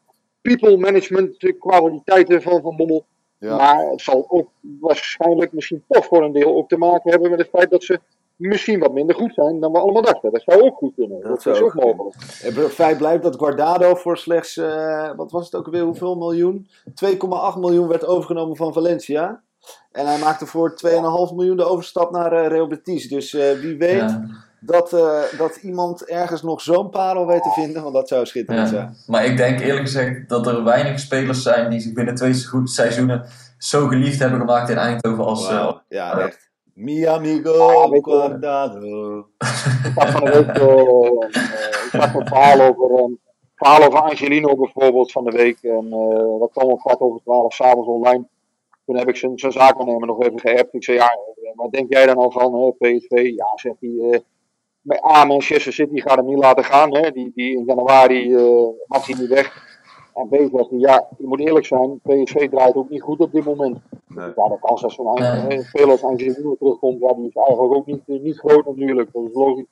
people 0.45 0.77
management 0.77 1.55
kwaliteiten 1.59 2.43
van 2.43 2.63
Van 2.63 2.77
Bommel. 2.77 3.05
Ja. 3.39 3.57
Maar 3.57 3.91
het 3.91 4.01
zal 4.01 4.25
ook 4.29 4.49
waarschijnlijk 4.81 5.53
misschien 5.53 5.85
toch 5.89 6.05
voor 6.05 6.25
een 6.25 6.33
deel 6.33 6.57
ook 6.57 6.69
te 6.69 6.77
maken 6.77 7.11
hebben 7.11 7.31
met 7.31 7.39
het 7.39 7.49
feit 7.49 7.71
dat 7.71 7.85
ze 7.85 8.01
misschien 8.37 8.79
wat 8.79 8.93
minder 8.93 9.17
goed 9.17 9.35
zijn 9.35 9.61
dan 9.61 9.73
we 9.73 9.79
allemaal 9.79 10.03
dachten. 10.03 10.33
Dat 10.33 10.43
zou 10.43 10.63
ook 10.63 10.77
goed 10.77 10.95
kunnen. 10.95 11.21
Dat, 11.21 11.43
dat 11.43 11.55
is 11.55 11.63
ook 11.63 11.75
mogelijk. 11.75 12.17
Het 12.19 12.73
feit 12.73 12.99
blijft 12.99 13.23
dat 13.23 13.37
Guardado 13.37 13.95
voor 13.95 14.19
slechts, 14.19 14.57
uh, 14.57 15.11
wat 15.17 15.31
was 15.31 15.45
het 15.45 15.55
ook 15.55 15.69
weer, 15.69 15.83
hoeveel 15.83 16.17
miljoen? 16.17 16.69
2,8 16.89 17.59
miljoen 17.59 17.89
werd 17.89 18.07
overgenomen 18.07 18.57
van 18.57 18.73
Valencia. 18.73 19.43
En 19.91 20.07
hij 20.07 20.19
maakte 20.19 20.47
voor 20.47 20.81
2,5 20.87 20.91
miljoen 21.35 21.57
de 21.57 21.65
overstap 21.65 22.11
naar 22.11 22.33
uh, 22.33 22.47
Real 22.47 22.67
Betis. 22.67 23.09
Dus 23.09 23.33
uh, 23.33 23.53
wie 23.53 23.77
weet 23.77 24.11
ja. 24.11 24.44
Dat, 24.67 24.91
dat 25.39 25.57
iemand 25.63 26.05
ergens 26.05 26.43
nog 26.43 26.61
zo'n 26.61 26.91
parel 26.91 27.27
weet 27.27 27.43
te 27.43 27.51
vinden. 27.51 27.83
Want 27.83 27.95
dat 27.95 28.09
zou 28.09 28.27
schitterend 28.27 28.71
ja. 28.71 28.75
zijn. 28.75 28.97
Maar 29.07 29.25
ik 29.25 29.37
denk 29.37 29.61
eerlijk 29.61 29.87
gezegd 29.87 30.29
dat 30.29 30.47
er 30.47 30.65
weinig 30.65 31.01
spelers 31.01 31.43
zijn 31.43 31.71
die 31.71 31.81
zich 31.81 31.93
binnen 31.93 32.15
twee 32.15 32.35
seizoenen 32.65 33.27
zo 33.59 33.87
geliefd 33.87 34.19
hebben 34.19 34.41
gemaakt 34.41 34.69
in 34.69 34.77
Eindhoven 34.77 35.25
als... 35.25 35.51
Wow. 35.51 35.79
ja, 35.89 36.19
echt. 36.19 36.53
Mi 36.75 37.07
amigo 37.07 37.69
ah, 37.69 38.03
Guardado. 38.03 39.19
Ik 39.85 39.93
had 39.95 40.11
van 40.11 40.25
de 40.25 40.31
week 40.31 40.59
uh, 40.59 41.29
ik 41.93 42.01
had 42.01 42.15
een 42.15 42.27
verhaal 42.27 42.61
over, 42.61 43.05
een 43.05 43.21
verhaal 43.55 43.87
over 43.87 44.01
Angelino 44.01 44.57
bijvoorbeeld 44.57 45.13
van 45.13 45.25
de 45.25 45.31
week. 45.31 45.63
En 45.63 45.87
uh, 45.87 46.41
dat 46.41 46.51
kwam 46.53 46.69
om 46.69 46.79
kwart 46.79 47.01
over 47.01 47.21
twaalf 47.21 47.55
s'avonds 47.55 47.89
online. 47.89 48.27
Toen 48.87 48.97
heb 48.97 49.09
ik 49.09 49.17
zijn, 49.17 49.39
zijn 49.39 49.53
zaakwaarnemer 49.53 50.07
nog 50.07 50.23
even 50.23 50.41
geappt. 50.41 50.75
Ik 50.75 50.85
zei, 50.85 50.97
ja, 50.97 51.19
wat 51.55 51.73
denk 51.73 51.93
jij 51.93 52.07
dan 52.07 52.17
al 52.17 52.31
van, 52.31 52.55
hè, 52.55 52.71
PSV? 52.71 53.33
Ja, 53.37 53.47
zegt 53.55 53.81
hij, 53.81 53.91
uh, 53.91 54.19
A, 54.93 55.25
Manchester 55.25 55.73
City 55.73 56.01
gaat 56.01 56.17
hem 56.17 56.27
niet 56.27 56.39
laten 56.39 56.65
gaan. 56.65 56.95
Hè. 56.95 57.11
Die, 57.11 57.33
die 57.35 57.57
in 57.57 57.65
januari 57.67 58.31
uh, 58.31 58.69
mag 58.87 59.07
hij 59.07 59.17
niet 59.19 59.29
weg. 59.29 59.63
En 60.15 60.29
B 60.29 60.35
zegt 60.35 60.71
hij, 60.71 60.79
ja, 60.79 61.09
je 61.19 61.27
moet 61.27 61.41
eerlijk 61.41 61.67
zijn, 61.67 62.01
PSV 62.03 62.49
draait 62.51 62.75
ook 62.75 62.91
niet 62.91 63.03
goed 63.03 63.19
op 63.19 63.33
dit 63.33 63.45
moment. 63.45 63.79
Nee. 64.07 64.27
Ja, 64.37 64.49
de 64.49 64.59
kans 64.61 64.81
dat 64.81 64.93
zo'n 64.93 65.15
nee. 65.15 65.63
speler 65.63 65.91
als 65.91 66.03
Angelino 66.03 66.57
terugkomt, 66.59 67.01
ja, 67.01 67.15
die 67.15 67.29
is 67.29 67.35
eigenlijk 67.35 67.75
ook 67.75 67.87
niet, 67.87 68.07
niet 68.07 68.39
groot 68.39 68.67
natuurlijk. 68.67 69.13
Dat 69.13 69.25
is 69.25 69.35
logisch. 69.35 69.65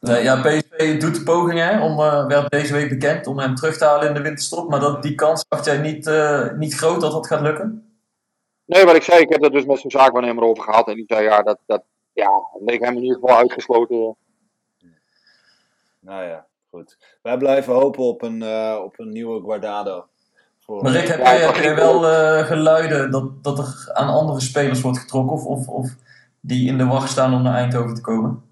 Nee, 0.00 0.22
ja, 0.22 0.40
PSV 0.40 1.00
doet 1.00 1.14
de 1.14 1.22
pogingen 1.22 1.80
om, 1.82 1.98
uh, 1.98 2.26
werd 2.26 2.50
deze 2.50 2.72
week 2.72 2.88
bekend, 2.88 3.26
om 3.26 3.38
hem 3.38 3.54
terug 3.54 3.76
te 3.76 3.84
halen 3.84 4.08
in 4.08 4.14
de 4.14 4.22
winterstop. 4.22 4.68
Maar 4.68 4.80
dat, 4.80 5.02
die 5.02 5.14
kans 5.14 5.44
acht 5.48 5.64
jij 5.64 5.78
niet, 5.78 6.06
uh, 6.06 6.52
niet 6.52 6.74
groot 6.74 7.00
dat 7.00 7.12
dat 7.12 7.26
gaat 7.26 7.40
lukken? 7.40 7.84
Nee, 8.64 8.84
wat 8.84 8.96
ik 8.96 9.02
zei, 9.02 9.20
ik 9.20 9.28
heb 9.28 9.42
dat 9.42 9.52
dus 9.52 9.64
met 9.64 9.78
zijn 9.78 9.92
zaakwaarnemer 9.92 10.44
over 10.44 10.64
gehad. 10.64 10.88
En 10.88 10.94
die 10.94 11.04
zei, 11.06 11.24
ja, 11.24 11.42
dat, 11.42 11.58
dat 11.66 11.82
ja, 12.12 12.30
leek 12.60 12.84
hem 12.84 12.96
in 12.96 13.02
ieder 13.02 13.18
geval 13.20 13.36
uitgesloten. 13.36 14.16
Nou 16.00 16.24
ja, 16.24 16.46
goed. 16.70 17.18
Wij 17.22 17.36
blijven 17.36 17.74
hopen 17.74 18.02
op 18.02 18.22
een, 18.22 18.42
uh, 18.42 18.80
op 18.84 18.98
een 18.98 19.08
nieuwe 19.08 19.42
Guardado. 19.42 20.06
Voor... 20.58 20.82
Maar 20.82 20.92
Rick, 20.92 21.08
heb 21.08 21.18
jij, 21.18 21.38
heb 21.38 21.54
jij 21.54 21.74
wel 21.74 22.04
uh, 22.04 22.46
geluiden 22.46 23.10
dat, 23.10 23.44
dat 23.44 23.58
er 23.58 23.90
aan 23.92 24.08
andere 24.08 24.40
spelers 24.40 24.80
wordt 24.80 24.98
getrokken? 24.98 25.36
Of, 25.36 25.44
of, 25.44 25.68
of 25.68 25.94
die 26.40 26.68
in 26.68 26.78
de 26.78 26.86
wacht 26.86 27.10
staan 27.10 27.34
om 27.34 27.42
naar 27.42 27.54
Eindhoven 27.54 27.94
te 27.94 28.00
komen? 28.00 28.44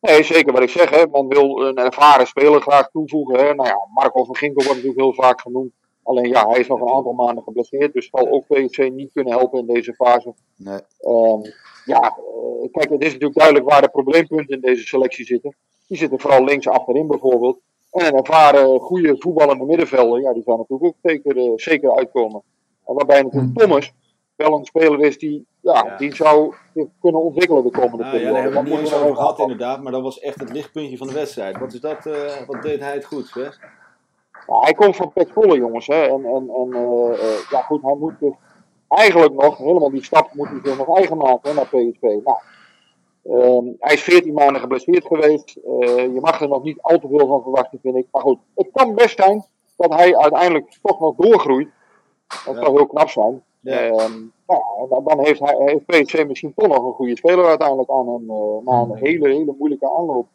Nee, 0.00 0.22
zeker 0.22 0.52
wat 0.52 0.62
ik 0.62 0.68
zeg. 0.68 0.90
Hè. 0.90 1.06
Men 1.06 1.28
wil 1.28 1.66
een 1.66 1.76
ervaren 1.76 2.26
speler 2.26 2.60
graag 2.60 2.90
toevoegen. 2.90 3.38
Hè. 3.38 3.54
Nou 3.54 3.68
ja, 3.68 3.86
Marco 3.94 4.24
van 4.24 4.36
Ginkel 4.36 4.64
wordt 4.64 4.82
natuurlijk 4.82 5.00
heel 5.00 5.24
vaak 5.24 5.40
genoemd. 5.40 5.72
Alleen 6.04 6.28
ja, 6.28 6.48
hij 6.48 6.60
is 6.60 6.66
nog 6.66 6.80
een 6.80 6.94
aantal 6.94 7.12
maanden 7.12 7.44
geblesseerd. 7.44 7.92
Dus 7.92 8.08
zal 8.10 8.30
ook 8.30 8.46
PSV 8.46 8.90
niet 8.92 9.12
kunnen 9.12 9.32
helpen 9.32 9.58
in 9.58 9.66
deze 9.66 9.94
fase. 9.94 10.34
Nee. 10.56 10.80
Um, 11.00 11.42
ja, 11.84 12.18
uh, 12.18 12.70
kijk, 12.72 12.90
het 12.90 13.02
is 13.02 13.12
natuurlijk 13.12 13.38
duidelijk 13.38 13.70
waar 13.70 13.82
de 13.82 13.88
probleempunten 13.88 14.54
in 14.54 14.60
deze 14.60 14.86
selectie 14.86 15.24
zitten. 15.24 15.56
Die 15.86 15.98
zitten 15.98 16.20
vooral 16.20 16.44
links 16.44 16.68
achterin 16.68 17.06
bijvoorbeeld. 17.06 17.60
En 17.90 18.06
een 18.06 18.14
ervaren, 18.14 18.80
goede 18.80 19.16
voetballende 19.18 19.64
middenvelder, 19.64 20.20
ja, 20.20 20.32
die 20.32 20.42
zou 20.42 20.58
natuurlijk 20.58 20.84
ook 20.84 21.10
zeker, 21.10 21.36
uh, 21.36 21.52
zeker 21.54 21.96
uitkomen. 21.96 22.42
En 22.86 22.94
waarbij 22.94 23.22
natuurlijk 23.22 23.58
Thomas 23.58 23.92
wel 24.36 24.58
een 24.58 24.64
speler 24.64 25.00
is 25.00 25.18
die, 25.18 25.46
ja, 25.60 25.84
ja. 25.86 25.96
die 25.96 26.14
zou 26.14 26.54
kunnen 27.00 27.20
ontwikkelen 27.20 27.62
de 27.62 27.70
komende 27.70 28.02
nou, 28.04 28.10
periode. 28.10 28.36
Ja, 28.36 28.42
daar 28.42 28.42
hebben 28.42 28.62
we 28.62 28.70
het 28.70 28.80
niet 28.80 28.92
eens 28.92 29.02
over 29.02 29.16
gehad 29.16 29.38
inderdaad, 29.38 29.82
maar 29.82 29.92
dat 29.92 30.02
was 30.02 30.20
echt 30.20 30.40
het 30.40 30.52
lichtpuntje 30.52 30.96
van 30.96 31.06
de 31.06 31.12
wedstrijd. 31.12 31.58
Wat, 31.58 31.72
is 31.72 31.80
dat, 31.80 32.06
uh, 32.06 32.46
wat 32.46 32.62
deed 32.62 32.80
hij 32.80 32.94
het 32.94 33.04
goed, 33.04 33.34
hè? 33.34 33.48
Hij 34.46 34.74
komt 34.74 34.96
van 34.96 35.12
Pek 35.12 35.32
Volle, 35.32 35.56
jongens. 35.56 35.86
Hè. 35.86 36.02
En, 36.02 36.24
en, 36.24 36.50
en 36.50 36.68
uh, 36.70 37.18
ja, 37.50 37.60
goed, 37.60 37.82
hij 37.82 37.96
moet 37.98 38.14
dus 38.20 38.32
eigenlijk 38.88 39.34
nog, 39.34 39.58
helemaal 39.58 39.90
die 39.90 40.04
stap 40.04 40.34
moet 40.34 40.48
hij 40.48 40.60
zich 40.64 40.76
nog 40.78 40.96
eigen 40.96 41.16
maken 41.16 41.50
hè, 41.50 41.54
naar 41.54 41.66
PSV. 41.66 42.02
Nou, 42.02 42.36
Um, 43.24 43.76
hij 43.78 43.94
is 43.94 44.02
14 44.02 44.34
maanden 44.34 44.60
geblesseerd 44.60 45.06
geweest. 45.06 45.56
Uh, 45.56 45.96
je 45.96 46.18
mag 46.20 46.40
er 46.40 46.48
nog 46.48 46.62
niet 46.62 46.78
al 46.80 46.98
te 46.98 47.08
veel 47.08 47.26
van 47.26 47.42
verwachten, 47.42 47.78
vind 47.82 47.96
ik. 47.96 48.06
Maar 48.10 48.22
goed, 48.22 48.38
het 48.54 48.68
kan 48.72 48.94
best 48.94 49.16
zijn 49.16 49.44
dat 49.76 49.94
hij 49.94 50.16
uiteindelijk 50.16 50.78
toch 50.82 51.00
nog 51.00 51.14
doorgroeit. 51.16 51.68
Dat 52.44 52.54
ja. 52.54 52.62
zou 52.62 52.76
heel 52.76 52.86
knap 52.86 53.08
zijn. 53.08 53.42
Ja. 53.60 53.86
Um, 53.86 54.32
nou, 54.46 55.04
dan 55.04 55.20
heeft, 55.20 55.40
hij, 55.40 55.56
heeft 55.58 55.86
PSV 55.86 56.24
misschien 56.28 56.52
toch 56.54 56.66
nog 56.66 56.84
een 56.84 56.92
goede 56.92 57.16
speler 57.16 57.44
uiteindelijk 57.44 57.90
aan 57.90 58.08
hem. 58.08 58.30
Uh, 58.30 58.64
na 58.64 58.80
een 58.80 58.96
hele, 58.96 59.28
hele 59.28 59.54
moeilijke 59.58 59.90
aanloop. 59.96 60.26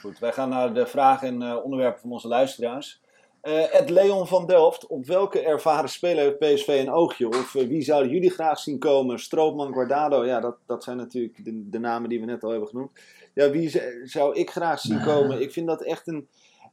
Goed, 0.00 0.18
wij 0.18 0.32
gaan 0.32 0.48
naar 0.48 0.74
de 0.74 0.86
vragen 0.86 1.28
en 1.28 1.42
uh, 1.42 1.64
onderwerpen 1.64 2.00
van 2.00 2.12
onze 2.12 2.28
luisteraars. 2.28 3.00
Uh, 3.42 3.86
Leon 3.86 4.26
van 4.26 4.46
Delft, 4.46 4.86
op 4.86 5.06
welke 5.06 5.40
ervaren 5.40 5.88
speler 5.88 6.24
heeft 6.24 6.38
PSV 6.38 6.66
een 6.68 6.92
oogje? 6.92 7.28
Of 7.28 7.54
uh, 7.54 7.68
wie 7.68 7.82
zouden 7.82 8.12
jullie 8.12 8.30
graag 8.30 8.58
zien 8.58 8.78
komen? 8.78 9.18
Stroopman, 9.18 9.72
Guardado, 9.72 10.26
ja, 10.26 10.40
dat, 10.40 10.56
dat 10.66 10.84
zijn 10.84 10.96
natuurlijk 10.96 11.44
de, 11.44 11.68
de, 11.68 11.78
namen 11.78 12.08
die 12.08 12.20
we 12.20 12.26
net 12.26 12.44
al 12.44 12.50
hebben 12.50 12.68
genoemd. 12.68 12.90
Ja, 13.34 13.50
wie 13.50 13.82
zou 14.04 14.34
ik 14.34 14.50
graag 14.50 14.80
zien 14.80 15.02
komen? 15.02 15.40
Ik 15.40 15.52
vind 15.52 15.66
dat 15.66 15.82
echt 15.82 16.06
een, 16.06 16.28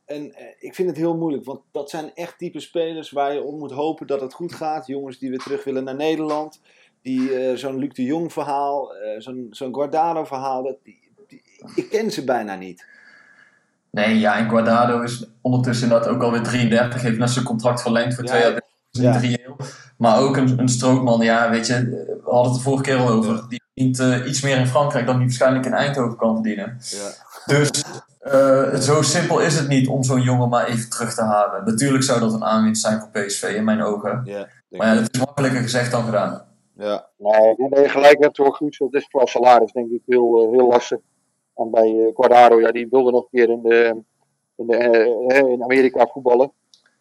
een. 0.05 0.35
Ik 0.59 0.75
vind 0.75 0.89
het 0.89 0.97
heel 0.97 1.17
moeilijk, 1.17 1.45
want 1.45 1.61
dat 1.71 1.89
zijn 1.89 2.11
echt 2.13 2.37
type 2.37 2.59
spelers 2.59 3.11
waar 3.11 3.33
je 3.33 3.43
om 3.43 3.57
moet 3.57 3.71
hopen 3.71 4.07
dat 4.07 4.21
het 4.21 4.33
goed 4.33 4.53
gaat. 4.53 4.87
Jongens 4.87 5.19
die 5.19 5.29
weer 5.29 5.39
terug 5.39 5.63
willen 5.63 5.83
naar 5.83 5.95
Nederland. 5.95 6.61
Die 7.01 7.49
uh, 7.49 7.55
zo'n 7.55 7.77
Luc 7.77 7.93
de 7.93 8.03
Jong 8.03 8.33
verhaal, 8.33 8.91
zo'n 9.17 9.47
zo'n 9.51 9.73
Guardado 9.73 10.23
verhaal, 10.23 10.63
dat, 10.63 10.77
die, 10.83 11.11
die, 11.27 11.41
ik 11.75 11.89
ken 11.89 12.11
ze 12.11 12.23
bijna 12.23 12.55
niet. 12.55 12.95
Nee, 13.97 14.19
ja, 14.19 14.37
en 14.37 14.49
Guardado 14.49 15.01
is 15.01 15.25
ondertussen 15.41 15.89
dat 15.89 16.07
ook 16.07 16.23
alweer 16.23 16.41
33. 16.41 17.01
Heeft 17.01 17.17
net 17.17 17.29
zijn 17.29 17.45
contract 17.45 17.81
verlengd 17.81 18.15
voor 18.15 18.23
ja, 18.23 18.29
twee 18.29 18.41
jaar. 18.41 18.61
Ja. 18.89 19.17
Drie 19.17 19.45
maar 19.97 20.19
ook 20.19 20.37
een, 20.37 20.59
een 20.59 20.69
strookman, 20.69 21.19
ja, 21.19 21.49
weet 21.49 21.67
je, 21.67 21.73
we 21.73 22.21
hadden 22.23 22.51
het 22.51 22.53
de 22.53 22.65
vorige 22.65 22.83
keer 22.83 22.97
al 22.97 23.07
over. 23.09 23.33
Ja. 23.33 23.45
Die 23.49 23.61
verdient 23.73 23.99
uh, 23.99 24.29
iets 24.29 24.41
meer 24.41 24.57
in 24.57 24.67
Frankrijk 24.67 25.05
dan 25.05 25.15
die 25.15 25.25
waarschijnlijk 25.25 25.65
in 25.65 25.73
Eindhoven 25.73 26.17
kan 26.17 26.33
verdienen. 26.33 26.77
Ja. 26.79 27.09
Dus 27.45 27.83
uh, 28.23 28.75
zo 28.75 29.01
simpel 29.01 29.39
is 29.39 29.59
het 29.59 29.67
niet 29.67 29.87
om 29.87 30.03
zo'n 30.03 30.21
jongen 30.21 30.49
maar 30.49 30.67
even 30.67 30.89
terug 30.89 31.13
te 31.13 31.21
halen. 31.21 31.65
Natuurlijk 31.65 32.03
zou 32.03 32.19
dat 32.19 32.33
een 32.33 32.43
aanwinst 32.43 32.81
zijn 32.81 32.99
voor 32.99 33.09
PSV 33.09 33.43
in 33.43 33.63
mijn 33.63 33.83
ogen. 33.83 34.21
Ja, 34.25 34.47
maar 34.69 34.87
ja, 34.87 34.95
dat 35.01 35.09
is 35.11 35.19
makkelijker 35.19 35.61
gezegd 35.61 35.91
dan 35.91 36.03
gedaan. 36.03 36.45
Ja. 36.75 37.07
Nee, 37.17 37.55
nee 37.57 37.81
je 37.83 37.89
gelijk 37.89 38.23
hebt 38.23 38.37
hoor, 38.37 38.53
Guus. 38.53 38.77
Dat 38.77 38.93
is 38.93 39.07
qua 39.07 39.25
salaris 39.25 39.71
denk 39.71 39.91
ik 39.91 40.01
heel, 40.05 40.49
heel 40.51 40.67
lastig. 40.67 40.99
En 41.57 41.69
bij 41.71 41.91
uh, 41.91 42.07
Guardado, 42.13 42.59
ja, 42.59 42.71
die 42.71 42.87
wilde 42.89 43.11
nog 43.11 43.21
een 43.21 43.27
keer 43.31 43.49
in, 43.49 43.61
de, 43.61 44.03
in, 44.55 44.67
de, 44.67 44.77
uh, 45.29 45.51
in 45.51 45.63
Amerika 45.63 46.07
voetballen. 46.07 46.51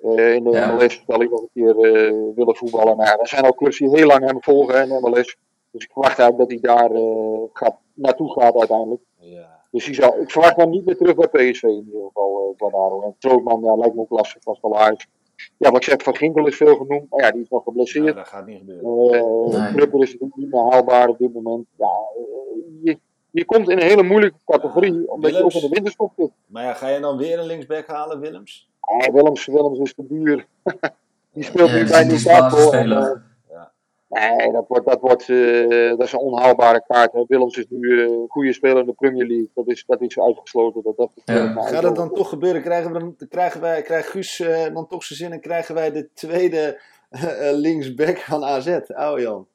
Uh, 0.05 0.35
in 0.35 0.45
de 0.45 0.51
ja. 0.51 0.73
MLS 0.73 1.03
zal 1.07 1.19
hij 1.19 1.29
nog 1.29 1.41
een 1.41 1.51
keer 1.55 1.77
willen 2.35 2.57
voetballen. 2.57 2.97
Nou, 2.97 3.21
er 3.21 3.29
zijn 3.29 3.45
ook 3.45 3.57
clubs 3.57 3.79
die 3.79 3.89
heel 3.89 4.07
lang 4.07 4.25
hem 4.25 4.43
volgen 4.43 4.91
in 4.91 5.01
MLS. 5.01 5.37
Dus 5.71 5.85
ik 5.85 5.91
verwacht 5.93 6.19
eigenlijk 6.19 6.51
dat 6.51 6.61
hij 6.61 6.77
daar 6.77 6.91
gaat, 7.53 7.77
naartoe 7.95 8.33
gaat 8.33 8.57
uiteindelijk. 8.57 9.03
Ja. 9.19 9.57
Dus 9.71 9.85
die 9.85 9.95
zou, 9.95 10.21
ik 10.21 10.31
verwacht 10.31 10.57
hem 10.57 10.71
niet 10.71 10.85
meer 10.85 10.97
terug 10.97 11.15
bij 11.15 11.51
PSV 11.51 11.63
in 11.63 11.85
ieder 11.87 12.03
geval, 12.07 12.55
Guardado. 12.57 13.03
En 13.03 13.15
Strootman, 13.19 13.61
ja, 13.63 13.77
lijkt 13.77 13.95
me 13.95 14.01
ook 14.01 14.11
lastig, 14.11 14.45
was 14.45 14.61
wel 14.61 14.79
aardig. 14.79 15.07
Ja, 15.59 15.71
wat 15.71 15.77
ik 15.77 15.83
zeg, 15.83 16.03
Van 16.03 16.17
Ginkel 16.17 16.47
is 16.47 16.57
veel 16.57 16.77
genoemd, 16.77 17.11
maar 17.11 17.21
ja, 17.21 17.31
die 17.31 17.43
is 17.43 17.49
nog 17.49 17.63
geblesseerd. 17.63 18.07
Ja, 18.07 18.13
dat 18.13 18.29
gaat 18.29 18.47
niet 18.47 18.59
gebeuren. 18.59 19.15
Uh, 19.15 19.61
nee. 19.61 19.75
Krupper 19.75 20.03
is 20.03 20.13
natuurlijk 20.13 20.37
niet 20.37 20.51
meer 20.51 20.71
haalbaar 20.71 21.09
op 21.09 21.19
dit 21.19 21.33
moment. 21.33 21.67
Ja, 21.77 21.91
je, 22.83 22.99
je 23.37 23.45
komt 23.45 23.69
in 23.69 23.77
een 23.77 23.87
hele 23.87 24.03
moeilijke 24.03 24.39
categorie, 24.45 24.93
ja, 24.93 25.01
omdat 25.07 25.31
Willems. 25.31 25.53
je 25.53 25.59
ook 25.59 25.63
in 25.63 25.69
de 25.69 25.75
winterstop 25.75 26.13
zit. 26.17 26.31
Maar 26.47 26.65
ja, 26.65 26.75
ga 26.75 26.89
je 26.89 27.01
dan 27.01 27.17
weer 27.17 27.39
een 27.39 27.47
linksback 27.47 27.87
halen, 27.87 28.21
Willems? 28.21 28.71
Ja, 28.99 29.13
Willems, 29.13 29.47
Willems 29.47 29.79
is 29.79 29.95
te 29.95 30.07
duur. 30.07 30.47
die 31.35 31.45
speelt 31.45 31.73
nu 31.73 31.89
bij 31.89 32.05
Newcastle. 32.05 32.77
En, 32.77 32.89
ja. 33.49 33.73
Nee, 34.09 34.53
dat, 34.53 34.65
wordt, 34.69 34.87
dat, 34.87 35.01
wordt, 35.01 35.29
uh, 35.29 35.89
dat 35.89 36.03
is 36.03 36.13
een 36.13 36.19
onhaalbare 36.19 36.85
kaart. 36.87 37.13
Hè. 37.13 37.25
Willems 37.27 37.57
is 37.57 37.67
nu 37.69 38.01
een 38.01 38.13
uh, 38.13 38.19
goede 38.29 38.53
speler 38.53 38.79
in 38.79 38.87
de 38.87 38.93
Premier 38.93 39.27
League. 39.27 39.51
Dat 39.55 39.69
is, 39.69 39.85
dat 39.87 40.01
is 40.01 40.19
uitgesloten. 40.19 40.83
Dat, 40.83 40.97
dat 40.97 41.11
ja. 41.25 41.63
Gaat 41.63 41.83
het 41.83 41.97
dan 41.97 42.15
toch 42.15 42.29
gebeuren? 42.29 42.63
Krijgen, 42.63 42.93
we 42.93 42.99
dan, 42.99 43.17
krijgen, 43.29 43.61
wij, 43.61 43.83
krijgt 43.83 44.09
Guus 44.09 44.39
uh, 44.39 44.75
dan 44.75 44.87
toch 44.87 45.05
zijn 45.05 45.19
zin 45.19 45.33
en 45.33 45.41
krijgen 45.41 45.75
wij 45.75 45.93
de 45.93 46.09
tweede 46.15 46.81
linksback 47.67 48.19
van 48.19 48.45
AZ? 48.45 48.81
Oude 48.89 49.23
Jan. 49.23 49.47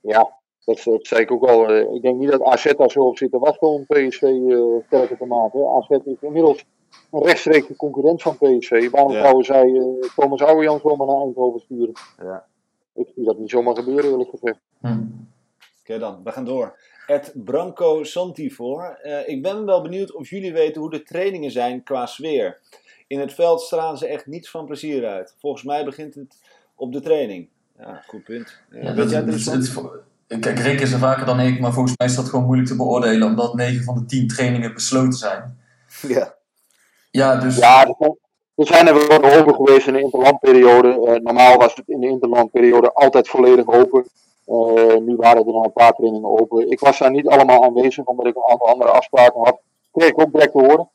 Ja, 0.00 0.37
dat, 0.68 0.82
dat 0.84 1.06
zei 1.06 1.20
ik 1.22 1.30
ook 1.30 1.48
al. 1.48 1.70
Uh, 1.70 1.94
ik 1.94 2.02
denk 2.02 2.18
niet 2.18 2.30
dat 2.30 2.42
AZ 2.42 2.72
daar 2.76 2.90
zo 2.90 3.00
op 3.00 3.18
zit 3.18 3.30
te 3.30 3.38
wachten 3.38 3.68
om 3.68 3.86
PSV 3.86 4.22
uh, 4.22 4.76
sterker 4.86 5.16
te 5.16 5.24
maken. 5.26 5.66
AZ 5.76 5.88
is 6.04 6.16
inmiddels 6.20 6.64
een 7.12 7.22
rechtstreekse 7.22 7.76
concurrent 7.76 8.22
van 8.22 8.36
PSV. 8.36 8.90
Waarom 8.90 9.12
Ja. 9.12 9.20
zouden 9.22 9.44
zij 9.44 9.74
eh, 9.74 10.10
Thomas 10.16 10.42
Ouwejan 10.42 10.80
zomaar 10.80 11.06
naar 11.06 11.16
Eindhoven 11.16 11.60
sturen? 11.60 11.92
Ja. 12.18 12.44
Ik 12.94 13.06
zie 13.14 13.24
dat 13.24 13.38
niet 13.38 13.50
zomaar 13.50 13.76
gebeuren, 13.76 14.10
eerlijk 14.10 14.30
gezegd. 14.30 14.58
Hm. 14.80 15.00
Oké 15.80 15.98
dan, 15.98 16.20
we 16.24 16.32
gaan 16.32 16.44
door. 16.44 16.78
Het 17.06 17.32
Branco 17.34 18.02
Santifor. 18.04 18.98
Eh 19.02 19.28
ik 19.28 19.42
ben 19.42 19.64
wel 19.64 19.82
benieuwd 19.82 20.12
of 20.14 20.30
jullie 20.30 20.52
weten 20.52 20.80
hoe 20.80 20.90
de 20.90 21.02
trainingen 21.02 21.50
zijn 21.50 21.82
qua 21.82 22.06
sfeer. 22.06 22.60
In 23.06 23.20
het 23.20 23.32
veld 23.34 23.60
stralen 23.60 23.98
ze 23.98 24.06
echt 24.06 24.26
niets 24.26 24.50
van 24.50 24.64
plezier 24.66 25.06
uit. 25.06 25.34
Volgens 25.38 25.62
mij 25.62 25.84
begint 25.84 26.14
het 26.14 26.40
op 26.74 26.92
de 26.92 27.00
training. 27.00 27.48
Ja, 27.78 28.02
goed 28.06 28.24
punt. 28.24 28.60
Eh, 28.70 28.82
Ja, 28.82 28.94
weet 28.94 28.96
dat, 28.96 29.10
jij 29.10 29.24
Kijk, 30.28 30.58
Rick 30.58 30.80
is 30.80 30.92
er 30.92 30.98
vaker 30.98 31.26
dan 31.26 31.40
ik, 31.40 31.60
maar 31.60 31.72
volgens 31.72 31.94
mij 31.96 32.06
is 32.06 32.14
dat 32.14 32.28
gewoon 32.28 32.44
moeilijk 32.44 32.68
te 32.68 32.76
beoordelen, 32.76 33.28
omdat 33.28 33.54
9 33.54 33.84
van 33.84 33.94
de 33.94 34.04
10 34.04 34.28
trainingen 34.28 34.74
besloten 34.74 35.12
zijn. 35.18 35.58
Ja. 36.08 36.34
Ja, 37.10 37.36
dus 37.36 37.56
Ja, 37.56 37.86
er 38.54 38.66
zijn- 38.66 38.86
er 38.86 39.08
wel 39.08 39.38
open 39.38 39.54
geweest 39.54 39.86
in 39.86 39.92
de 39.92 40.00
interlandperiode. 40.00 40.88
Eh, 41.06 41.20
normaal 41.22 41.56
was 41.56 41.74
het 41.74 41.88
in 41.88 42.00
de 42.00 42.08
interlandperiode 42.08 42.92
altijd 42.92 43.28
volledig 43.28 43.66
open. 43.66 44.04
Eh, 44.46 44.96
nu 44.96 45.16
waren 45.16 45.46
er 45.46 45.52
nog 45.52 45.64
een 45.64 45.72
paar 45.72 45.92
trainingen 45.92 46.38
open. 46.40 46.70
Ik 46.70 46.80
was 46.80 46.98
daar 46.98 47.10
niet 47.10 47.28
allemaal 47.28 47.64
aanwezig, 47.64 48.04
omdat 48.04 48.26
ik 48.26 48.36
een 48.36 48.50
aantal 48.50 48.68
andere 48.68 48.90
afspraken 48.90 49.40
had. 49.44 49.58
Kreeg 49.92 50.08
ik 50.08 50.20
ook 50.20 50.32
direct 50.32 50.52
te 50.52 50.58
horen. 50.58 50.88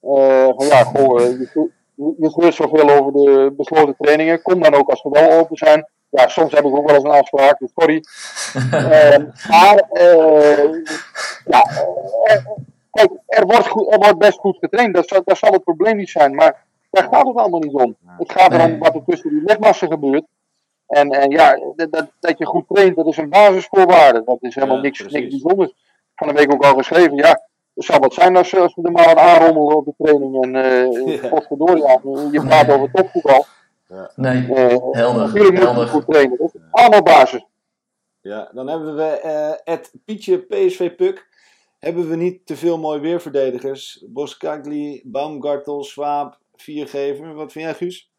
Eh, 0.00 0.54
van 0.56 0.66
ja, 0.66 0.84
goh, 0.84 1.20
je, 1.20 1.70
je, 2.18 2.28
hoort 2.34 2.54
zoveel 2.54 2.90
over 2.90 3.12
de 3.12 3.52
besloten 3.56 3.94
trainingen. 3.98 4.42
Kom 4.42 4.62
dan 4.62 4.74
ook 4.74 4.90
als 4.90 5.00
ze 5.00 5.08
wel 5.10 5.30
open 5.38 5.56
zijn. 5.56 5.88
Ja, 6.08 6.28
soms 6.28 6.52
heb 6.52 6.64
ik 6.64 6.76
ook 6.76 6.86
wel 6.86 6.94
eens 6.94 7.04
een 7.04 7.10
afspraak, 7.10 7.58
dus 7.58 7.70
sorry. 7.74 8.02
Eh, 8.70 9.18
maar, 9.48 9.76
eh, 9.90 10.64
ja, 11.44 11.62
eh, 12.24 12.44
kijk, 12.90 13.10
er 13.26 13.46
wordt, 13.46 13.68
goed, 13.68 13.92
er 13.92 13.98
wordt 13.98 14.18
best 14.18 14.38
goed 14.38 14.56
getraind. 14.58 14.94
Dat, 14.94 15.08
zal- 15.08 15.22
dat 15.24 15.38
zal 15.38 15.52
het 15.52 15.64
probleem 15.64 15.96
niet 15.96 16.10
zijn. 16.10 16.34
Maar 16.34 16.64
daar 16.90 17.08
gaat 17.10 17.26
het 17.26 17.36
allemaal 17.36 17.60
niet 17.60 17.74
om. 17.74 17.96
Het 18.18 18.32
gaat 18.32 18.52
erom 18.52 18.78
wat 18.78 18.94
er 18.94 19.02
tussen 19.06 19.30
die 19.30 19.42
legmassen 19.44 19.88
gebeurt. 19.90 20.24
En, 20.86 21.10
en 21.10 21.30
ja, 21.30 21.58
dat, 21.76 21.92
dat, 21.92 22.06
dat 22.20 22.38
je 22.38 22.46
goed 22.46 22.64
traint, 22.68 22.96
dat 22.96 23.06
is 23.06 23.16
een 23.16 23.28
basisvoorwaarde. 23.28 24.22
Dat 24.24 24.36
is 24.40 24.54
helemaal 24.54 24.76
Ja, 24.76 24.82
niks, 24.82 24.98
precies. 24.98 25.18
niks 25.20 25.30
bijzonders. 25.30 25.72
Van 26.14 26.28
de 26.28 26.34
week 26.34 26.52
ook 26.52 26.64
al 26.64 26.74
geschreven, 26.76 27.16
ja. 27.16 27.48
Het 27.80 27.88
zou 27.88 28.00
wat 28.00 28.14
zijn 28.14 28.36
als, 28.36 28.56
als 28.56 28.74
we 28.74 28.82
er 28.82 28.92
maar 28.92 29.16
aanrommelen 29.16 29.76
op 29.76 29.84
de 29.84 29.94
training. 29.98 30.44
En 30.44 30.54
eh 30.54 31.22
Ja. 31.22 31.30
ja, 31.74 32.00
je 32.32 32.42
praat 32.46 32.70
over 32.70 32.90
topvoetbal. 32.92 33.46
nee, 34.16 34.54
Eh, 34.54 34.76
Helder, 34.90 35.32
Natuurlijk 35.32 35.90
goed 35.90 36.06
trainen. 36.06 36.38
Dat 36.38 36.50
is 36.54 36.60
allemaal 36.70 37.02
basis. 37.02 37.44
Ja, 38.20 38.50
dan 38.54 38.68
hebben 38.68 38.96
we 38.96 39.02
eh 39.02 39.52
het 39.64 39.92
Pietje 40.04 40.38
PSV 40.38 40.94
Puk. 40.94 41.28
Hebben 41.78 42.08
we 42.08 42.16
niet 42.16 42.46
te 42.46 42.56
veel 42.56 42.78
mooi 42.78 43.00
weerverdedigers? 43.00 44.04
Boskagli, 44.08 45.00
Baumgartel, 45.04 45.84
Swaap, 45.84 46.38
Viergever. 46.56 47.34
Wat 47.34 47.52
vind 47.52 47.64
jij, 47.64 47.74
Guus? 47.74 48.10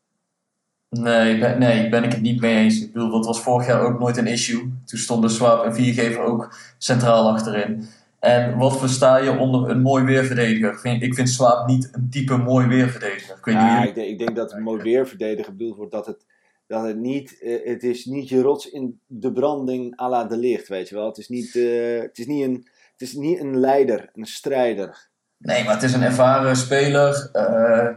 nee, 0.89 1.39
ben, 1.39 1.59
nee, 1.59 1.89
ben 1.89 2.03
ik 2.03 2.11
het 2.11 2.21
niet 2.21 2.41
mee 2.41 2.55
eens. 2.55 2.81
Ik 2.81 2.93
bedoel, 2.93 3.11
dat 3.11 3.25
was 3.25 3.41
vorig 3.41 3.67
jaar 3.67 3.81
ook 3.81 3.99
nooit 3.99 4.17
een 4.17 4.27
issue. 4.27 4.59
Toen 4.85 4.99
stonden 4.99 5.29
Swap 5.29 5.63
en 5.65 5.73
Viergever 5.73 6.23
ook 6.23 6.55
centraal 6.77 7.29
achterin. 7.29 7.87
En 8.21 8.57
wat 8.57 8.79
versta 8.79 9.17
je 9.17 9.37
onder 9.37 9.69
een 9.69 9.81
mooi 9.81 10.03
weerverdediger? 10.03 10.71
Ik 10.71 10.79
vind, 10.79 11.03
ik 11.03 11.13
vind 11.13 11.29
Swap 11.29 11.67
niet 11.67 11.89
een 11.91 12.09
type 12.09 12.37
mooi 12.37 12.67
weerverdediger. 12.67 13.37
Ik 13.37 13.45
weet 13.45 13.55
Ja, 13.55 13.83
ik, 13.83 13.95
denk, 13.95 14.07
ik 14.07 14.17
denk 14.17 14.35
dat 14.35 14.51
een 14.51 14.61
mooi 14.63 14.83
weerverdediger 14.83 15.55
bedoeld 15.55 15.75
wordt 15.77 15.91
dat 15.91 16.05
het, 16.05 16.25
dat 16.67 16.83
het 16.83 16.97
niet, 16.97 17.39
eh, 17.41 17.65
het 17.71 17.83
is 17.83 18.05
niet 18.05 18.29
je 18.29 18.41
rots 18.41 18.69
in 18.69 18.99
de 19.07 19.31
branding 19.31 19.99
à 19.99 20.09
la 20.09 20.23
de 20.23 20.37
licht, 20.37 20.67
weet 20.67 20.89
je 20.89 20.95
wel. 20.95 21.05
Het 21.05 21.17
is 21.17 21.27
niet, 21.29 21.55
eh, 21.55 22.01
het 22.01 22.17
is 22.17 22.25
niet, 22.25 22.43
een, 22.43 22.67
het 22.91 23.01
is 23.01 23.13
niet 23.13 23.39
een 23.39 23.57
leider, 23.59 24.09
een 24.13 24.25
strijder. 24.25 25.09
Nee, 25.37 25.63
maar 25.63 25.73
het 25.73 25.83
is 25.83 25.93
een 25.93 26.03
ervaren 26.03 26.55
speler. 26.55 27.29
eh, 27.33 27.87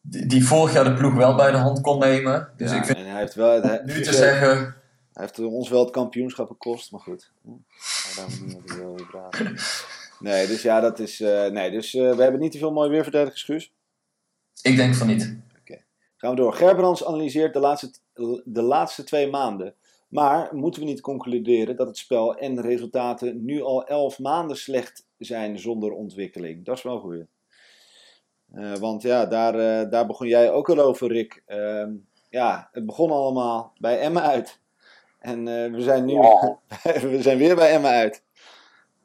die, 0.00 0.26
die 0.26 0.44
vorig 0.46 0.72
jaar 0.72 0.84
de 0.84 0.94
ploeg 0.94 1.14
wel 1.14 1.34
bij 1.34 1.50
de 1.50 1.56
hand 1.56 1.80
kon 1.80 1.98
nemen. 1.98 2.48
Dus 2.56 2.70
Ja, 2.70 2.76
ik 2.76 2.84
vind 2.84 2.98
en 2.98 3.06
hij 3.06 3.20
heeft 3.20 3.34
wel, 3.34 3.62
hij, 3.62 3.82
nu 3.84 4.02
te 4.02 4.12
zeggen. 4.14 4.74
Hij 5.12 5.24
heeft 5.24 5.38
ons 5.38 5.68
wel 5.68 5.80
het 5.80 5.90
kampioenschap 5.90 6.46
gekost, 6.46 6.90
maar 6.90 7.00
goed. 7.00 7.32
Hm. 7.42 7.50
Praten. 9.10 9.56
Nee, 10.18 10.46
dus 10.46 10.62
ja, 10.62 10.80
dat 10.80 10.98
is. 10.98 11.20
eh, 11.20 11.46
nee, 11.46 11.70
dus 11.70 11.94
eh, 11.94 12.14
we 12.16 12.22
hebben 12.22 12.40
niet 12.40 12.52
te 12.52 12.58
veel 12.58 12.72
mooi 12.72 12.90
weerverdedigers, 12.90 13.42
Guus. 13.42 13.72
Ik 14.62 14.76
denk 14.76 14.94
van 14.94 15.06
niet. 15.06 15.36
Gaan 16.22 16.30
we 16.30 16.36
door. 16.36 16.52
Gerbrands 16.52 17.04
analyseert 17.04 17.52
de 17.52 17.58
laatste, 17.58 17.90
de 18.44 18.62
laatste 18.62 19.04
twee 19.04 19.30
maanden. 19.30 19.74
Maar 20.08 20.54
moeten 20.54 20.80
we 20.82 20.88
niet 20.88 21.00
concluderen 21.00 21.76
dat 21.76 21.86
het 21.86 21.96
spel 21.96 22.36
en 22.36 22.54
de 22.54 22.60
resultaten 22.60 23.44
nu 23.44 23.62
al 23.62 23.86
elf 23.86 24.18
maanden 24.18 24.56
slecht 24.56 25.06
zijn 25.18 25.58
zonder 25.58 25.92
ontwikkeling? 25.92 26.64
Dat 26.64 26.76
is 26.76 26.82
wel 26.82 26.98
goed. 27.00 27.24
Eh, 28.52 28.74
want 28.74 29.02
ja, 29.02 29.26
daar, 29.26 29.54
eh, 29.54 29.90
daar 29.90 30.06
begon 30.06 30.26
jij 30.26 30.50
ook 30.50 30.70
al 30.70 30.78
over, 30.78 31.08
Rick. 31.12 31.42
Ehm, 31.46 31.92
ja, 32.30 32.68
het 32.72 32.86
begon 32.86 33.10
allemaal 33.10 33.72
bij 33.78 34.00
Emma 34.00 34.22
uit. 34.22 34.60
En 35.22 35.48
eh, 35.48 35.70
we 35.72 35.80
zijn 35.82 36.04
nu 36.04 36.12
Ja. 36.12 36.58
we 37.10 37.18
zijn 37.22 37.38
weer 37.38 37.54
bij 37.54 37.70
Emma 37.72 37.88
uit. 37.88 38.22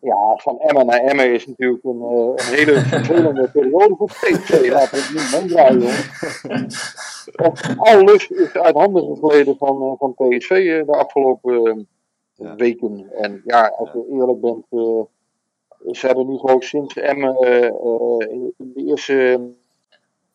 Ja, 0.02 0.36
van 0.38 0.60
Emmen 0.60 0.86
naar 0.86 1.00
Emmen 1.00 1.34
is 1.34 1.48
natuurlijk 1.48 1.84
een, 1.84 2.02
eh, 2.02 2.48
een 2.48 2.56
hele 2.56 2.80
vervelende 2.96 3.50
periode 3.50 3.96
voor 3.98 4.08
PSV. 4.08 4.70
Laten 4.72 4.98
we 4.98 5.04
het 5.04 5.14
niet 5.14 5.42
meedraaien, 5.42 5.82
alles 7.78 8.28
is 8.28 8.54
uit 8.54 8.76
handen 8.76 9.04
gegleden 9.16 9.58
van, 9.58 9.82
eh, 9.82 9.94
van 9.98 10.14
PSV 10.14 10.50
eh, 10.52 10.86
de 10.86 10.98
afgelopen 10.98 11.88
Ja. 12.34 12.56
weken. 12.56 13.06
En 13.14 13.42
ja, 13.46 13.68
als 13.78 13.90
je 13.94 14.08
eerlijk 14.12 14.42
bent, 14.42 14.66
eh, 14.70 15.02
ze 15.92 16.08
hebben 16.08 16.28
nu 16.28 16.38
gewoon 16.38 16.62
sinds 16.62 16.96
Emmen 16.96 17.36
eh, 17.36 18.30
in 18.30 18.54
de 18.58 18.84
eerste... 18.86 19.50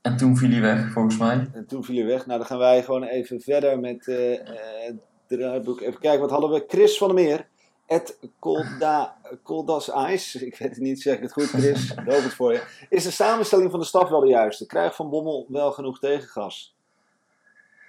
En 0.01 0.16
toen 0.16 0.37
viel 0.37 0.51
hij 0.51 0.61
weg, 0.61 0.93
volgens 0.93 1.18
mij. 1.18 1.49
En 1.55 1.66
toen 1.66 1.85
viel 1.85 1.97
hij 1.97 2.07
weg. 2.07 2.26
Nou, 2.26 2.39
dan 2.39 2.47
gaan 2.49 2.59
wij 2.59 2.83
gewoon 2.83 3.05
even 3.05 3.41
verder 3.41 3.80
met 3.80 4.09
eh, 4.09 4.33
eh, 4.33 4.95
draaiboek. 5.37 5.80
Even 5.80 6.01
kijken, 6.01 6.20
wat 6.20 6.30
hadden 6.30 6.51
we? 6.51 6.64
Chris 6.68 6.99
van 6.99 7.14
der 7.14 7.24
Meer. 7.24 7.47
Het 7.87 8.18
Kolda, 8.39 9.16
Koldas 9.43 9.91
Ice. 10.09 10.47
Ik 10.47 10.57
weet 10.59 10.68
het 10.70 10.78
niet, 10.78 11.03
zeg 11.03 11.16
ik 11.16 11.22
het 11.22 11.33
goed, 11.33 11.49
Chris? 11.49 11.91
Ik 11.91 11.99
hoop 11.99 12.22
het 12.22 12.35
voor 12.35 12.53
je. 12.53 12.62
Is 12.89 13.03
de 13.05 13.11
samenstelling 13.11 13.70
van 13.70 13.80
de 13.80 13.87
staf 13.87 14.09
wel 14.09 14.20
de 14.20 14.26
juiste? 14.26 14.66
Krijgt 14.66 14.97
Van 14.97 15.11
Bommel 15.11 15.47
wel 15.49 15.72
genoeg 15.72 15.99
tegengas? 15.99 16.74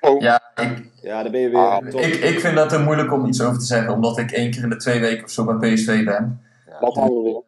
Oh, 0.02 0.22
Ja, 0.22 0.42
ik, 0.56 0.90
Ja, 1.02 1.22
daar 1.24 1.32
ben 1.32 1.42
je 1.42 1.50
weer. 1.50 1.60
Ah, 1.60 1.88
top. 1.90 2.00
ik, 2.02 2.14
ik 2.14 2.40
vind 2.40 2.56
dat 2.56 2.72
er 2.72 2.80
moeilijk 2.80 3.12
om 3.14 3.26
iets 3.26 3.42
over 3.42 3.60
te 3.60 3.66
zeggen, 3.66 3.94
omdat 3.94 4.18
ik 4.18 4.32
één 4.32 4.52
keer 4.52 4.64
in 4.64 4.70
de 4.70 4.76
twee 4.76 5.00
weken 5.00 5.24
of 5.24 5.30
zo 5.30 5.46
bij 5.58 5.74
PSV 5.74 6.06
ben. 6.06 6.42
dat 6.80 6.94
gaan 6.94 7.08
we. 7.24 7.42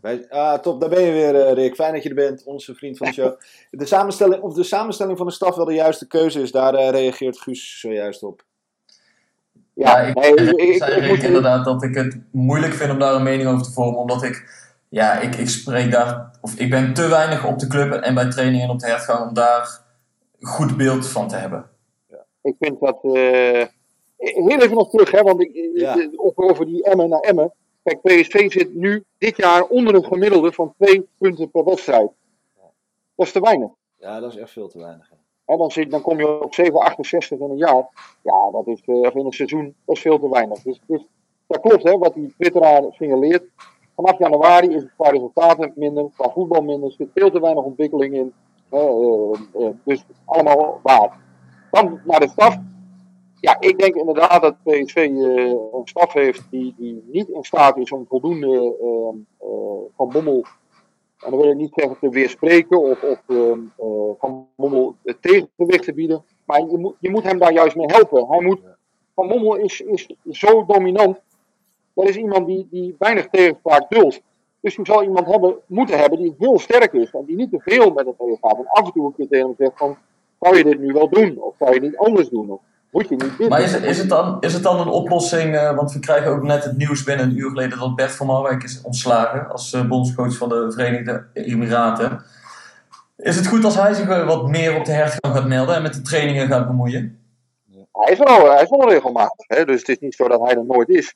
Wij- 0.00 0.26
ah, 0.30 0.58
top, 0.58 0.80
daar 0.80 0.88
ben 0.88 1.02
je 1.02 1.12
weer, 1.12 1.34
eh, 1.46 1.52
Rick. 1.52 1.74
Fijn 1.74 1.92
dat 1.92 2.02
je 2.02 2.08
er 2.08 2.14
bent, 2.14 2.44
onze 2.44 2.74
vriend 2.74 2.96
van 2.96 3.06
de 3.06 3.12
show. 3.12 3.40
De 3.70 3.86
samenstelling, 3.86 4.42
of 4.42 4.54
de 4.54 4.62
samenstelling 4.62 5.16
van 5.16 5.26
de 5.26 5.32
staf 5.32 5.56
wel 5.56 5.64
de 5.64 5.74
juiste 5.74 6.06
keuze 6.06 6.40
is, 6.42 6.52
daar 6.52 6.74
eh, 6.74 6.90
reageert 6.90 7.38
Guus 7.40 7.80
zojuist 7.80 8.22
op. 8.22 8.44
Ja, 9.78 10.00
Ja, 10.00 10.06
ik, 10.06 10.14
nee, 10.14 10.34
ik, 10.34 10.40
ik, 10.50 10.56
ik, 10.68 10.76
zei 10.76 10.92
ik 10.92 10.98
Rick 11.00 11.08
moet- 11.10 11.22
inderdaad 11.22 11.64
dat 11.64 11.82
ik 11.82 11.94
het 11.94 12.18
moeilijk 12.32 12.72
vind 12.72 12.90
om 12.92 12.98
daar 12.98 13.14
een 13.14 13.22
mening 13.22 13.48
over 13.48 13.62
te 13.62 13.72
vormen, 13.72 14.00
omdat 14.00 14.22
ik, 14.22 14.50
ja, 14.88 15.18
ik, 15.20 15.34
ik 15.36 15.48
spreek 15.48 15.92
daar, 15.92 16.30
of 16.40 16.54
ik 16.54 16.70
ben 16.70 16.94
te 16.94 17.08
weinig 17.08 17.46
op 17.46 17.58
de 17.58 17.66
club 17.66 17.92
en 17.92 18.14
bij 18.14 18.30
trainingen 18.30 18.64
en 18.64 18.70
op 18.72 18.78
de 18.78 18.86
hertgang 18.86 19.28
om 19.28 19.34
daar 19.34 19.80
goed 20.40 20.76
beeld 20.76 21.06
van 21.08 21.28
te 21.28 21.36
hebben. 21.36 21.70
Ik 22.42 22.54
vind 22.58 22.80
dat. 22.80 22.98
eh, 23.02 23.66
heel 24.16 24.60
even 24.60 24.74
nog 24.74 24.90
terug, 24.90 25.10
hè, 25.10 25.22
want 25.22 25.40
ik, 25.40 25.50
Ja. 25.74 26.08
over 26.34 26.66
die 26.66 26.84
Emmen 26.84 27.08
naar 27.08 27.20
Emmen. 27.20 27.52
Kijk, 27.82 28.00
PSV 28.02 28.52
zit 28.52 28.74
nu 28.74 29.04
dit 29.18 29.36
jaar 29.36 29.62
onder 29.62 29.94
een 29.94 30.04
gemiddelde 30.04 30.52
van 30.52 30.74
twee 30.78 31.08
punten 31.18 31.50
per 31.50 31.64
wedstrijd. 31.64 32.10
Dat 33.14 33.26
is 33.26 33.32
te 33.32 33.40
weinig. 33.40 33.68
Ja, 33.98 34.20
dat 34.20 34.32
is 34.32 34.38
echt 34.38 34.50
veel 34.50 34.68
te 34.68 34.78
weinig. 34.78 35.08
hè. 35.10 35.16
Dan, 35.56 35.70
zit, 35.70 35.90
dan 35.90 36.02
kom 36.02 36.18
je 36.18 36.42
op 36.42 36.54
7,68 36.54 37.28
in 37.28 37.40
een 37.50 37.56
jaar. 37.56 37.88
Ja, 38.22 38.50
dat 38.52 38.66
is, 38.66 38.82
eh, 38.84 38.94
of 38.94 39.14
in 39.14 39.26
een 39.26 39.32
seizoen, 39.32 39.74
dat 39.84 39.96
is 39.96 40.02
veel 40.02 40.18
te 40.18 40.28
weinig. 40.28 40.62
Dus, 40.62 40.80
dus 40.86 41.06
dat 41.46 41.60
klopt, 41.60 41.82
hè, 41.82 41.98
wat 41.98 42.14
die 42.14 42.34
twitteraar 42.38 42.82
signaleert. 42.90 43.44
Vanaf 43.96 44.18
januari 44.18 44.68
is 44.68 44.82
het 44.82 44.92
qua 44.96 45.08
resultaten 45.10 45.72
minder, 45.74 46.06
qua 46.16 46.30
voetbal 46.30 46.62
minder. 46.62 46.88
Er 46.88 46.94
zit 46.94 47.08
veel 47.14 47.30
te 47.30 47.40
weinig 47.40 47.64
ontwikkeling 47.64 48.14
in. 48.14 48.32
eh, 48.70 48.80
eh, 49.54 49.68
dus 49.84 50.04
allemaal 50.24 50.80
waar. 50.82 51.18
Dan 51.70 52.00
naar 52.04 52.20
de 52.20 52.28
staf. 52.28 52.58
Ja, 53.40 53.56
ik 53.60 53.78
denk 53.78 53.94
inderdaad 53.94 54.42
dat 54.42 54.62
PSV 54.62 54.96
eh, 54.96 55.10
een 55.72 55.80
staf 55.84 56.12
heeft 56.12 56.42
die, 56.50 56.74
die 56.76 57.04
niet 57.12 57.28
in 57.28 57.42
staat 57.44 57.76
is 57.76 57.92
om 57.92 58.06
voldoende 58.08 58.76
eh, 58.80 59.46
eh, 59.48 59.48
van 59.96 60.08
Bommel, 60.08 60.44
en 61.24 61.30
dan 61.30 61.40
wil 61.40 61.50
ik 61.50 61.56
niet 61.56 61.72
zeggen 61.74 61.98
te 62.00 62.08
weerspreken 62.08 62.80
of, 62.80 63.02
of 63.02 63.22
eh, 63.26 63.52
van 64.18 64.48
Bommel 64.56 64.94
het 65.04 65.22
tegengewicht 65.22 65.84
te 65.84 65.92
bieden, 65.92 66.24
maar 66.44 66.60
je 66.60 66.78
moet, 66.78 66.94
je 66.98 67.10
moet 67.10 67.22
hem 67.22 67.38
daar 67.38 67.52
juist 67.52 67.76
mee 67.76 67.86
helpen. 67.86 68.26
Hij 68.26 68.40
moet, 68.40 68.60
van 69.14 69.28
Bommel 69.28 69.56
is, 69.56 69.80
is 69.80 70.06
zo 70.30 70.64
dominant, 70.66 71.20
dat 71.92 72.08
is 72.08 72.16
iemand 72.16 72.46
die, 72.46 72.66
die 72.70 72.94
weinig 72.98 73.28
tegenspraak 73.28 73.90
duldt. 73.90 74.20
Dus 74.60 74.74
je 74.74 74.84
zal 74.84 75.02
iemand 75.02 75.26
hebben, 75.26 75.56
moeten 75.66 75.98
hebben 75.98 76.18
die 76.18 76.34
heel 76.38 76.58
sterk 76.58 76.92
is 76.92 77.10
en 77.10 77.24
die 77.24 77.36
niet 77.36 77.50
te 77.50 77.60
veel 77.60 77.92
met 77.92 78.06
het 78.06 78.18
meegaat. 78.18 78.58
En 78.58 78.66
af 78.66 78.86
en 78.86 78.92
toe 78.92 79.06
een 79.06 79.14
keer 79.14 79.28
tegen 79.28 79.46
hem 79.46 79.54
zegt 79.58 79.78
van, 79.78 79.96
zou 80.40 80.56
je 80.56 80.64
dit 80.64 80.78
nu 80.78 80.92
wel 80.92 81.08
doen? 81.08 81.38
Of 81.40 81.54
zou 81.58 81.74
je 81.74 81.80
niet 81.80 81.96
anders 81.96 82.28
doen? 82.28 82.50
Of 82.50 82.60
moet 82.90 83.08
je 83.08 83.16
niet 83.16 83.38
dit 83.38 83.48
Maar 83.48 83.60
is 83.60 83.72
het, 83.72 83.84
is 83.84 83.98
het, 83.98 84.08
dan, 84.08 84.36
is 84.40 84.52
het 84.52 84.62
dan 84.62 84.80
een 84.80 84.88
oplossing, 84.88 85.56
eh, 85.56 85.76
want 85.76 85.92
we 85.92 85.98
krijgen 85.98 86.30
ook 86.30 86.42
net 86.42 86.64
het 86.64 86.76
nieuws 86.76 87.02
binnen 87.02 87.26
een 87.26 87.38
uur 87.38 87.48
geleden 87.48 87.78
dat 87.78 87.94
Bert 87.96 88.12
van 88.12 88.26
Marwijk 88.26 88.62
is 88.62 88.80
ontslagen 88.82 89.50
als 89.50 89.72
eh, 89.72 89.88
bondscoach 89.88 90.36
van 90.36 90.48
de 90.48 90.72
Verenigde 90.72 91.26
Emiraten. 91.32 92.22
Is 93.16 93.36
het 93.36 93.46
goed 93.46 93.64
als 93.64 93.74
hij 93.74 93.94
zich 93.94 94.06
wat 94.06 94.48
meer 94.48 94.76
op 94.76 94.84
de 94.84 94.92
hertgang 94.92 95.34
gaat 95.34 95.46
melden 95.46 95.74
en 95.74 95.82
met 95.82 95.94
de 95.94 96.02
trainingen 96.02 96.48
gaat 96.48 96.66
bemoeien? 96.66 97.18
Hij 97.92 98.12
is 98.12 98.20
al, 98.20 98.50
hij 98.50 98.62
is 98.62 98.84
regelmatig. 98.84 99.46
Hè? 99.46 99.64
Dus 99.64 99.78
het 99.78 99.88
is 99.88 99.98
niet 99.98 100.14
zo 100.14 100.28
dat 100.28 100.40
hij 100.40 100.56
er 100.56 100.64
nooit 100.64 100.88
is. 100.88 101.14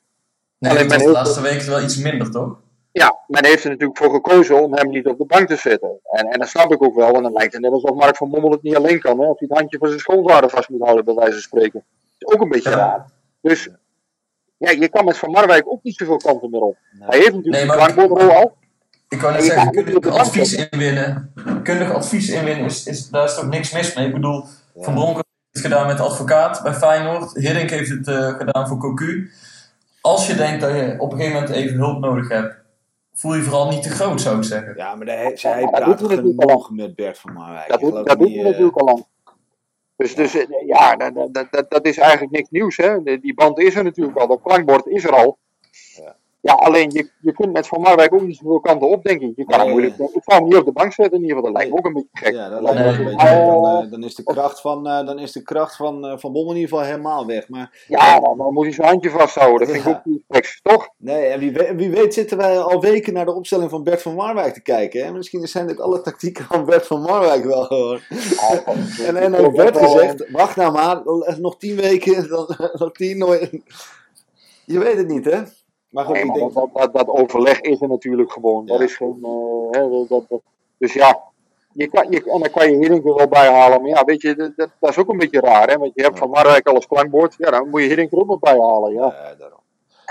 Nee, 0.57 0.71
Alleen 0.71 0.87
de 0.87 1.09
laatste 1.09 1.41
weken 1.41 1.69
wel 1.69 1.81
iets 1.81 1.97
minder, 1.97 2.31
toch? 2.31 2.57
Ja, 2.93 3.17
men 3.27 3.45
heeft 3.45 3.63
er 3.63 3.69
natuurlijk 3.69 3.97
voor 3.97 4.13
gekozen 4.13 4.63
om 4.63 4.73
hem 4.73 4.89
niet 4.89 5.05
op 5.07 5.17
de 5.17 5.25
bank 5.25 5.47
te 5.47 5.55
zetten. 5.55 5.99
En, 6.03 6.25
en 6.27 6.39
dat 6.39 6.47
snap 6.47 6.71
ik 6.71 6.83
ook 6.83 6.95
wel. 6.95 7.13
En 7.15 7.23
dan 7.23 7.31
lijkt 7.33 7.53
het 7.53 7.61
net 7.61 7.71
alsof 7.71 7.95
Mark 7.95 8.15
van 8.17 8.29
Bommel 8.29 8.51
het 8.51 8.61
niet 8.63 8.75
alleen 8.75 8.99
kan. 8.99 9.19
Hè? 9.19 9.25
Of 9.27 9.39
hij 9.39 9.47
het 9.49 9.57
handje 9.57 9.77
van 9.77 9.87
zijn 9.87 9.99
schoonvader 9.99 10.49
vast 10.49 10.69
moet 10.69 10.81
houden, 10.81 11.05
bij 11.05 11.13
wijze 11.13 11.31
van 11.31 11.41
spreken. 11.41 11.83
Dat 12.17 12.29
is 12.29 12.35
ook 12.35 12.41
een 12.41 12.49
beetje 12.49 12.69
Ja. 12.69 12.75
raar. 12.75 13.05
Dus 13.41 13.69
ja, 14.57 14.69
je 14.71 14.89
kan 14.89 15.05
met 15.05 15.17
Van 15.17 15.31
Marwijk 15.31 15.63
ook 15.67 15.83
niet 15.83 15.95
zoveel 15.95 16.17
kanten 16.17 16.49
meer 16.49 16.61
op. 16.61 16.77
Hij 16.99 17.17
heeft 17.19 17.33
natuurlijk 17.33 17.53
Nee, 17.53 17.61
een 17.61 17.95
maar- 17.95 18.35
al. 18.35 18.55
Ik 19.09 19.21
wou 19.21 19.33
net 19.33 19.43
zeggen, 19.43 19.71
kundig 19.71 20.07
advies 20.17 20.55
inwinnen. 20.69 21.33
Kundig 21.63 21.93
advies 21.93 22.29
inwinnen, 22.29 22.65
is, 22.65 22.85
is, 22.87 23.09
daar 23.09 23.23
is 23.23 23.35
toch 23.35 23.47
niks 23.47 23.71
mis 23.73 23.93
mee? 23.95 24.07
Ik 24.07 24.13
bedoel, 24.13 24.43
Van 24.75 24.93
Bronken 24.93 25.15
heeft 25.15 25.25
het 25.51 25.61
gedaan 25.61 25.87
met 25.87 25.97
de 25.97 26.03
advocaat 26.03 26.63
bij 26.63 26.73
Feyenoord. 26.73 27.33
Hiddink 27.33 27.69
heeft 27.69 27.89
het 27.89 28.07
eh, 28.07 28.27
gedaan 28.37 28.67
voor 28.67 28.77
Cocu. 28.77 29.31
Als 30.01 30.27
je 30.27 30.35
denkt 30.35 30.61
dat 30.61 30.71
je 30.75 30.95
op 30.97 31.11
een 31.11 31.17
gegeven 31.17 31.41
moment 31.41 31.55
even 31.57 31.77
hulp 31.77 31.99
nodig 31.99 32.29
hebt, 32.29 32.55
voel 33.13 33.35
je 33.35 33.41
vooral 33.41 33.69
niet 33.69 33.83
te 33.83 33.89
groot, 33.89 34.21
zou 34.21 34.37
ik 34.37 34.43
zeggen. 34.43 34.75
Ja, 34.75 34.95
maar 34.95 35.07
hij, 35.07 35.37
zij 35.37 35.61
dat 35.61 35.71
praat 35.71 35.85
doet 35.85 35.99
hij 35.99 36.15
natuurlijk 36.15 36.41
al 36.41 36.59
genoeg 36.59 36.85
met 36.85 36.95
Bert 36.95 37.19
van 37.19 37.33
Marwijk. 37.33 37.67
Dat 37.67 37.81
Ik 37.81 37.89
doet, 37.89 38.07
dat 38.07 38.19
doet 38.19 38.27
niet, 38.27 38.35
hij 38.35 38.45
eh, 38.45 38.49
natuurlijk 38.49 38.77
al 38.77 38.85
lang. 38.85 39.05
Dus, 39.95 40.15
dus 40.15 40.35
eh, 40.35 40.67
ja, 40.67 40.95
dat, 40.95 41.33
dat, 41.33 41.47
dat, 41.51 41.69
dat 41.69 41.85
is 41.85 41.97
eigenlijk 41.97 42.31
niks 42.31 42.49
nieuws. 42.49 42.77
Hè? 42.77 43.03
Die 43.03 43.33
band 43.33 43.59
is 43.59 43.75
er 43.75 43.83
natuurlijk 43.83 44.17
al, 44.17 44.27
dat 44.27 44.41
klankbord 44.41 44.85
is 44.85 45.03
er 45.03 45.15
al. 45.15 45.37
Ja. 46.43 46.53
Alleen 46.53 46.89
je, 46.91 47.09
je 47.21 47.31
kunt 47.33 47.53
met 47.53 47.67
Van 47.67 47.81
Marwijk 47.81 48.13
ook 48.13 48.21
niet 48.21 48.37
zoveel 48.37 48.59
kanten 48.59 48.89
op, 48.89 49.03
denk 49.03 49.21
ik. 49.21 49.31
Je 49.35 49.45
kan 49.45 49.59
hem 49.59 49.67
Nee. 49.67 49.71
moeilijk, 49.75 49.95
ik 50.13 50.21
zou 50.23 50.39
hem 50.39 50.43
niet 50.43 50.55
op 50.57 50.65
de 50.65 50.71
bank 50.71 50.93
zetten, 50.93 51.13
in 51.17 51.21
ieder 51.21 51.35
geval. 51.37 51.51
Dat 51.51 51.61
lijkt 51.61 51.71
me 51.73 51.77
ook 51.79 51.85
een 51.85 51.93
beetje 51.93 52.09
gek. 52.25 52.33
Ja, 52.33 52.49
dat 52.49 52.61
lijkt 52.61 52.79
me 52.79 52.85
een 52.85 53.03
beetje. 53.03 53.27
Dan, 53.45 53.65
Eh, 53.83 53.91
dan 53.91 54.03
is 54.03 54.15
de 54.15 54.23
kracht 54.23 54.61
van, 54.61 54.87
eh, 54.87 55.05
dan 55.05 55.19
is 55.19 55.31
de 55.31 55.41
kracht 55.43 55.75
van, 55.75 56.05
eh, 56.05 56.17
van 56.17 56.31
Bommel 56.31 56.51
in 56.53 56.59
ieder 56.59 56.69
geval 56.77 56.85
helemaal 56.91 57.25
weg. 57.25 57.49
Maar 57.49 57.83
Ja, 57.87 58.19
dan, 58.19 58.37
dan 58.37 58.53
moet 58.53 58.63
hij 58.63 58.73
zijn 58.73 58.87
handje 58.87 59.09
vasthouden. 59.09 59.59
Dat 59.59 59.69
vind 59.69 59.85
ik 59.85 59.91
Ja. 59.91 59.97
ook 59.97 60.05
niet 60.05 60.23
geks, 60.29 60.59
toch? 60.61 60.89
nee, 60.97 61.25
en 61.25 61.39
wie, 61.39 61.51
weet- 61.51 61.75
wie 61.75 61.89
weet 61.89 62.13
zitten 62.13 62.37
wij 62.37 62.59
al 62.59 62.81
weken 62.81 63.13
naar 63.13 63.25
de 63.25 63.33
opstelling 63.35 63.69
van 63.69 63.83
Bert 63.83 64.01
van 64.01 64.15
Marwijk 64.15 64.53
te 64.53 64.61
kijken. 64.61 65.05
Hè? 65.05 65.11
Misschien 65.11 65.47
zijn 65.47 65.67
dit 65.67 65.79
alle 65.81 66.01
tactieken 66.01 66.45
van 66.45 66.65
Bert 66.65 66.87
van 66.87 67.01
Marwijk 67.01 67.43
wel 67.43 67.63
gewoon. 67.63 67.99
En, 69.07 69.15
en 69.17 69.35
ook 69.35 69.55
werd 69.55 69.77
gezegd, 69.77 70.29
wacht 70.31 70.55
nou 70.55 70.71
maar, 70.71 71.01
nog 71.39 71.57
tien 71.57 71.75
weken, 71.75 72.27
dan, 72.29 72.55
nog 72.73 72.91
tien, 72.91 73.17
nooit. 73.17 73.49
Je 74.65 74.79
weet 74.79 74.97
het 74.97 75.07
niet, 75.07 75.25
hè? 75.25 75.41
Maar 75.93 76.05
goed, 76.05 76.13
Nee, 76.15 76.25
maar 76.25 76.35
denk, 76.35 76.53
dat, 76.53 76.69
dat, 76.73 76.93
dat 76.93 77.07
overleg 77.07 77.61
is 77.61 77.81
er 77.81 77.87
natuurlijk 77.87 78.31
gewoon. 78.31 78.65
Dat 78.65 78.81
is 78.81 78.95
geen. 78.95 79.19
eh, 79.21 79.81
hè, 79.81 80.05
dat, 80.07 80.41
dus 80.77 80.93
ja, 80.93 81.19
je 81.71 81.87
kan, 81.87 82.07
je, 82.09 82.23
en 82.31 82.39
dan 82.39 82.51
kan 82.51 82.71
je 82.71 82.77
Hiddink 82.77 83.05
er 83.05 83.15
wel 83.15 83.27
bij 83.27 83.51
halen. 83.53 83.81
Maar 83.81 83.89
ja, 83.89 84.03
weet 84.03 84.21
je, 84.21 84.53
dat, 84.79 84.89
is 84.89 84.97
ook 84.97 85.09
een 85.09 85.17
beetje 85.17 85.39
raar. 85.39 85.69
Hè? 85.69 85.77
Want 85.77 85.91
je 85.95 86.03
hebt 86.03 86.17
van 86.17 86.29
Marwijk 86.29 86.67
al 86.67 86.75
als 86.75 86.87
klankbord. 86.87 87.35
Ja, 87.37 87.51
dan 87.51 87.69
moet 87.69 87.81
je 87.81 87.87
Hiddink 87.87 88.11
er 88.11 88.17
ook 88.17 88.27
nog 88.27 88.39
bij 88.39 88.59
halen. 88.59 88.93
Ja. 88.93 89.11
eh, 89.11 89.39
daarom. 89.39 89.59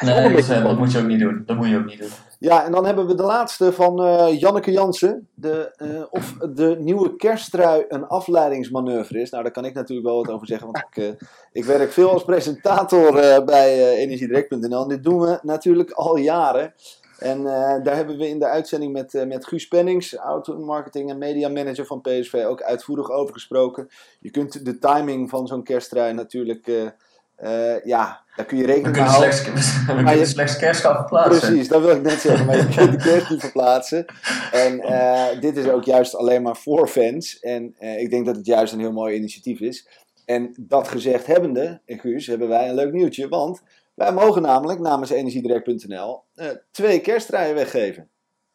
Nee, 0.01 0.35
dat, 0.35 0.63
dat 0.63 0.79
moet 0.79 0.93
je 0.93 0.99
ook 0.99 1.07
niet 1.07 1.21
doen. 1.21 1.43
Dat 1.47 1.57
moet 1.57 1.69
je 1.69 1.77
ook 1.77 1.85
niet 1.85 1.99
doen. 1.99 2.09
Ja, 2.43 2.65
en 2.65 2.73
dan 2.73 2.87
hebben 2.87 3.07
we 3.07 3.15
de 3.15 3.23
laatste 3.23 3.73
van 3.73 4.03
eh, 4.03 4.41
Janneke 4.41 4.71
Jansen. 4.71 5.29
De, 5.35 5.73
eh, 5.77 6.03
of 6.11 6.33
de 6.55 6.77
nieuwe 6.79 7.17
kersttrui 7.17 7.85
een 7.89 8.07
afleidingsmanoeuvre 8.07 9.21
is. 9.21 9.31
Nou, 9.31 9.43
daar 9.43 9.53
kan 9.53 9.65
ik 9.65 9.75
natuurlijk 9.75 10.09
wel 10.09 10.17
wat 10.17 10.31
over 10.31 10.47
zeggen. 10.47 10.67
Want 10.73 10.85
ik, 10.91 10.97
eh, 10.97 11.27
ik 11.53 11.65
werk 11.65 11.93
veel 11.93 12.11
als 12.11 12.25
presentator 12.25 13.13
bij 13.45 13.97
energiedirect.nl. 13.97 14.83
En 14.83 14.89
dit 14.89 15.03
doen 15.03 15.21
we 15.21 15.39
natuurlijk 15.43 15.91
al 15.91 16.17
jaren. 16.17 16.75
En 17.19 17.43
daar 17.83 17.97
hebben 17.97 18.19
we 18.19 18.29
in 18.29 18.39
de 18.39 18.47
uitzending 18.47 18.93
met, 18.93 19.25
met 19.27 19.47
Guus 19.47 19.69
Pennings, 19.69 20.15
auto-marketing 20.15 21.11
en 21.11 21.19
media 21.19 21.49
manager 21.49 21.87
van 21.87 22.01
PSV, 22.01 22.45
ook 22.47 22.63
uitvoerig 22.63 23.11
over 23.11 23.35
gesproken. 23.35 23.89
Je 24.21 24.31
kunt 24.31 24.65
de 24.65 24.79
timing 24.79 25.31
van 25.31 25.47
zo'n 25.47 25.63
kersttrui 25.63 26.13
natuurlijk, 26.13 26.95
eh, 27.37 27.85
ja, 27.85 28.21
daar 28.37 28.47
kun 28.47 28.57
je 28.59 28.67
rekening 28.67 28.97
mee 28.97 29.05
houden. 29.05 29.33
slechts, 29.35 29.73
we 29.87 29.93
Maar 29.93 29.95
kunnen 30.05 30.19
je- 30.19 30.27
slechts 30.27 30.57
kerst 30.57 30.81
gaan 30.81 30.97
verplaatsen. 30.97 31.39
Precies, 31.49 31.69
dat 31.69 31.81
wil 31.83 31.95
ik 31.97 32.03
net 32.03 32.21
zeggen. 32.21 32.47
Maar 32.47 32.57
je 32.57 32.69
kunt 32.77 32.91
de 32.91 32.97
kerst 33.11 33.31
niet 33.31 33.41
verplaatsen. 33.41 34.05
En 34.53 34.81
eh, 34.81 35.41
dit 35.41 35.57
is 35.57 35.69
ook 35.69 35.85
juist 35.85 36.15
alleen 36.17 36.43
maar 36.43 36.57
voor 36.57 36.89
fans. 36.89 37.39
En 37.41 37.75
eh, 37.79 38.01
ik 38.01 38.11
denk 38.11 38.27
dat 38.27 38.37
het 38.37 38.47
juist 38.47 38.73
een 38.73 38.81
heel 38.81 38.93
mooi 38.93 39.17
initiatief 39.17 39.61
is. 39.61 39.89
En 40.25 40.55
dat 40.59 40.89
gezegd 40.89 41.27
hebbende, 41.27 41.81
en 41.87 41.99
Guus, 41.99 42.27
hebben 42.27 42.49
wij 42.49 42.69
een 42.69 42.75
leuk 42.75 42.93
nieuwtje. 42.93 43.29
Want 43.29 43.63
wij 43.95 44.13
mogen 44.13 44.43
namelijk 44.43 44.81
namens 44.81 45.11
energiedirect.nl 45.11 46.23
twee 46.71 47.01
kersttruien 47.01 47.55
weggeven. 47.55 48.09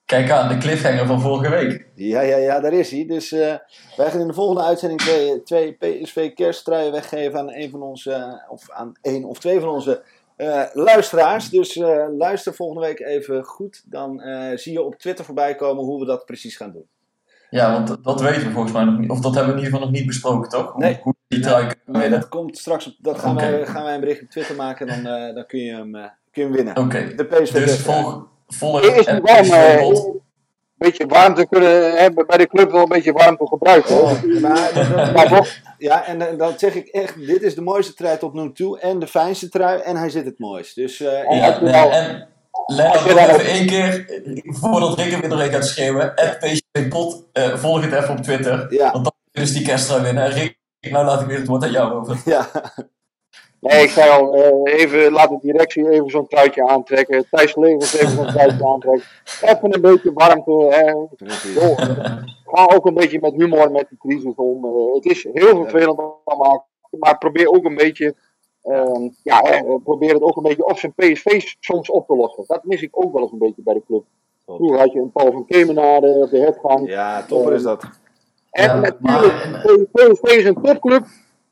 Kijk 0.07 0.31
aan, 0.31 0.47
de 0.49 0.57
cliffhanger 0.57 1.05
van 1.05 1.21
vorige 1.21 1.49
week. 1.49 1.85
Ja, 1.95 2.21
ja, 2.21 2.37
ja, 2.37 2.59
daar 2.59 2.73
is 2.73 2.91
hij. 2.91 3.05
Dus 3.07 3.31
eh, 3.31 3.55
wij 3.97 4.11
gaan 4.11 4.19
in 4.19 4.27
de 4.27 4.33
volgende 4.33 4.63
uitzending 4.63 5.01
twee, 5.01 5.43
twee 5.43 5.71
PSV 5.73 6.33
kersttruien 6.33 6.91
weggeven 6.91 7.39
aan 7.39 7.51
een 7.53 7.69
van 7.69 7.81
onze, 7.81 8.41
of 8.49 8.71
aan 8.71 8.91
één 9.01 9.23
of 9.23 9.39
twee 9.39 9.59
van 9.59 9.69
onze 9.69 10.03
eh, 10.35 10.63
luisteraars. 10.73 11.49
Dus 11.49 11.75
eh, 11.77 12.05
luister 12.17 12.53
volgende 12.53 12.87
week 12.87 12.99
even 12.99 13.43
goed. 13.43 13.83
Dan 13.85 14.21
eh, 14.21 14.57
zie 14.57 14.73
je 14.73 14.81
op 14.81 14.95
Twitter 14.95 15.25
voorbij 15.25 15.55
komen 15.55 15.83
hoe 15.83 15.99
we 15.99 16.05
dat 16.05 16.25
precies 16.25 16.55
gaan 16.57 16.71
doen. 16.71 16.85
Ja, 17.49 17.71
want 17.71 18.03
dat- 18.03 18.21
weten 18.21 18.43
we 18.45 18.51
volgens 18.51 18.73
mij 18.73 18.83
nog 18.83 18.97
niet. 18.99 19.09
Of 19.09 19.19
dat 19.19 19.35
hebben 19.35 19.53
we 19.53 19.59
in 19.59 19.65
ieder 19.65 19.73
geval 19.73 19.87
nog 19.91 19.97
niet 19.97 20.07
besproken, 20.07 20.49
toch? 20.49 20.71
Hoe- 20.71 20.83
Nee. 20.83 20.99
Hoe 21.03 21.15
die 21.27 21.39
trui 21.39 21.67
kunnen 21.67 22.01
winnen. 22.01 22.19
dat 22.19 22.29
komt 22.29 22.57
straks 22.57 22.87
op, 22.87 22.93
dat 22.99 23.19
gaan, 23.19 23.35
wij, 23.35 23.65
gaan 23.65 23.83
wij 23.83 23.93
een 23.93 23.99
bericht 23.99 24.21
op 24.21 24.29
Twitter 24.29 24.55
maken. 24.55 24.87
Dan, 24.87 25.05
eh, 25.05 25.35
dan 25.35 25.45
kun, 25.45 25.59
je 25.59 25.73
hem, 25.75 25.95
eh, 25.95 26.03
kun 26.31 26.41
je 26.41 26.47
hem 26.47 26.51
winnen. 26.51 26.77
Oké, 26.77 27.13
De 27.15 27.25
PSV 27.25 27.39
dus 27.39 27.49
kersttruien. 27.51 28.35
Is 28.47 29.05
en 29.05 29.15
het 29.15 29.29
warm, 29.29 29.51
eh, 29.51 29.79
Bot. 29.79 30.05
een 30.05 30.21
beetje 30.77 31.05
warmte 31.05 31.47
kunnen 31.47 31.97
hebben 31.99 32.27
bij 32.27 32.37
de 32.37 32.47
club 32.47 32.71
wel 32.71 32.81
een 32.81 32.87
beetje 32.87 33.11
warmte 33.11 33.47
gebruiken. 33.47 33.95
hè? 33.95 34.01
Oh, 34.01 34.41
maar, 34.41 34.71
dat- 34.73 34.89
dat- 34.89 35.13
Maar 35.13 35.27
toch, 35.27 35.47
Ja, 35.77 36.05
en 36.05 36.21
eh, 36.21 36.37
dan 36.37 36.53
zeg 36.57 36.75
ik 36.75 36.87
echt, 36.87 37.25
dit 37.25 37.41
is 37.41 37.55
de 37.55 37.61
mooiste 37.61 37.93
trui 37.93 38.17
tot 38.17 38.33
nu 38.33 38.51
toe. 38.51 38.79
En 38.79 38.99
de 38.99 39.07
fijnste 39.07 39.49
trui. 39.49 39.79
En 39.81 39.95
hij 39.95 40.09
zit 40.09 40.25
het 40.25 40.39
mooist. 40.39 40.75
Dus 40.75 40.99
eh, 40.99 41.11
Ja, 41.23 41.35
Ja, 41.35 41.45
als 41.47 41.55
je 41.57 41.61
nee, 41.63 41.71
nou- 41.71 41.91
en 41.91 42.27
let 42.65 42.93
je 42.93 43.13
nog 43.13 43.19
even 43.27 43.45
één 43.45 43.67
keer, 43.67 44.05
eh, 44.09 44.41
voordat 44.45 44.97
Rick 44.97 45.11
hem 45.11 45.19
weer 45.19 45.29
doorheen 45.29 45.51
gaat 45.51 45.65
schreeuwen, 45.67 46.13
PSV 46.39 46.87
Pot, 46.89 47.23
eh, 47.33 47.55
volg 47.57 47.81
het 47.81 47.93
even 47.93 48.09
op 48.17 48.23
Twitter. 48.23 48.65
Ja. 48.73 48.91
Want 48.91 49.03
dan 49.03 49.13
kun 49.31 49.31
je 49.31 49.39
dus 49.41 49.53
die 49.53 49.65
kersttrui 49.65 50.01
winnen. 50.03 50.23
En 50.23 50.31
Rick, 50.31 50.57
nou 50.79 51.05
laat 51.05 51.21
ik 51.21 51.27
weer 51.27 51.37
het 51.37 51.47
woord 51.47 51.63
aan 51.63 51.71
jou 51.71 51.93
over. 51.93 52.17
ja, 52.25 52.49
nee, 53.59 53.83
ik 53.83 53.89
zei 53.89 54.09
al, 54.09 54.33
eh, 54.35 54.73
even, 54.79 55.11
laat 55.11 55.29
de 55.29 55.37
directie 55.41 55.89
even 55.89 56.09
zo'n 56.09 56.27
truitje 56.27 56.67
aantrekken. 56.67 57.25
Thijs 57.31 57.55
Levens 57.55 57.93
even 57.93 58.09
zo'n 58.15 58.25
truitje 58.27 58.67
aantrekken. 58.73 59.07
Even 59.41 59.73
een 59.73 59.81
beetje 59.81 60.13
warmte. 60.13 60.51
Joh, 61.53 61.77
ga 62.45 62.75
ook 62.75 62.85
een 62.85 62.93
beetje 62.93 63.19
met 63.21 63.33
humor 63.33 63.71
met 63.71 63.85
die 63.89 63.97
crisis 63.97 64.33
om. 64.35 64.65
Eh, 64.65 64.93
het 64.93 65.05
is 65.05 65.27
heel 65.33 65.55
vervelend 65.55 65.99
allemaal, 66.25 66.67
maar 66.89 67.17
probeer 67.17 67.47
ook 67.49 67.65
een 67.65 67.75
beetje, 67.75 68.15
ehm, 68.63 69.09
ja, 69.23 69.39
hè, 69.43 69.79
probeer 69.79 70.13
het 70.13 70.21
ook 70.21 70.35
een 70.37 70.43
beetje 70.43 70.65
op 70.65 70.77
zijn 70.77 70.93
PSV 70.95 71.41
soms 71.59 71.89
op 71.89 72.07
te 72.07 72.15
lossen. 72.15 72.43
Dat 72.47 72.63
mis 72.63 72.81
ik 72.81 72.89
ook 72.91 73.13
wel 73.13 73.21
eens 73.21 73.31
een 73.31 73.37
beetje 73.37 73.61
bij 73.61 73.73
de 73.73 73.83
club. 73.87 74.03
Vroeger 74.45 74.79
had 74.79 74.91
je 74.93 74.99
een 74.99 75.11
Paul 75.11 75.31
van 75.31 75.45
Kemenade 75.45 76.07
op 76.07 76.29
de 76.29 76.39
hertgang. 76.39 76.89
Ja, 76.89 77.23
topper 77.25 77.53
is 77.53 77.63
dat. 77.63 77.83
En 78.51 78.63
Ja, 78.63 78.79
natuurlijk, 78.79 79.51
maar- 79.51 79.65
PSV 79.91 80.21
is 80.23 80.45
een 80.45 80.61
topclub, 80.61 81.05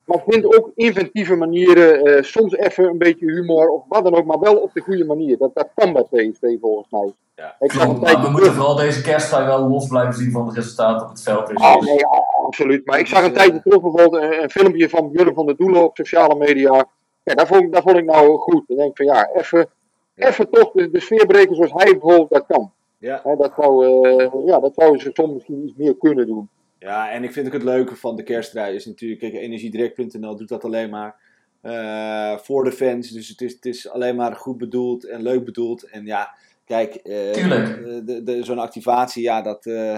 maar 0.06 0.24
vindt 0.28 0.58
ook 0.58 0.72
inventieve 0.76 1.36
manieren, 1.36 2.04
eh, 2.04 2.24
soms 2.24 2.54
even 2.56 2.84
een 2.86 2.98
beetje 2.98 3.26
humor 3.32 3.68
of 3.70 3.84
wat 3.88 4.04
dan 4.04 4.16
ook, 4.16 4.26
maar 4.26 4.40
wel 4.40 4.56
op 4.56 4.74
de 4.74 4.82
goede 4.82 5.06
manier. 5.06 5.38
Dat, 5.38 5.52
dat 5.54 5.70
kan 5.76 5.94
bij 5.94 6.04
PSV 6.04 6.60
volgens 6.62 6.88
mij. 6.90 7.14
Ja. 7.36 7.56
Ik 7.60 7.72
zag 7.72 7.84
Klopt, 7.84 7.84
een 7.84 7.88
maar 7.88 8.00
we 8.00 8.06
tijdje 8.06 8.22
moeten 8.32 8.40
terug, 8.40 8.56
vooral 8.56 8.76
deze 8.76 9.02
kersttrui 9.02 9.46
wel 9.46 9.68
los 9.70 9.88
blijven 9.88 10.14
zien 10.14 10.32
van 10.32 10.48
de 10.48 10.54
resultaten 10.54 11.04
op 11.06 11.10
het 11.12 11.22
veld. 11.22 11.48
Dus 11.48 11.58
Ah, 11.58 11.82
nee, 11.82 12.06
ah, 12.06 12.46
absoluut. 12.46 12.86
Maar 12.86 13.00
ik 13.00 13.08
zag 13.08 13.24
een 13.26 13.34
tijdje 13.34 13.62
terug 13.62 13.82
bijvoorbeeld 13.82 14.14
een, 14.24 14.44
een 14.44 14.50
filmpje 14.50 14.90
van 14.90 15.12
Björn 15.12 15.34
van 15.34 15.46
der 15.46 15.56
Doelen 15.58 15.84
op 15.84 15.96
sociale 15.98 16.36
media. 16.36 16.86
Ja, 17.24 17.34
daar 17.34 17.48
vond, 17.48 17.62
ik- 17.62 17.72
dat 17.74 17.84
vond 17.84 17.98
ik 17.98 18.06
nou 18.06 18.38
goed. 18.38 18.64
Ik 18.68 18.78
denk 18.78 18.98
van 18.98 19.06
ja, 19.06 19.30
even, 19.34 19.68
even 20.16 20.50
toch 20.50 20.72
de, 20.72 20.90
de 20.92 21.00
sfeer 21.00 21.26
breken 21.26 21.56
zoals 21.56 21.72
hij 21.74 21.92
bijvoorbeeld 21.92 22.30
dat 22.30 22.46
kan. 22.48 22.72
Ja. 22.98 23.22
Dat, 23.38 23.52
zou, 23.58 23.86
eh, 24.08 24.30
ja, 24.46 24.60
dat 24.60 24.72
zouden 24.76 25.02
ze 25.02 25.10
soms 25.14 25.34
misschien 25.34 25.64
iets 25.64 25.74
meer 25.78 25.96
kunnen 26.00 26.28
doen. 26.28 26.50
Ja, 26.86 27.12
en 27.12 27.24
ik 27.24 27.32
vind 27.32 27.48
ook 27.48 27.54
het 27.54 27.64
leuke 27.64 27.96
van 27.96 28.16
de 28.16 28.24
kersttrui 28.24 28.76
is 28.76 28.86
natuurlijk, 28.86 29.20
kijk, 29.20 29.34
energiedirect.nl 29.34 30.36
doet 30.36 30.48
dat 30.48 30.64
alleen 30.64 30.90
maar 30.90 31.16
eh, 31.62 32.38
voor 32.38 32.64
de 32.64 32.72
fans. 32.72 33.10
Dus 33.10 33.28
het 33.28 33.42
is, 33.42 33.54
het 33.54 33.66
is 33.66 33.90
alleen 33.90 34.16
maar 34.16 34.36
goed 34.36 34.58
bedoeld 34.58 35.06
en 35.06 35.22
leuk 35.22 35.46
bedoeld. 35.46 35.84
En 35.84 36.06
ja, 36.06 36.36
kijk, 36.66 36.96
eh, 36.96 37.32
Tuurlijk. 37.32 37.84
de, 38.08 38.24
de, 38.24 38.44
zo'n 38.44 38.60
activatie, 38.60 39.24
ja, 39.24 39.42
dat, 39.42 39.66
eh, 39.66 39.98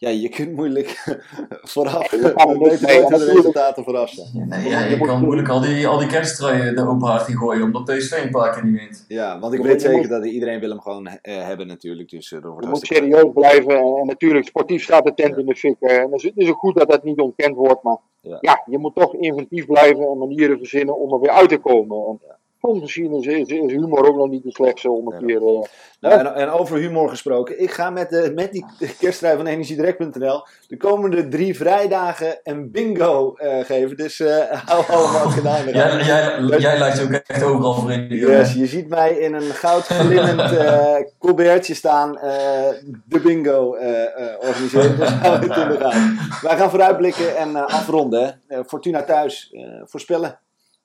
ja, 0.00 0.08
je 0.08 0.28
kunt 0.28 0.52
moeilijk 0.52 0.88
vooraf, 1.72 2.10
Ja, 2.10 2.18
je 2.26 2.32
kan 2.32 2.48
we 2.52 2.58
niks 2.58 2.70
weten 2.80 2.86
mee, 2.86 3.00
nooit 3.00 3.10
hoe 3.10 3.18
de 3.26 3.32
resultaten 3.32 3.84
vooraf 3.84 4.10
zijn. 4.10 4.28
Ja, 4.32 4.44
nee, 4.44 4.68
ja, 4.68 4.84
je 4.84 4.98
kan 4.98 5.20
moeilijk 5.20 5.48
al 5.48 5.60
die, 5.60 5.86
al 5.86 5.98
die 5.98 6.08
kersttruien 6.08 6.74
de 6.76 6.88
open 6.88 7.06
haard 7.08 7.22
gooien, 7.36 7.62
omdat 7.62 7.84
PSV 7.84 8.22
een 8.24 8.30
paar 8.30 8.54
keer 8.54 8.64
niet 8.64 8.80
wint. 8.80 9.04
Ja, 9.08 9.38
want 9.38 9.54
ik 9.54 9.60
weet 9.62 9.82
zeker 9.82 9.98
moet- 9.98 10.08
dat 10.08 10.24
iedereen 10.26 10.60
wil 10.60 10.68
hem 10.70 10.80
gewoon 10.80 11.06
eh, 11.06 11.46
hebben 11.46 11.66
natuurlijk. 11.66 12.08
Dus 12.10 12.30
wordt 12.30 12.64
Je 12.64 12.68
moet 12.70 12.86
serieus 12.86 13.30
blijven. 13.34 13.76
En, 13.78 13.96
en 14.00 14.06
natuurlijk, 14.06 14.46
sportief 14.46 14.82
staat 14.82 15.04
de 15.04 15.14
tent 15.14 15.36
in 15.36 15.46
de 15.46 15.56
fik. 15.56 15.76
eh, 15.80 15.96
En 15.96 16.02
het 16.02 16.14
is, 16.14 16.22
het 16.22 16.32
is 16.36 16.48
ook 16.48 16.58
goed 16.58 16.76
dat 16.76 16.90
dat 16.90 17.04
niet 17.04 17.18
ontkend 17.18 17.56
wordt. 17.56 17.82
Maar 17.82 17.96
Ja. 18.20 18.38
ja. 18.40 18.62
je 18.66 18.78
moet 18.78 18.94
toch 18.94 19.14
inventief 19.14 19.66
blijven 19.66 20.06
en 20.08 20.18
manieren 20.18 20.58
verzinnen 20.58 20.98
om 20.98 21.12
er 21.12 21.20
weer 21.20 21.30
uit 21.30 21.48
te 21.48 21.58
komen. 21.58 21.96
En, 22.06 22.20
soms 22.60 22.80
misschien 22.80 23.12
is, 23.12 23.26
is, 23.26 23.48
is 23.48 23.72
humor 23.72 24.08
ook 24.08 24.16
nog 24.16 24.28
niet 24.28 24.42
de 24.42 24.50
slechtste 24.50 24.90
om 24.90 25.06
een 25.12 25.20
Ja. 25.20 25.26
keer... 25.26 25.46
eh, 25.48 25.62
Nou, 26.00 26.18
en, 26.18 26.34
en 26.34 26.48
over 26.50 26.76
humor 26.78 27.08
gesproken. 27.08 27.62
Ik 27.62 27.70
ga 27.70 27.90
met, 27.90 28.10
de, 28.10 28.32
met 28.34 28.52
die 28.52 28.64
kersttrui 28.98 29.36
van 29.36 29.46
energiedirect.nl 29.46 30.46
de 30.68 30.76
komende 30.76 31.28
drie 31.28 31.56
vrijdagen 31.56 32.40
een 32.42 32.70
bingo 32.70 33.34
eh, 33.34 33.64
geven. 33.64 33.96
Dus 33.96 34.20
eh 34.20 34.62
hou 34.66 34.84
allemaal 34.88 35.22
het 35.24 35.32
gedaan. 35.32 35.64
Jij, 35.70 35.96
jij, 36.04 36.58
jij 36.58 36.78
lijkt 36.78 37.02
ook 37.02 37.10
echt 37.10 37.42
overal 37.42 37.74
voor 37.74 37.92
in. 37.92 38.06
Yes, 38.08 38.52
je 38.54 38.66
ziet 38.66 38.88
mij 38.88 39.10
in 39.18 39.34
een 39.34 39.42
goud 39.42 39.82
glimmend 39.86 40.52
eh 40.58 40.94
colbertje 41.18 41.74
staan 41.74 42.18
eh, 42.18 42.68
de 43.06 43.20
bingo 43.20 43.74
eh, 43.74 44.02
eh, 44.04 44.34
organiseren. 44.40 44.96
Dus 44.98 45.08
hou 45.08 45.32
het 45.34 45.42
in 45.42 45.48
de 45.48 45.76
gaten. 45.80 46.18
Wij 46.48 46.56
gaan 46.56 46.70
vooruitblikken 46.70 47.36
en 47.36 47.56
eh, 47.56 47.62
afronden. 47.66 48.40
hè. 48.48 48.56
Eh, 48.56 48.64
Fortuna 48.66 49.02
thuis. 49.04 49.50
eh, 49.52 49.62
voorspellen. 49.84 50.38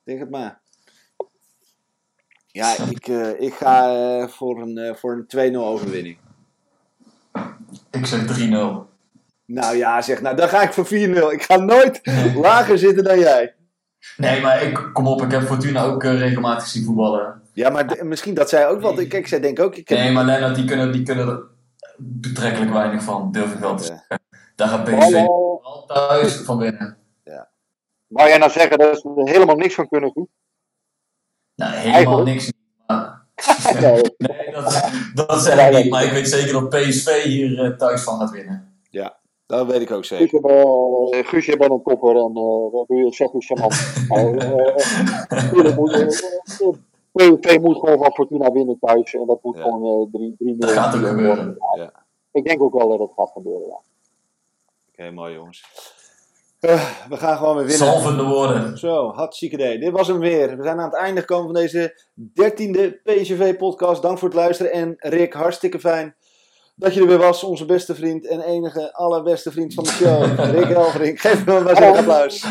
Denk 0.04 0.20
het 0.20 0.30
maar. 0.30 0.62
Ja, 2.54 2.76
ik, 2.90 3.08
eh, 3.08 3.42
ik 3.42 3.54
ga 3.54 3.88
eh, 3.90 4.28
voor 4.28 4.62
een, 4.62 4.78
eh, 4.78 4.96
voor 4.96 5.12
een 5.12 5.28
2-0 5.28 5.66
overwinning. 5.66 6.18
Ik 7.92 8.06
zeg 8.06 8.26
3-0. 8.26 8.90
Nou 9.46 9.76
ja, 9.78 10.02
zeg, 10.02 10.22
nou 10.22 10.36
dan 10.36 10.50
ga 10.50 10.62
ik 10.62 10.74
voor 10.74 10.86
4-0. 10.86 11.32
Ik 11.32 11.44
ga 11.44 11.56
nooit 11.56 12.02
lager 12.36 12.78
zitten 12.78 13.04
dan 13.04 13.20
jij. 13.20 13.54
Nee, 14.18 14.42
maar 14.42 14.64
ik, 14.64 14.90
kom 14.94 15.08
op, 15.08 15.22
ik 15.22 15.32
heb 15.32 15.42
Fortuna 15.42 15.84
ook 15.84 16.04
regelmatig 16.04 16.68
zien 16.68 16.84
voetballen. 16.84 17.42
Ja, 17.54 17.70
maar 17.70 17.88
de- 17.88 18.04
misschien 18.04 18.34
dat 18.34 18.50
zij 18.50 18.68
ook 18.68 18.82
wat. 18.82 19.08
Kijk, 19.08 19.28
zij 19.28 19.40
denken 19.40 19.64
ook. 19.64 19.76
Ik 19.76 19.88
heb, 19.90 19.98
Nee, 19.98 20.12
maar 20.12 20.26
Lennart, 20.26 20.56
die 20.56 20.66
kunnen, 20.66 20.92
die 20.92 21.04
kunnen 21.04 21.28
er 21.28 21.44
betrekkelijk 21.98 22.72
weinig 22.72 23.04
van, 23.04 23.32
durf 23.32 23.54
ik 23.54 23.60
wel 23.60 23.76
te 23.78 23.84
Ja. 23.84 23.88
zeggen. 23.90 24.20
Daar 24.56 24.68
gaat 24.68 24.84
PSV 24.84 25.26
vooral 25.26 25.84
thuis 25.88 26.36
van 26.36 26.58
winnen. 26.58 26.98
Wou 28.08 28.30
jij 28.30 28.38
nou 28.38 28.52
zeggen 28.52 28.78
dat 28.78 29.00
ze 29.00 29.14
er 29.26 29.30
helemaal 29.30 29.56
niks 29.56 29.74
van 29.74 29.88
kunnen 29.88 30.12
doen? 30.14 30.30
Nou, 31.56 31.72
helemaal 31.74 31.94
Eigenlijk. 31.94 32.26
niks. 32.26 32.52
Maar, 32.88 33.22
Nee. 33.80 34.02
dat, 34.52 35.28
dat 35.28 35.42
zeg 35.42 35.70
ik 35.70 35.84
niet. 35.84 35.92
Maar 35.92 36.04
ik 36.04 36.12
weet 36.12 36.28
zeker 36.28 36.54
dat 36.54 36.70
PSV 36.70 37.24
hier 37.24 37.64
eh, 37.64 37.78
thuis 37.78 38.02
van 38.04 38.20
gaat 38.20 38.32
winnen. 38.32 38.74
dat 39.46 39.68
weet 39.68 39.82
ik 39.82 39.92
ook 39.92 40.06
zeker. 40.06 40.28
Guusje 40.28 40.48
heeft, 41.10 41.24
uh, 41.24 41.30
Guusje 41.30 41.50
heeft 41.52 41.68
wel 41.68 41.72
een 41.78 41.84
topper 41.84 42.16
en 42.16 42.30
uh, 42.38 42.72
dat 42.72 42.88
doe 42.88 42.98
je 42.98 43.14
zeg 43.14 43.32
je 43.32 43.42
charmant. 43.42 43.74
Eh, 47.14 47.28
eh, 47.30 47.34
PSV 47.40 47.60
moet 47.60 47.78
gewoon 47.80 47.98
van 47.98 48.12
Fortuna 48.14 48.52
winnen 48.52 48.78
thuis 48.80 49.14
en 49.14 49.26
dat 49.26 49.40
moet 49.44 49.58
Ja. 49.58 49.64
gewoon 49.64 50.10
eh, 50.12 50.32
3-0 50.38 50.58
Dat 50.58 50.72
gaat 50.72 50.96
ook 50.96 51.06
gebeuren. 51.06 51.58
Ja. 51.78 51.92
Ik 52.32 52.44
denk 52.44 52.62
ook 52.62 52.74
wel 52.74 52.90
dat 52.90 53.00
het 53.00 53.12
gaat 53.16 53.32
gebeuren, 53.32 53.68
ja. 53.68 53.80
Oké, 54.92 55.12
mooi 55.12 55.34
jongens. 55.34 55.64
Eh, 56.64 56.90
we 57.10 57.18
gaan 57.18 57.38
gewoon 57.38 57.56
weer 57.56 57.66
winnen. 57.66 57.88
Zalvende 57.88 58.24
woorden. 58.24 58.78
Zo, 58.78 59.12
hartstikke 59.12 59.56
idee. 59.56 59.80
Dit 59.80 59.92
was 59.92 60.08
hem 60.08 60.20
weer. 60.20 60.58
We 60.58 60.64
zijn 60.64 60.80
aan 60.80 60.90
het 60.90 60.96
einde 60.96 61.20
gekomen 61.20 61.46
van 61.46 61.54
deze 61.54 62.02
dertiende 62.34 63.00
PSV-podcast. 63.04 64.02
Dank 64.02 64.18
voor 64.18 64.28
het 64.28 64.38
luisteren. 64.38 64.72
En 64.72 64.96
Rick, 64.98 65.34
hartstikke 65.34 65.80
fijn 65.80 66.16
dat 66.76 66.94
je 66.94 67.02
er 67.02 67.08
weer 67.08 67.18
was. 67.18 67.44
Onze 67.44 67.66
beste 67.66 67.96
vriend 67.96 68.28
en 68.28 68.42
enige 68.42 68.94
allerbeste 68.94 69.52
vriend 69.52 69.74
van 69.74 69.84
de 69.84 69.90
show. 69.90 70.24
Rick 70.56 70.70
Elvering. 70.70 71.22
Geef 71.22 71.46
hem 71.46 71.64
maar 71.64 71.82
een 71.82 71.98
applaus. 71.98 72.46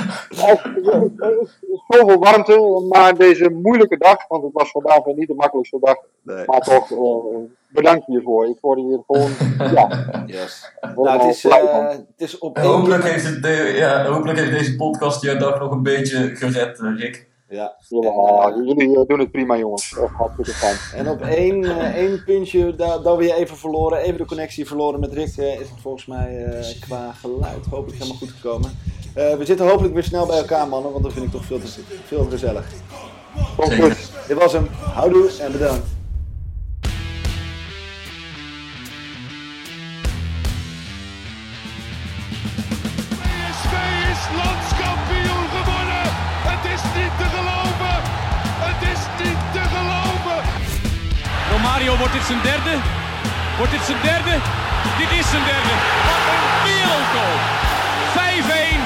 Zoveel 1.89 2.19
warmte, 2.19 2.87
maar 2.89 3.15
deze 3.15 3.51
moeilijke 3.51 3.97
dag, 3.97 4.27
want 4.29 4.43
het 4.43 4.53
was 4.53 4.71
vandaag 4.71 5.05
weer 5.05 5.15
niet 5.15 5.29
de 5.29 5.35
makkelijkste 5.35 5.79
dag, 5.81 5.97
Nee. 6.23 6.45
maar 6.47 6.61
toch 6.61 6.91
uh, 6.91 6.99
bedankt 7.69 8.07
hiervoor. 8.07 8.49
Ik 8.49 8.59
word 8.61 8.79
hier 8.79 8.99
gewoon, 9.07 9.31
ja, 9.75 10.09
Yes. 10.27 10.73
Nou, 10.95 11.09
het 11.09 11.35
is, 11.35 11.45
eh, 11.45 11.89
het 11.89 12.05
is 12.17 12.39
op 12.39 12.59
hopelijk, 12.59 13.03
heeft 13.03 13.25
het 13.25 13.43
de, 13.43 13.73
ja, 13.77 14.07
hopelijk 14.07 14.39
heeft 14.39 14.51
deze 14.51 14.77
podcast 14.77 15.23
jouw 15.23 15.39
dag 15.39 15.61
nog 15.61 15.71
een 15.71 15.83
beetje 15.83 16.37
gered, 16.37 16.81
eh, 16.81 16.97
Rick. 16.97 17.31
Ja. 17.53 17.77
Ja, 17.89 18.53
jullie 18.65 18.99
eh, 18.99 19.07
doen 19.07 19.19
het 19.19 19.31
prima 19.31 19.57
jongens, 19.59 19.99
echt 19.99 20.13
hartstikke 20.13 20.51
fijn. 20.51 20.77
En 21.07 21.13
op 21.13 21.21
één, 21.21 21.65
eh, 21.65 21.95
één 21.97 22.25
puntje, 22.25 22.75
daar, 22.77 23.03
daar 23.03 23.17
weer 23.17 23.35
even 23.35 23.57
verloren. 23.57 23.99
Even 23.99 24.19
de 24.19 24.25
connectie 24.25 24.67
verloren 24.67 25.01
met 25.01 25.13
Rick. 25.13 25.37
eh, 25.37 25.61
is 25.61 25.69
het 25.71 25.81
volgens 25.81 26.07
mij 26.07 26.45
eh, 26.45 26.81
qua 26.81 27.13
geluid 27.13 27.67
hopelijk 27.71 27.99
helemaal 27.99 28.19
goed 28.19 28.31
gekomen. 28.31 28.71
Eh, 29.15 29.35
we 29.35 29.45
zitten 29.45 29.69
hopelijk 29.69 29.95
weer 29.95 30.03
snel 30.05 30.27
bij 30.27 30.39
elkaar, 30.39 30.69
mannen. 30.69 30.93
Want 30.93 31.05
dat 31.05 31.13
vind 31.13 31.25
ik 31.25 31.31
toch 31.33 31.45
veel 31.45 31.59
te, 31.59 31.67
veel 32.05 32.25
te 32.25 32.31
gezellig. 32.31 32.67
Komt 33.57 33.69
Zeker. 33.73 33.85
goed. 33.85 34.11
Dit 34.29 34.37
was 34.39 34.53
hem. 34.53 34.67
Houdoe 34.71 35.31
en 35.41 35.53
bedankt. 35.53 35.87
Wordt 52.03 52.17
dit 52.17 52.27
zijn 52.27 52.43
derde. 52.43 52.75
Wordt 53.57 53.73
dit 53.73 53.85
zijn 53.89 54.03
derde? 54.03 54.35
Dit 54.99 55.11
is 55.19 55.27
zijn 55.31 55.45
derde. 55.53 55.75
Wat 56.09 56.23
een 56.35 56.45
wereldgoal. 56.67 57.37
5-1. 58.17 58.81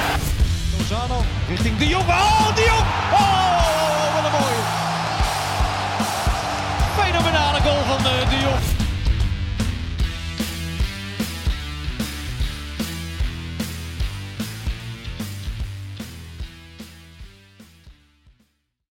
Lozano 0.77 1.23
richting 1.47 1.77
de 1.77 1.87
Jong. 1.87 2.07
Oh, 2.07 2.46